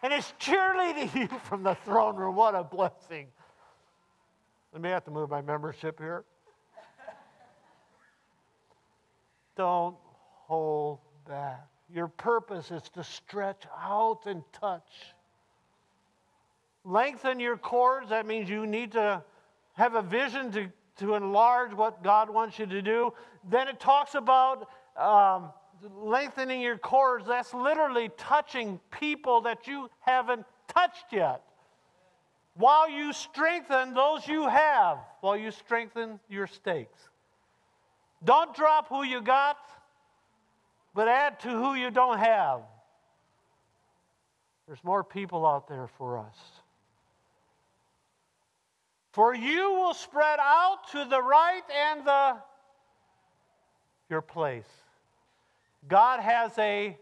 And 0.04 0.14
it's 0.14 0.34
cheerleading 0.40 1.14
you 1.16 1.40
from 1.40 1.64
the 1.64 1.76
throne 1.86 2.16
room. 2.16 2.36
What 2.36 2.56
a 2.56 2.64
blessing. 2.64 3.28
I 4.74 4.78
may 4.78 4.90
have 4.90 5.04
to 5.06 5.12
move 5.12 5.30
my 5.30 5.42
membership 5.42 6.00
here. 6.00 6.24
Don't 9.56 9.96
hold 10.48 11.00
back. 11.28 11.68
Your 11.94 12.08
purpose 12.08 12.70
is 12.72 12.84
to 12.94 13.04
stretch 13.04 13.64
out 13.78 14.26
and 14.26 14.44
touch. 14.54 14.88
Lengthen 16.86 17.40
your 17.40 17.58
cords. 17.58 18.10
That 18.10 18.26
means 18.26 18.50
you 18.50 18.68
need 18.68 18.92
to 18.92 19.24
have 19.74 19.96
a 19.96 20.02
vision 20.02 20.52
to, 20.52 20.72
to 20.98 21.16
enlarge 21.16 21.74
what 21.74 22.04
God 22.04 22.30
wants 22.30 22.60
you 22.60 22.68
to 22.68 22.82
do. 22.82 23.12
Then 23.50 23.68
it 23.68 23.80
talks 23.80 24.14
about 24.14 24.70
um, 24.96 25.50
lengthening 25.98 26.62
your 26.62 26.78
cords. 26.78 27.26
That's 27.28 27.54
literally 27.54 28.12
touching 28.18 28.80
people 28.92 29.42
that 29.42 29.68
you 29.68 29.90
haven't 30.06 30.46
touched 30.68 31.06
yet 31.12 31.42
while 32.60 32.90
you 32.90 33.14
strengthen 33.14 33.94
those 33.94 34.28
you 34.28 34.46
have, 34.46 34.98
while 35.22 35.38
you 35.38 35.50
strengthen 35.50 36.20
your 36.28 36.46
stakes. 36.46 37.00
Don't 38.26 38.54
drop 38.54 38.90
who 38.90 39.02
you 39.02 39.22
got, 39.22 39.56
but 40.94 41.08
add 41.08 41.40
to 41.40 41.48
who 41.48 41.76
you 41.76 41.90
don't 41.90 42.20
have. 42.20 42.60
There's 44.68 44.84
more 44.84 45.06
people 45.06 45.48
out 45.48 45.70
there 45.70 45.88
for 45.98 46.18
us. 46.18 46.36
For 49.14 49.34
you 49.34 49.72
will 49.72 49.94
spread 49.94 50.40
out 50.42 50.80
to 50.92 51.06
the 51.06 51.22
right 51.22 51.64
and 51.90 52.06
the 52.06 52.36
your 54.10 54.22
place. 54.22 54.68
God 55.88 56.20
has 56.20 56.52
a 56.58 56.98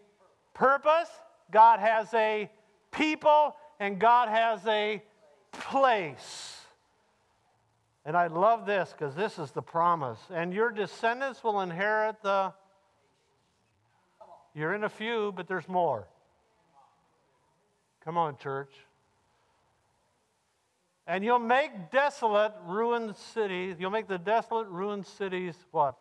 purpose, 0.53 1.09
God 1.49 1.79
has 1.79 2.13
a 2.13 2.47
people, 2.91 3.55
and 3.79 3.97
God 3.97 4.29
has 4.29 4.63
a 4.67 5.01
place. 5.51 6.61
And 8.05 8.15
I 8.15 8.27
love 8.27 8.65
this 8.65 8.93
because 8.97 9.15
this 9.15 9.37
is 9.37 9.51
the 9.51 9.61
promise. 9.61 10.19
And 10.33 10.53
your 10.53 10.71
descendants 10.71 11.43
will 11.43 11.61
inherit 11.61 12.21
the. 12.21 12.53
You're 14.53 14.73
in 14.73 14.85
a 14.85 14.89
few, 14.89 15.33
but 15.35 15.47
there's 15.47 15.67
more. 15.67 16.07
Come 18.03 18.17
on, 18.17 18.37
church. 18.37 18.71
And 21.05 21.23
you'll 21.23 21.39
make 21.39 21.91
desolate, 21.91 22.53
ruined 22.65 23.15
cities, 23.15 23.77
you'll 23.79 23.91
make 23.91 24.07
the 24.07 24.17
desolate, 24.17 24.67
ruined 24.67 25.05
cities 25.05 25.55
what? 25.71 25.95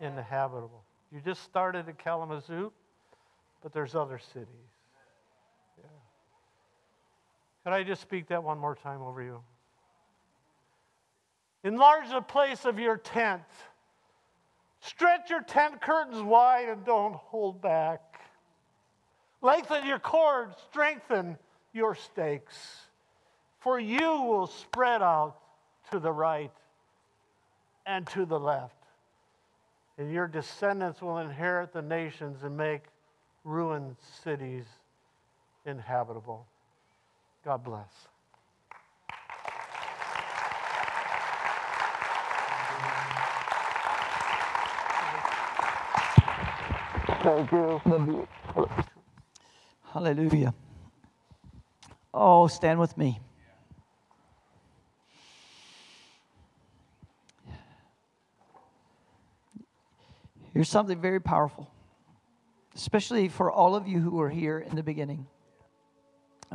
Inhabitable. 0.00 0.84
You 1.12 1.20
just 1.20 1.42
started 1.42 1.88
at 1.88 1.98
Kalamazoo, 1.98 2.72
but 3.62 3.72
there's 3.72 3.94
other 3.94 4.18
cities. 4.18 4.75
Could 7.66 7.72
I 7.72 7.82
just 7.82 8.00
speak 8.00 8.28
that 8.28 8.44
one 8.44 8.60
more 8.60 8.76
time 8.76 9.02
over 9.02 9.20
you? 9.20 9.42
Enlarge 11.64 12.08
the 12.10 12.20
place 12.20 12.64
of 12.64 12.78
your 12.78 12.96
tent. 12.96 13.42
Stretch 14.78 15.30
your 15.30 15.42
tent 15.42 15.80
curtains 15.80 16.22
wide 16.22 16.68
and 16.68 16.84
don't 16.84 17.16
hold 17.16 17.60
back. 17.60 18.20
Lengthen 19.42 19.84
your 19.84 19.98
cord, 19.98 20.50
strengthen 20.70 21.36
your 21.72 21.96
stakes. 21.96 22.56
For 23.58 23.80
you 23.80 24.22
will 24.22 24.46
spread 24.46 25.02
out 25.02 25.34
to 25.90 25.98
the 25.98 26.12
right 26.12 26.52
and 27.84 28.06
to 28.10 28.26
the 28.26 28.38
left. 28.38 28.76
And 29.98 30.12
your 30.12 30.28
descendants 30.28 31.02
will 31.02 31.18
inherit 31.18 31.72
the 31.72 31.82
nations 31.82 32.44
and 32.44 32.56
make 32.56 32.82
ruined 33.42 33.96
cities 34.22 34.66
inhabitable. 35.64 36.46
God 37.46 37.62
bless. 37.62 37.86
Thank 47.22 47.52
you. 47.52 47.80
Love 47.86 48.08
you. 48.08 48.28
Hallelujah. 49.92 50.54
Oh, 52.12 52.48
stand 52.48 52.80
with 52.80 52.98
me. 52.98 53.20
Here's 60.52 60.68
something 60.68 61.00
very 61.00 61.20
powerful, 61.20 61.70
especially 62.74 63.28
for 63.28 63.52
all 63.52 63.76
of 63.76 63.86
you 63.86 64.00
who 64.00 64.10
were 64.10 64.30
here 64.30 64.58
in 64.58 64.74
the 64.74 64.82
beginning. 64.82 65.28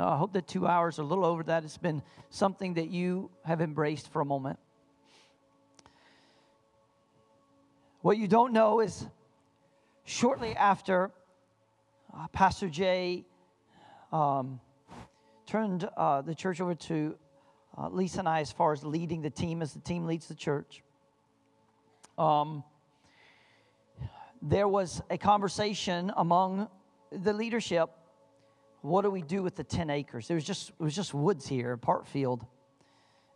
Uh, 0.02 0.16
I 0.16 0.18
hope 0.18 0.34
that 0.34 0.48
two 0.48 0.66
hours, 0.66 0.98
a 0.98 1.04
little 1.04 1.24
over 1.24 1.44
that, 1.44 1.62
has 1.62 1.78
been 1.78 2.02
something 2.32 2.74
that 2.74 2.90
you 2.90 3.30
have 3.46 3.62
embraced 3.62 4.12
for 4.12 4.20
a 4.20 4.26
moment. 4.26 4.58
What 8.02 8.18
you 8.18 8.28
don't 8.28 8.52
know 8.52 8.80
is 8.80 9.06
shortly 10.04 10.56
after 10.56 11.12
uh, 12.18 12.28
Pastor 12.30 12.68
Jay 12.68 13.26
um, 14.12 14.60
turned 15.46 15.88
uh, 15.96 16.24
the 16.24 16.34
church 16.34 16.60
over 16.60 16.74
to 16.74 17.16
uh, 17.78 17.90
Lisa 17.90 18.20
and 18.20 18.28
I 18.28 18.40
as 18.40 18.52
far 18.52 18.74
as 18.74 18.84
leading 18.84 19.22
the 19.22 19.30
team, 19.30 19.62
as 19.62 19.72
the 19.72 19.82
team 19.82 20.08
leads 20.08 20.28
the 20.28 20.34
church, 20.34 20.82
um, 22.18 22.64
there 24.42 24.68
was 24.68 25.04
a 25.12 25.18
conversation 25.20 26.12
among 26.18 26.68
the 27.12 27.34
leadership 27.34 27.92
what 28.82 29.04
do 29.04 29.12
we 29.12 29.22
do 29.22 29.44
with 29.44 29.56
the 29.56 29.64
10 29.64 29.90
acres? 29.90 30.30
It 30.30 30.34
was 30.34 30.44
just, 30.44 30.70
it 30.70 30.84
was 30.84 30.96
just 30.96 31.14
woods 31.14 31.48
here, 31.48 31.74
a 31.74 31.78
part 31.78 32.08
field. 32.08 32.46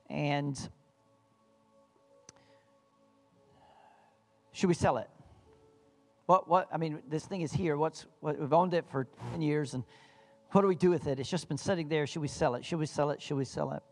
And 0.09 0.57
should 4.51 4.67
we 4.67 4.73
sell 4.73 4.97
it? 4.97 5.09
What, 6.25 6.49
what, 6.49 6.67
I 6.71 6.77
mean, 6.77 6.99
this 7.07 7.25
thing 7.25 7.41
is 7.41 7.53
here. 7.53 7.77
What's, 7.77 8.07
what, 8.19 8.39
we've 8.39 8.53
owned 8.53 8.73
it 8.73 8.85
for 8.89 9.07
10 9.31 9.41
years, 9.41 9.75
and 9.75 9.83
what 10.51 10.61
do 10.61 10.67
we 10.67 10.75
do 10.75 10.89
with 10.89 11.05
it? 11.07 11.19
It's 11.19 11.29
just 11.29 11.47
been 11.47 11.57
sitting 11.57 11.87
there. 11.87 12.07
Should 12.07 12.21
we 12.21 12.27
sell 12.27 12.55
it? 12.55 12.65
Should 12.65 12.79
we 12.79 12.87
sell 12.87 13.11
it? 13.11 13.21
Should 13.21 13.37
we 13.37 13.45
sell 13.45 13.71
it? 13.73 13.83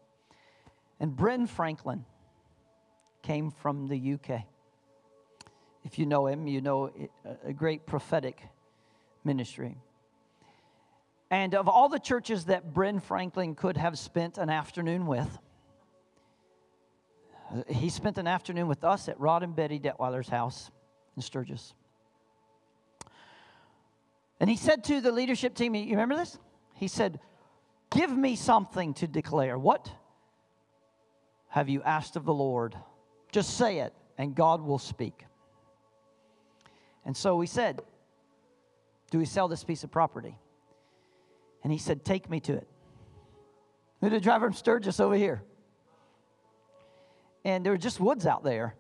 And 0.99 1.16
Bryn 1.16 1.45
Franklin 1.45 2.06
came 3.22 3.51
from 3.51 3.88
the 3.88 4.14
UK. 4.14 4.43
If 5.84 5.99
you 5.99 6.06
know 6.06 6.26
him, 6.26 6.47
you 6.47 6.62
know 6.62 6.91
a 7.45 7.54
great 7.54 7.86
prophetic 7.86 8.41
ministry. 9.24 9.78
And 11.34 11.56
of 11.56 11.68
all 11.68 11.90
the 11.90 11.98
churches 11.98 12.46
that 12.46 12.76
Bryn 12.76 13.00
Franklin 13.00 13.56
could 13.56 13.76
have 13.76 13.98
spent 13.98 14.38
an 14.38 14.52
afternoon 14.52 15.08
with, 15.08 15.40
he 17.68 17.90
spent 17.90 18.20
an 18.20 18.28
afternoon 18.28 18.68
with 18.68 18.84
us 18.84 19.10
at 19.10 19.20
Rod 19.20 19.42
and 19.42 19.56
Betty 19.56 19.80
Detweiler's 19.80 20.30
house 20.30 20.70
in 21.16 21.24
Sturgis. 21.24 21.74
And 24.40 24.48
he 24.48 24.56
said 24.56 24.84
to 24.84 25.02
the 25.02 25.12
leadership 25.12 25.56
team, 25.56 25.74
you 25.74 25.90
remember 25.90 26.16
this? 26.16 26.38
He 26.76 26.88
said, 26.88 27.20
Give 27.90 28.16
me 28.16 28.36
something 28.36 28.94
to 28.96 29.08
declare. 29.08 29.58
What 29.58 29.90
have 31.50 31.68
you 31.68 31.82
asked 31.82 32.16
of 32.16 32.26
the 32.26 32.34
Lord? 32.34 32.76
Just 33.32 33.58
say 33.58 33.80
it, 33.80 33.94
and 34.20 34.36
God 34.36 34.62
will 34.62 34.78
speak. 34.78 35.26
And 37.06 37.18
so 37.18 37.36
we 37.38 37.48
said, 37.48 37.82
Do 39.10 39.18
we 39.18 39.26
sell 39.26 39.48
this 39.48 39.64
piece 39.64 39.84
of 39.84 39.90
property? 39.90 40.38
And 41.64 41.72
he 41.72 41.78
said, 41.78 42.03
Take 42.03 42.30
me 42.30 42.39
to 42.41 42.53
it. 42.53 42.68
We 44.01 44.09
had 44.09 44.14
a 44.14 44.20
driver 44.20 44.47
from 44.47 44.53
Sturgis 44.53 44.99
over 44.99 45.16
here. 45.16 45.41
And 47.45 47.66
there 47.66 47.72
were 47.72 47.78
just 47.78 47.99
woods 47.99 48.26
out 48.26 48.43
there. 48.43 48.76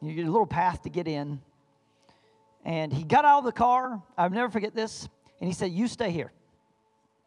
You 0.00 0.14
get 0.14 0.26
a 0.26 0.30
little 0.30 0.46
path 0.46 0.82
to 0.82 0.90
get 0.90 1.06
in. 1.06 1.40
And 2.64 2.92
he 2.92 3.04
got 3.04 3.24
out 3.24 3.40
of 3.40 3.44
the 3.44 3.52
car. 3.52 4.02
I'll 4.16 4.30
never 4.30 4.50
forget 4.50 4.74
this. 4.74 5.08
And 5.40 5.48
he 5.48 5.54
said, 5.54 5.72
You 5.72 5.88
stay 5.88 6.10
here. 6.10 6.32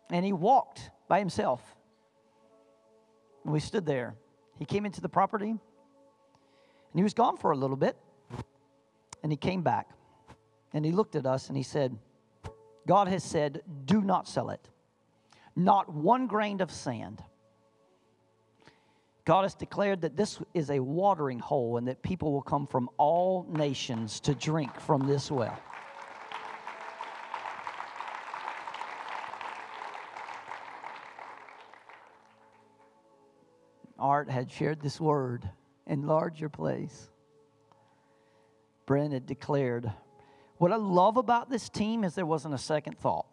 And 0.10 0.26
he 0.26 0.34
walked 0.34 0.89
by 1.08 1.20
himself. 1.20 1.62
And 3.43 3.53
we 3.53 3.60
stood 3.60 3.86
there. 3.86 4.16
He 4.58 4.66
came 4.66 4.86
into 4.86 5.01
the 5.01 5.10
property. 5.10 5.49
And 5.49 5.60
he 6.93 7.03
was 7.03 7.14
gone 7.14 7.38
for 7.38 7.51
a 7.51 7.56
little 7.56 7.76
bit. 7.76 7.95
And 9.22 9.32
he 9.32 9.38
came 9.38 9.62
back. 9.62 9.89
And 10.74 10.84
he 10.84 10.91
looked 10.91 11.16
at 11.16 11.26
us 11.26 11.47
and 11.47 11.56
he 11.56 11.64
said, 11.64 11.97
God 12.88 13.08
has 13.08 13.24
said, 13.24 13.62
Do 13.86 14.01
not 14.01 14.28
sell 14.28 14.49
it 14.49 14.68
not 15.56 15.93
one 15.93 16.28
grain 16.28 16.62
of 16.62 16.72
sand. 16.72 17.24
God 19.26 19.41
has 19.41 19.56
declared 19.56 20.01
that 20.01 20.16
this 20.16 20.39
is 20.53 20.70
a 20.70 20.80
watering 20.80 21.39
hole 21.39 21.78
and 21.78 21.88
that 21.88 22.03
people 22.03 22.32
will 22.32 22.43
come 22.43 22.68
from 22.68 22.89
all 22.97 23.47
nations 23.49 24.20
to 24.22 24.36
drink 24.36 24.80
from 24.80 25.08
this 25.08 25.32
well. 25.32 25.58
Art 33.97 34.30
had 34.30 34.51
shared 34.51 34.82
this 34.82 35.01
word 35.01 35.49
enlarge 35.88 36.39
your 36.39 36.49
place. 36.49 37.10
Brent 38.86 39.14
had 39.14 39.26
declared, 39.26 39.91
What 40.58 40.72
I 40.72 40.76
love 40.76 41.18
about 41.18 41.49
this 41.49 41.70
team 41.70 42.03
is 42.03 42.14
there 42.14 42.26
wasn't 42.26 42.53
a 42.53 42.60
second 42.60 42.99
thought. 42.99 43.26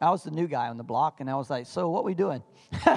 I 0.00 0.10
was 0.10 0.24
the 0.24 0.30
new 0.30 0.46
guy 0.46 0.68
on 0.68 0.76
the 0.76 0.84
block, 0.84 1.20
and 1.20 1.30
I 1.30 1.36
was 1.36 1.48
like, 1.48 1.66
So, 1.66 1.88
what 1.88 2.04
we 2.04 2.14
doing? 2.14 2.42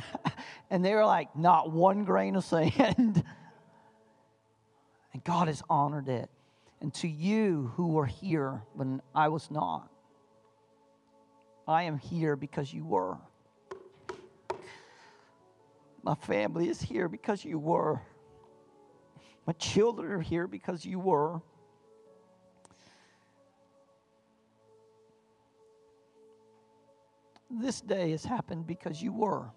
and 0.70 0.84
they 0.84 0.94
were 0.94 1.06
like, 1.06 1.36
Not 1.36 1.72
one 1.72 2.04
grain 2.04 2.36
of 2.36 2.44
sand. 2.44 3.24
and 5.14 5.24
God 5.24 5.48
has 5.48 5.62
honored 5.70 6.10
it. 6.10 6.30
And 6.82 6.94
to 6.96 7.08
you 7.08 7.72
who 7.76 7.88
were 7.88 8.06
here 8.06 8.62
when 8.74 9.02
I 9.16 9.30
was 9.30 9.50
not, 9.50 9.90
I 11.68 11.84
am 11.84 11.98
here 11.98 12.36
because 12.36 12.72
you 12.72 12.86
were. 12.86 13.18
My 16.04 16.16
family 16.16 16.70
is 16.70 16.82
here 16.82 17.10
because 17.10 17.44
you 17.44 17.60
were. 17.60 18.02
My 19.46 19.54
children 19.54 20.12
are 20.12 20.22
here 20.22 20.48
because 20.48 20.86
you 20.86 21.00
were. 21.00 21.42
This 27.50 27.82
day 27.82 28.12
has 28.12 28.26
happened 28.26 28.68
because 28.68 29.02
you 29.02 29.12
were. 29.12 29.50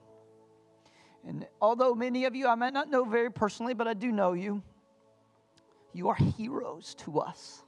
And 1.27 1.47
although 1.61 1.95
many 1.95 2.25
of 2.25 2.35
you 2.35 2.47
I 2.47 2.55
might 2.55 2.73
not 2.73 2.89
know 2.89 3.05
very 3.05 3.31
personally, 3.31 3.75
but 3.75 3.89
I 3.89 3.95
do 3.95 4.13
know 4.13 4.33
you, 4.33 4.63
you 5.93 6.09
are 6.09 6.15
heroes 6.15 6.95
to 7.01 7.21
us. 7.21 7.63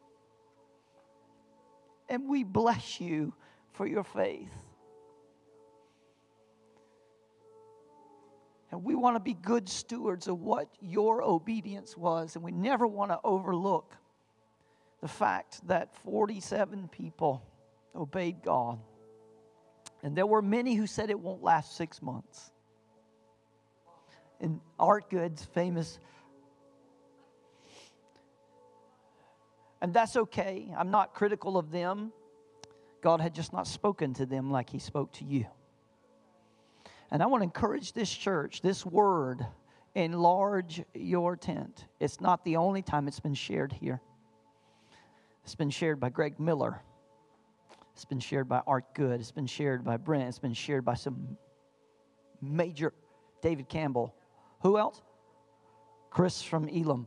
And 2.08 2.28
we 2.28 2.44
bless 2.44 3.00
you 3.00 3.34
for 3.72 3.86
your 3.86 4.04
faith. 4.04 4.52
And 8.70 8.84
we 8.84 8.94
want 8.94 9.16
to 9.16 9.20
be 9.20 9.34
good 9.34 9.68
stewards 9.68 10.28
of 10.28 10.40
what 10.40 10.68
your 10.80 11.22
obedience 11.22 11.96
was. 11.96 12.36
And 12.36 12.44
we 12.44 12.52
never 12.52 12.86
want 12.86 13.10
to 13.10 13.20
overlook 13.22 13.94
the 15.02 15.08
fact 15.08 15.66
that 15.68 15.94
47 16.04 16.88
people 16.88 17.42
obeyed 17.94 18.42
God. 18.42 18.78
And 20.03 20.16
there 20.16 20.26
were 20.26 20.42
many 20.42 20.74
who 20.74 20.86
said 20.86 21.11
it 21.11 21.18
won't 21.18 21.42
last 21.42 21.76
six 21.76 22.03
months. 22.03 22.50
And 24.40 24.61
Art 24.78 25.09
Goods, 25.11 25.44
famous. 25.55 26.00
And 29.80 29.94
that's 29.94 30.16
okay. 30.16 30.72
I'm 30.76 30.90
not 30.90 31.14
critical 31.14 31.57
of 31.57 31.70
them. 31.70 32.12
God 33.03 33.20
had 33.20 33.34
just 33.34 33.53
not 33.53 33.66
spoken 33.66 34.14
to 34.14 34.26
them 34.26 34.50
like 34.50 34.70
He 34.70 34.78
spoke 34.78 35.12
to 35.14 35.24
you. 35.24 35.46
And 37.11 37.22
I 37.22 37.26
want 37.26 37.42
to 37.42 37.44
encourage 37.44 37.92
this 37.92 38.11
church, 38.11 38.62
this 38.62 38.86
word, 38.86 39.46
enlarge 39.94 40.82
your 40.94 41.36
tent. 41.36 41.86
It's 42.00 42.20
not 42.20 42.44
the 42.44 42.57
only 42.57 42.82
time 42.82 43.07
it's 43.07 43.20
been 43.20 43.34
shared 43.34 43.72
here. 43.72 44.00
It's 45.44 45.55
been 45.55 45.70
shared 45.70 46.00
by 46.00 46.09
Greg 46.09 46.40
Miller. 46.40 46.80
It's 47.95 48.05
been 48.05 48.20
shared 48.20 48.49
by 48.49 48.62
Art 48.66 48.95
Good. 48.95 49.20
It's 49.20 49.32
been 49.32 49.47
shared 49.47 49.84
by 49.84 49.97
Brent. 49.97 50.28
It's 50.28 50.38
been 50.38 50.55
shared 50.55 50.84
by 50.84 50.95
some 50.95 51.36
major 52.40 52.93
David 53.43 53.68
Campbell. 53.68 54.14
Who 54.62 54.78
else? 54.78 55.03
Chris 56.11 56.43
from 56.43 56.68
Elam. 56.68 57.07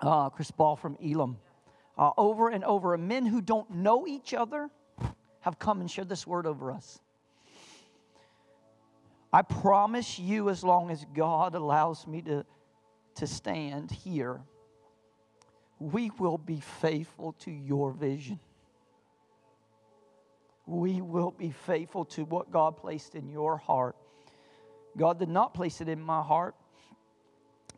Uh, 0.00 0.30
Chris 0.30 0.50
Ball 0.50 0.76
from 0.76 0.96
Elam. 1.04 1.36
Uh, 1.96 2.10
over 2.16 2.48
and 2.48 2.64
over, 2.64 2.96
men 2.96 3.26
who 3.26 3.40
don't 3.40 3.70
know 3.70 4.06
each 4.06 4.32
other 4.32 4.70
have 5.40 5.58
come 5.58 5.80
and 5.80 5.90
shared 5.90 6.08
this 6.08 6.26
word 6.26 6.46
over 6.46 6.70
us. 6.72 7.00
I 9.32 9.42
promise 9.42 10.18
you, 10.18 10.48
as 10.48 10.64
long 10.64 10.90
as 10.90 11.04
God 11.14 11.54
allows 11.54 12.06
me 12.06 12.22
to, 12.22 12.44
to 13.16 13.26
stand 13.26 13.90
here, 13.90 14.40
we 15.78 16.10
will 16.18 16.38
be 16.38 16.60
faithful 16.60 17.32
to 17.40 17.50
your 17.50 17.92
vision. 17.92 18.40
We 20.70 21.00
will 21.00 21.32
be 21.32 21.50
faithful 21.50 22.04
to 22.06 22.24
what 22.24 22.52
God 22.52 22.76
placed 22.76 23.16
in 23.16 23.28
your 23.28 23.56
heart. 23.56 23.96
God 24.96 25.18
did 25.18 25.28
not 25.28 25.52
place 25.52 25.80
it 25.80 25.88
in 25.88 26.00
my 26.00 26.22
heart, 26.22 26.54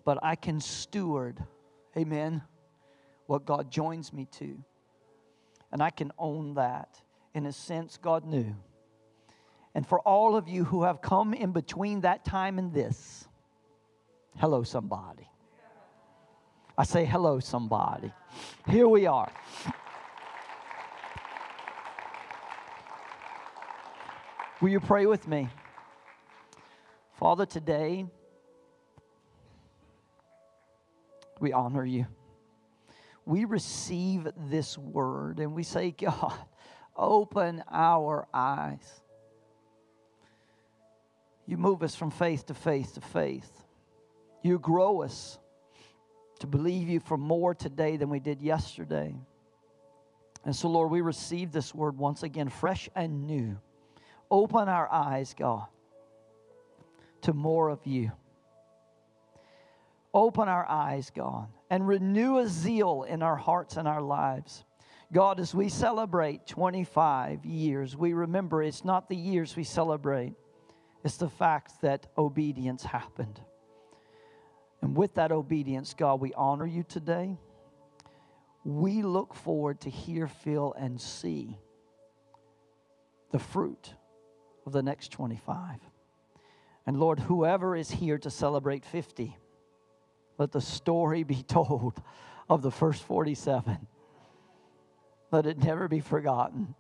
but 0.04 0.18
I 0.22 0.34
can 0.34 0.60
steward, 0.60 1.42
amen, 1.96 2.42
what 3.26 3.46
God 3.46 3.70
joins 3.70 4.12
me 4.12 4.26
to. 4.32 4.58
And 5.72 5.82
I 5.82 5.88
can 5.88 6.12
own 6.18 6.54
that. 6.54 7.00
In 7.34 7.46
a 7.46 7.52
sense, 7.52 7.96
God 7.96 8.26
knew. 8.26 8.54
And 9.74 9.86
for 9.86 10.00
all 10.00 10.36
of 10.36 10.46
you 10.46 10.64
who 10.64 10.82
have 10.82 11.00
come 11.00 11.32
in 11.32 11.52
between 11.52 12.02
that 12.02 12.26
time 12.26 12.58
and 12.58 12.74
this, 12.74 13.26
hello, 14.36 14.64
somebody. 14.64 15.26
I 16.76 16.84
say, 16.84 17.06
hello, 17.06 17.40
somebody. 17.40 18.12
Here 18.68 18.86
we 18.86 19.06
are. 19.06 19.32
Will 24.62 24.70
you 24.70 24.80
pray 24.80 25.04
with 25.04 25.28
me? 25.28 25.50
Father, 27.18 27.44
today 27.44 28.06
we 31.40 31.52
honor 31.52 31.84
you. 31.84 32.06
We 33.26 33.44
receive 33.44 34.26
this 34.48 34.78
word 34.78 35.40
and 35.40 35.52
we 35.54 35.64
say, 35.64 35.90
God, 35.90 36.32
open 36.96 37.62
our 37.70 38.26
eyes 38.32 39.02
you 41.46 41.56
move 41.56 41.82
us 41.82 41.94
from 41.94 42.10
faith 42.10 42.46
to 42.46 42.54
faith 42.54 42.94
to 42.94 43.00
faith. 43.00 43.50
You 44.42 44.58
grow 44.58 45.02
us 45.02 45.38
to 46.40 46.46
believe 46.46 46.88
you 46.88 47.00
for 47.00 47.16
more 47.16 47.54
today 47.54 47.96
than 47.96 48.08
we 48.08 48.20
did 48.20 48.40
yesterday. 48.40 49.14
And 50.44 50.54
so, 50.54 50.68
Lord, 50.68 50.90
we 50.90 51.00
receive 51.00 51.52
this 51.52 51.74
word 51.74 51.98
once 51.98 52.22
again, 52.22 52.48
fresh 52.48 52.88
and 52.94 53.26
new. 53.26 53.58
Open 54.32 54.66
our 54.66 54.90
eyes, 54.90 55.34
God, 55.38 55.66
to 57.20 57.34
more 57.34 57.68
of 57.68 57.86
you. 57.86 58.12
Open 60.14 60.48
our 60.48 60.66
eyes, 60.66 61.10
God, 61.14 61.48
and 61.68 61.86
renew 61.86 62.38
a 62.38 62.48
zeal 62.48 63.02
in 63.02 63.22
our 63.22 63.36
hearts 63.36 63.76
and 63.76 63.86
our 63.86 64.00
lives. 64.00 64.64
God, 65.12 65.38
as 65.38 65.54
we 65.54 65.68
celebrate 65.68 66.46
25 66.46 67.44
years, 67.44 67.94
we 67.94 68.14
remember 68.14 68.62
it's 68.62 68.86
not 68.86 69.10
the 69.10 69.16
years 69.16 69.54
we 69.54 69.64
celebrate, 69.64 70.32
it's 71.04 71.18
the 71.18 71.28
fact 71.28 71.82
that 71.82 72.06
obedience 72.16 72.84
happened. 72.84 73.38
And 74.80 74.96
with 74.96 75.12
that 75.16 75.30
obedience, 75.30 75.92
God, 75.92 76.22
we 76.22 76.32
honor 76.32 76.66
you 76.66 76.84
today. 76.84 77.36
We 78.64 79.02
look 79.02 79.34
forward 79.34 79.82
to 79.82 79.90
hear, 79.90 80.26
feel, 80.26 80.72
and 80.78 80.98
see 80.98 81.58
the 83.30 83.38
fruit 83.38 83.92
of 84.66 84.72
the 84.72 84.82
next 84.82 85.12
25. 85.12 85.78
And 86.86 86.98
Lord, 86.98 87.20
whoever 87.20 87.76
is 87.76 87.90
here 87.90 88.18
to 88.18 88.30
celebrate 88.30 88.84
50, 88.84 89.36
let 90.38 90.52
the 90.52 90.60
story 90.60 91.22
be 91.22 91.42
told 91.48 92.00
of 92.48 92.62
the 92.62 92.70
first 92.70 93.02
47. 93.04 93.86
Let 95.30 95.46
it 95.46 95.58
never 95.58 95.88
be 95.88 96.00
forgotten. 96.00 96.74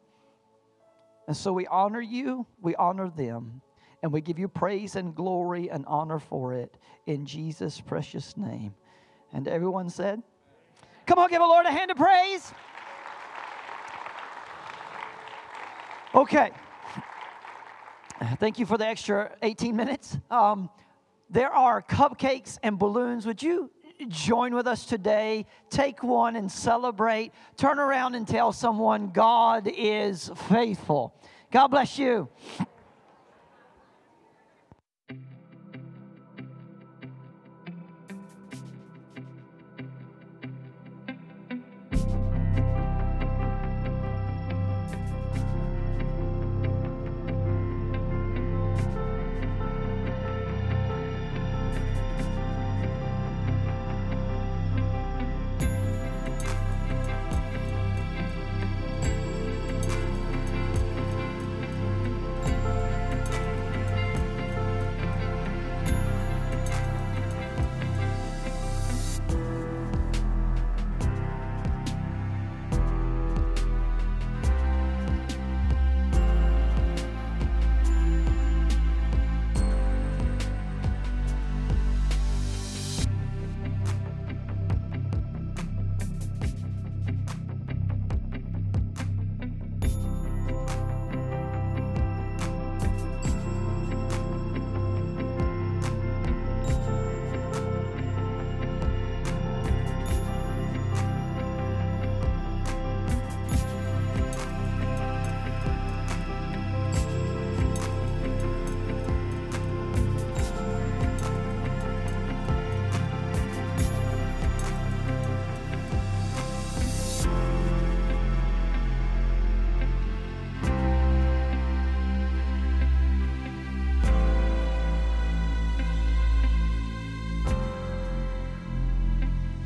And 1.26 1.36
so 1.36 1.52
we 1.52 1.66
honor 1.66 2.00
you, 2.00 2.46
we 2.60 2.74
honor 2.74 3.08
them. 3.08 3.62
And 4.02 4.12
we 4.12 4.20
give 4.20 4.38
you 4.38 4.48
praise 4.48 4.96
and 4.96 5.14
glory 5.14 5.70
and 5.70 5.84
honor 5.86 6.18
for 6.18 6.54
it 6.54 6.76
in 7.06 7.24
Jesus' 7.24 7.80
precious 7.80 8.36
name. 8.36 8.74
And 9.32 9.46
everyone 9.46 9.88
said, 9.88 10.22
Come 11.06 11.20
on, 11.20 11.30
give 11.30 11.40
the 11.40 11.46
Lord 11.46 11.66
a 11.66 11.70
hand 11.70 11.90
of 11.90 11.96
praise. 11.96 12.52
Okay. 16.14 16.50
Thank 18.38 18.58
you 18.58 18.66
for 18.66 18.78
the 18.78 18.86
extra 18.86 19.34
18 19.42 19.74
minutes. 19.74 20.16
Um, 20.30 20.70
there 21.28 21.50
are 21.50 21.82
cupcakes 21.82 22.58
and 22.62 22.78
balloons. 22.78 23.26
Would 23.26 23.42
you 23.42 23.70
join 24.08 24.54
with 24.54 24.66
us 24.66 24.84
today? 24.84 25.46
Take 25.70 26.02
one 26.02 26.36
and 26.36 26.50
celebrate. 26.50 27.32
Turn 27.56 27.78
around 27.78 28.14
and 28.14 28.26
tell 28.26 28.52
someone 28.52 29.10
God 29.10 29.66
is 29.66 30.30
faithful. 30.48 31.14
God 31.50 31.68
bless 31.68 31.98
you. 31.98 32.28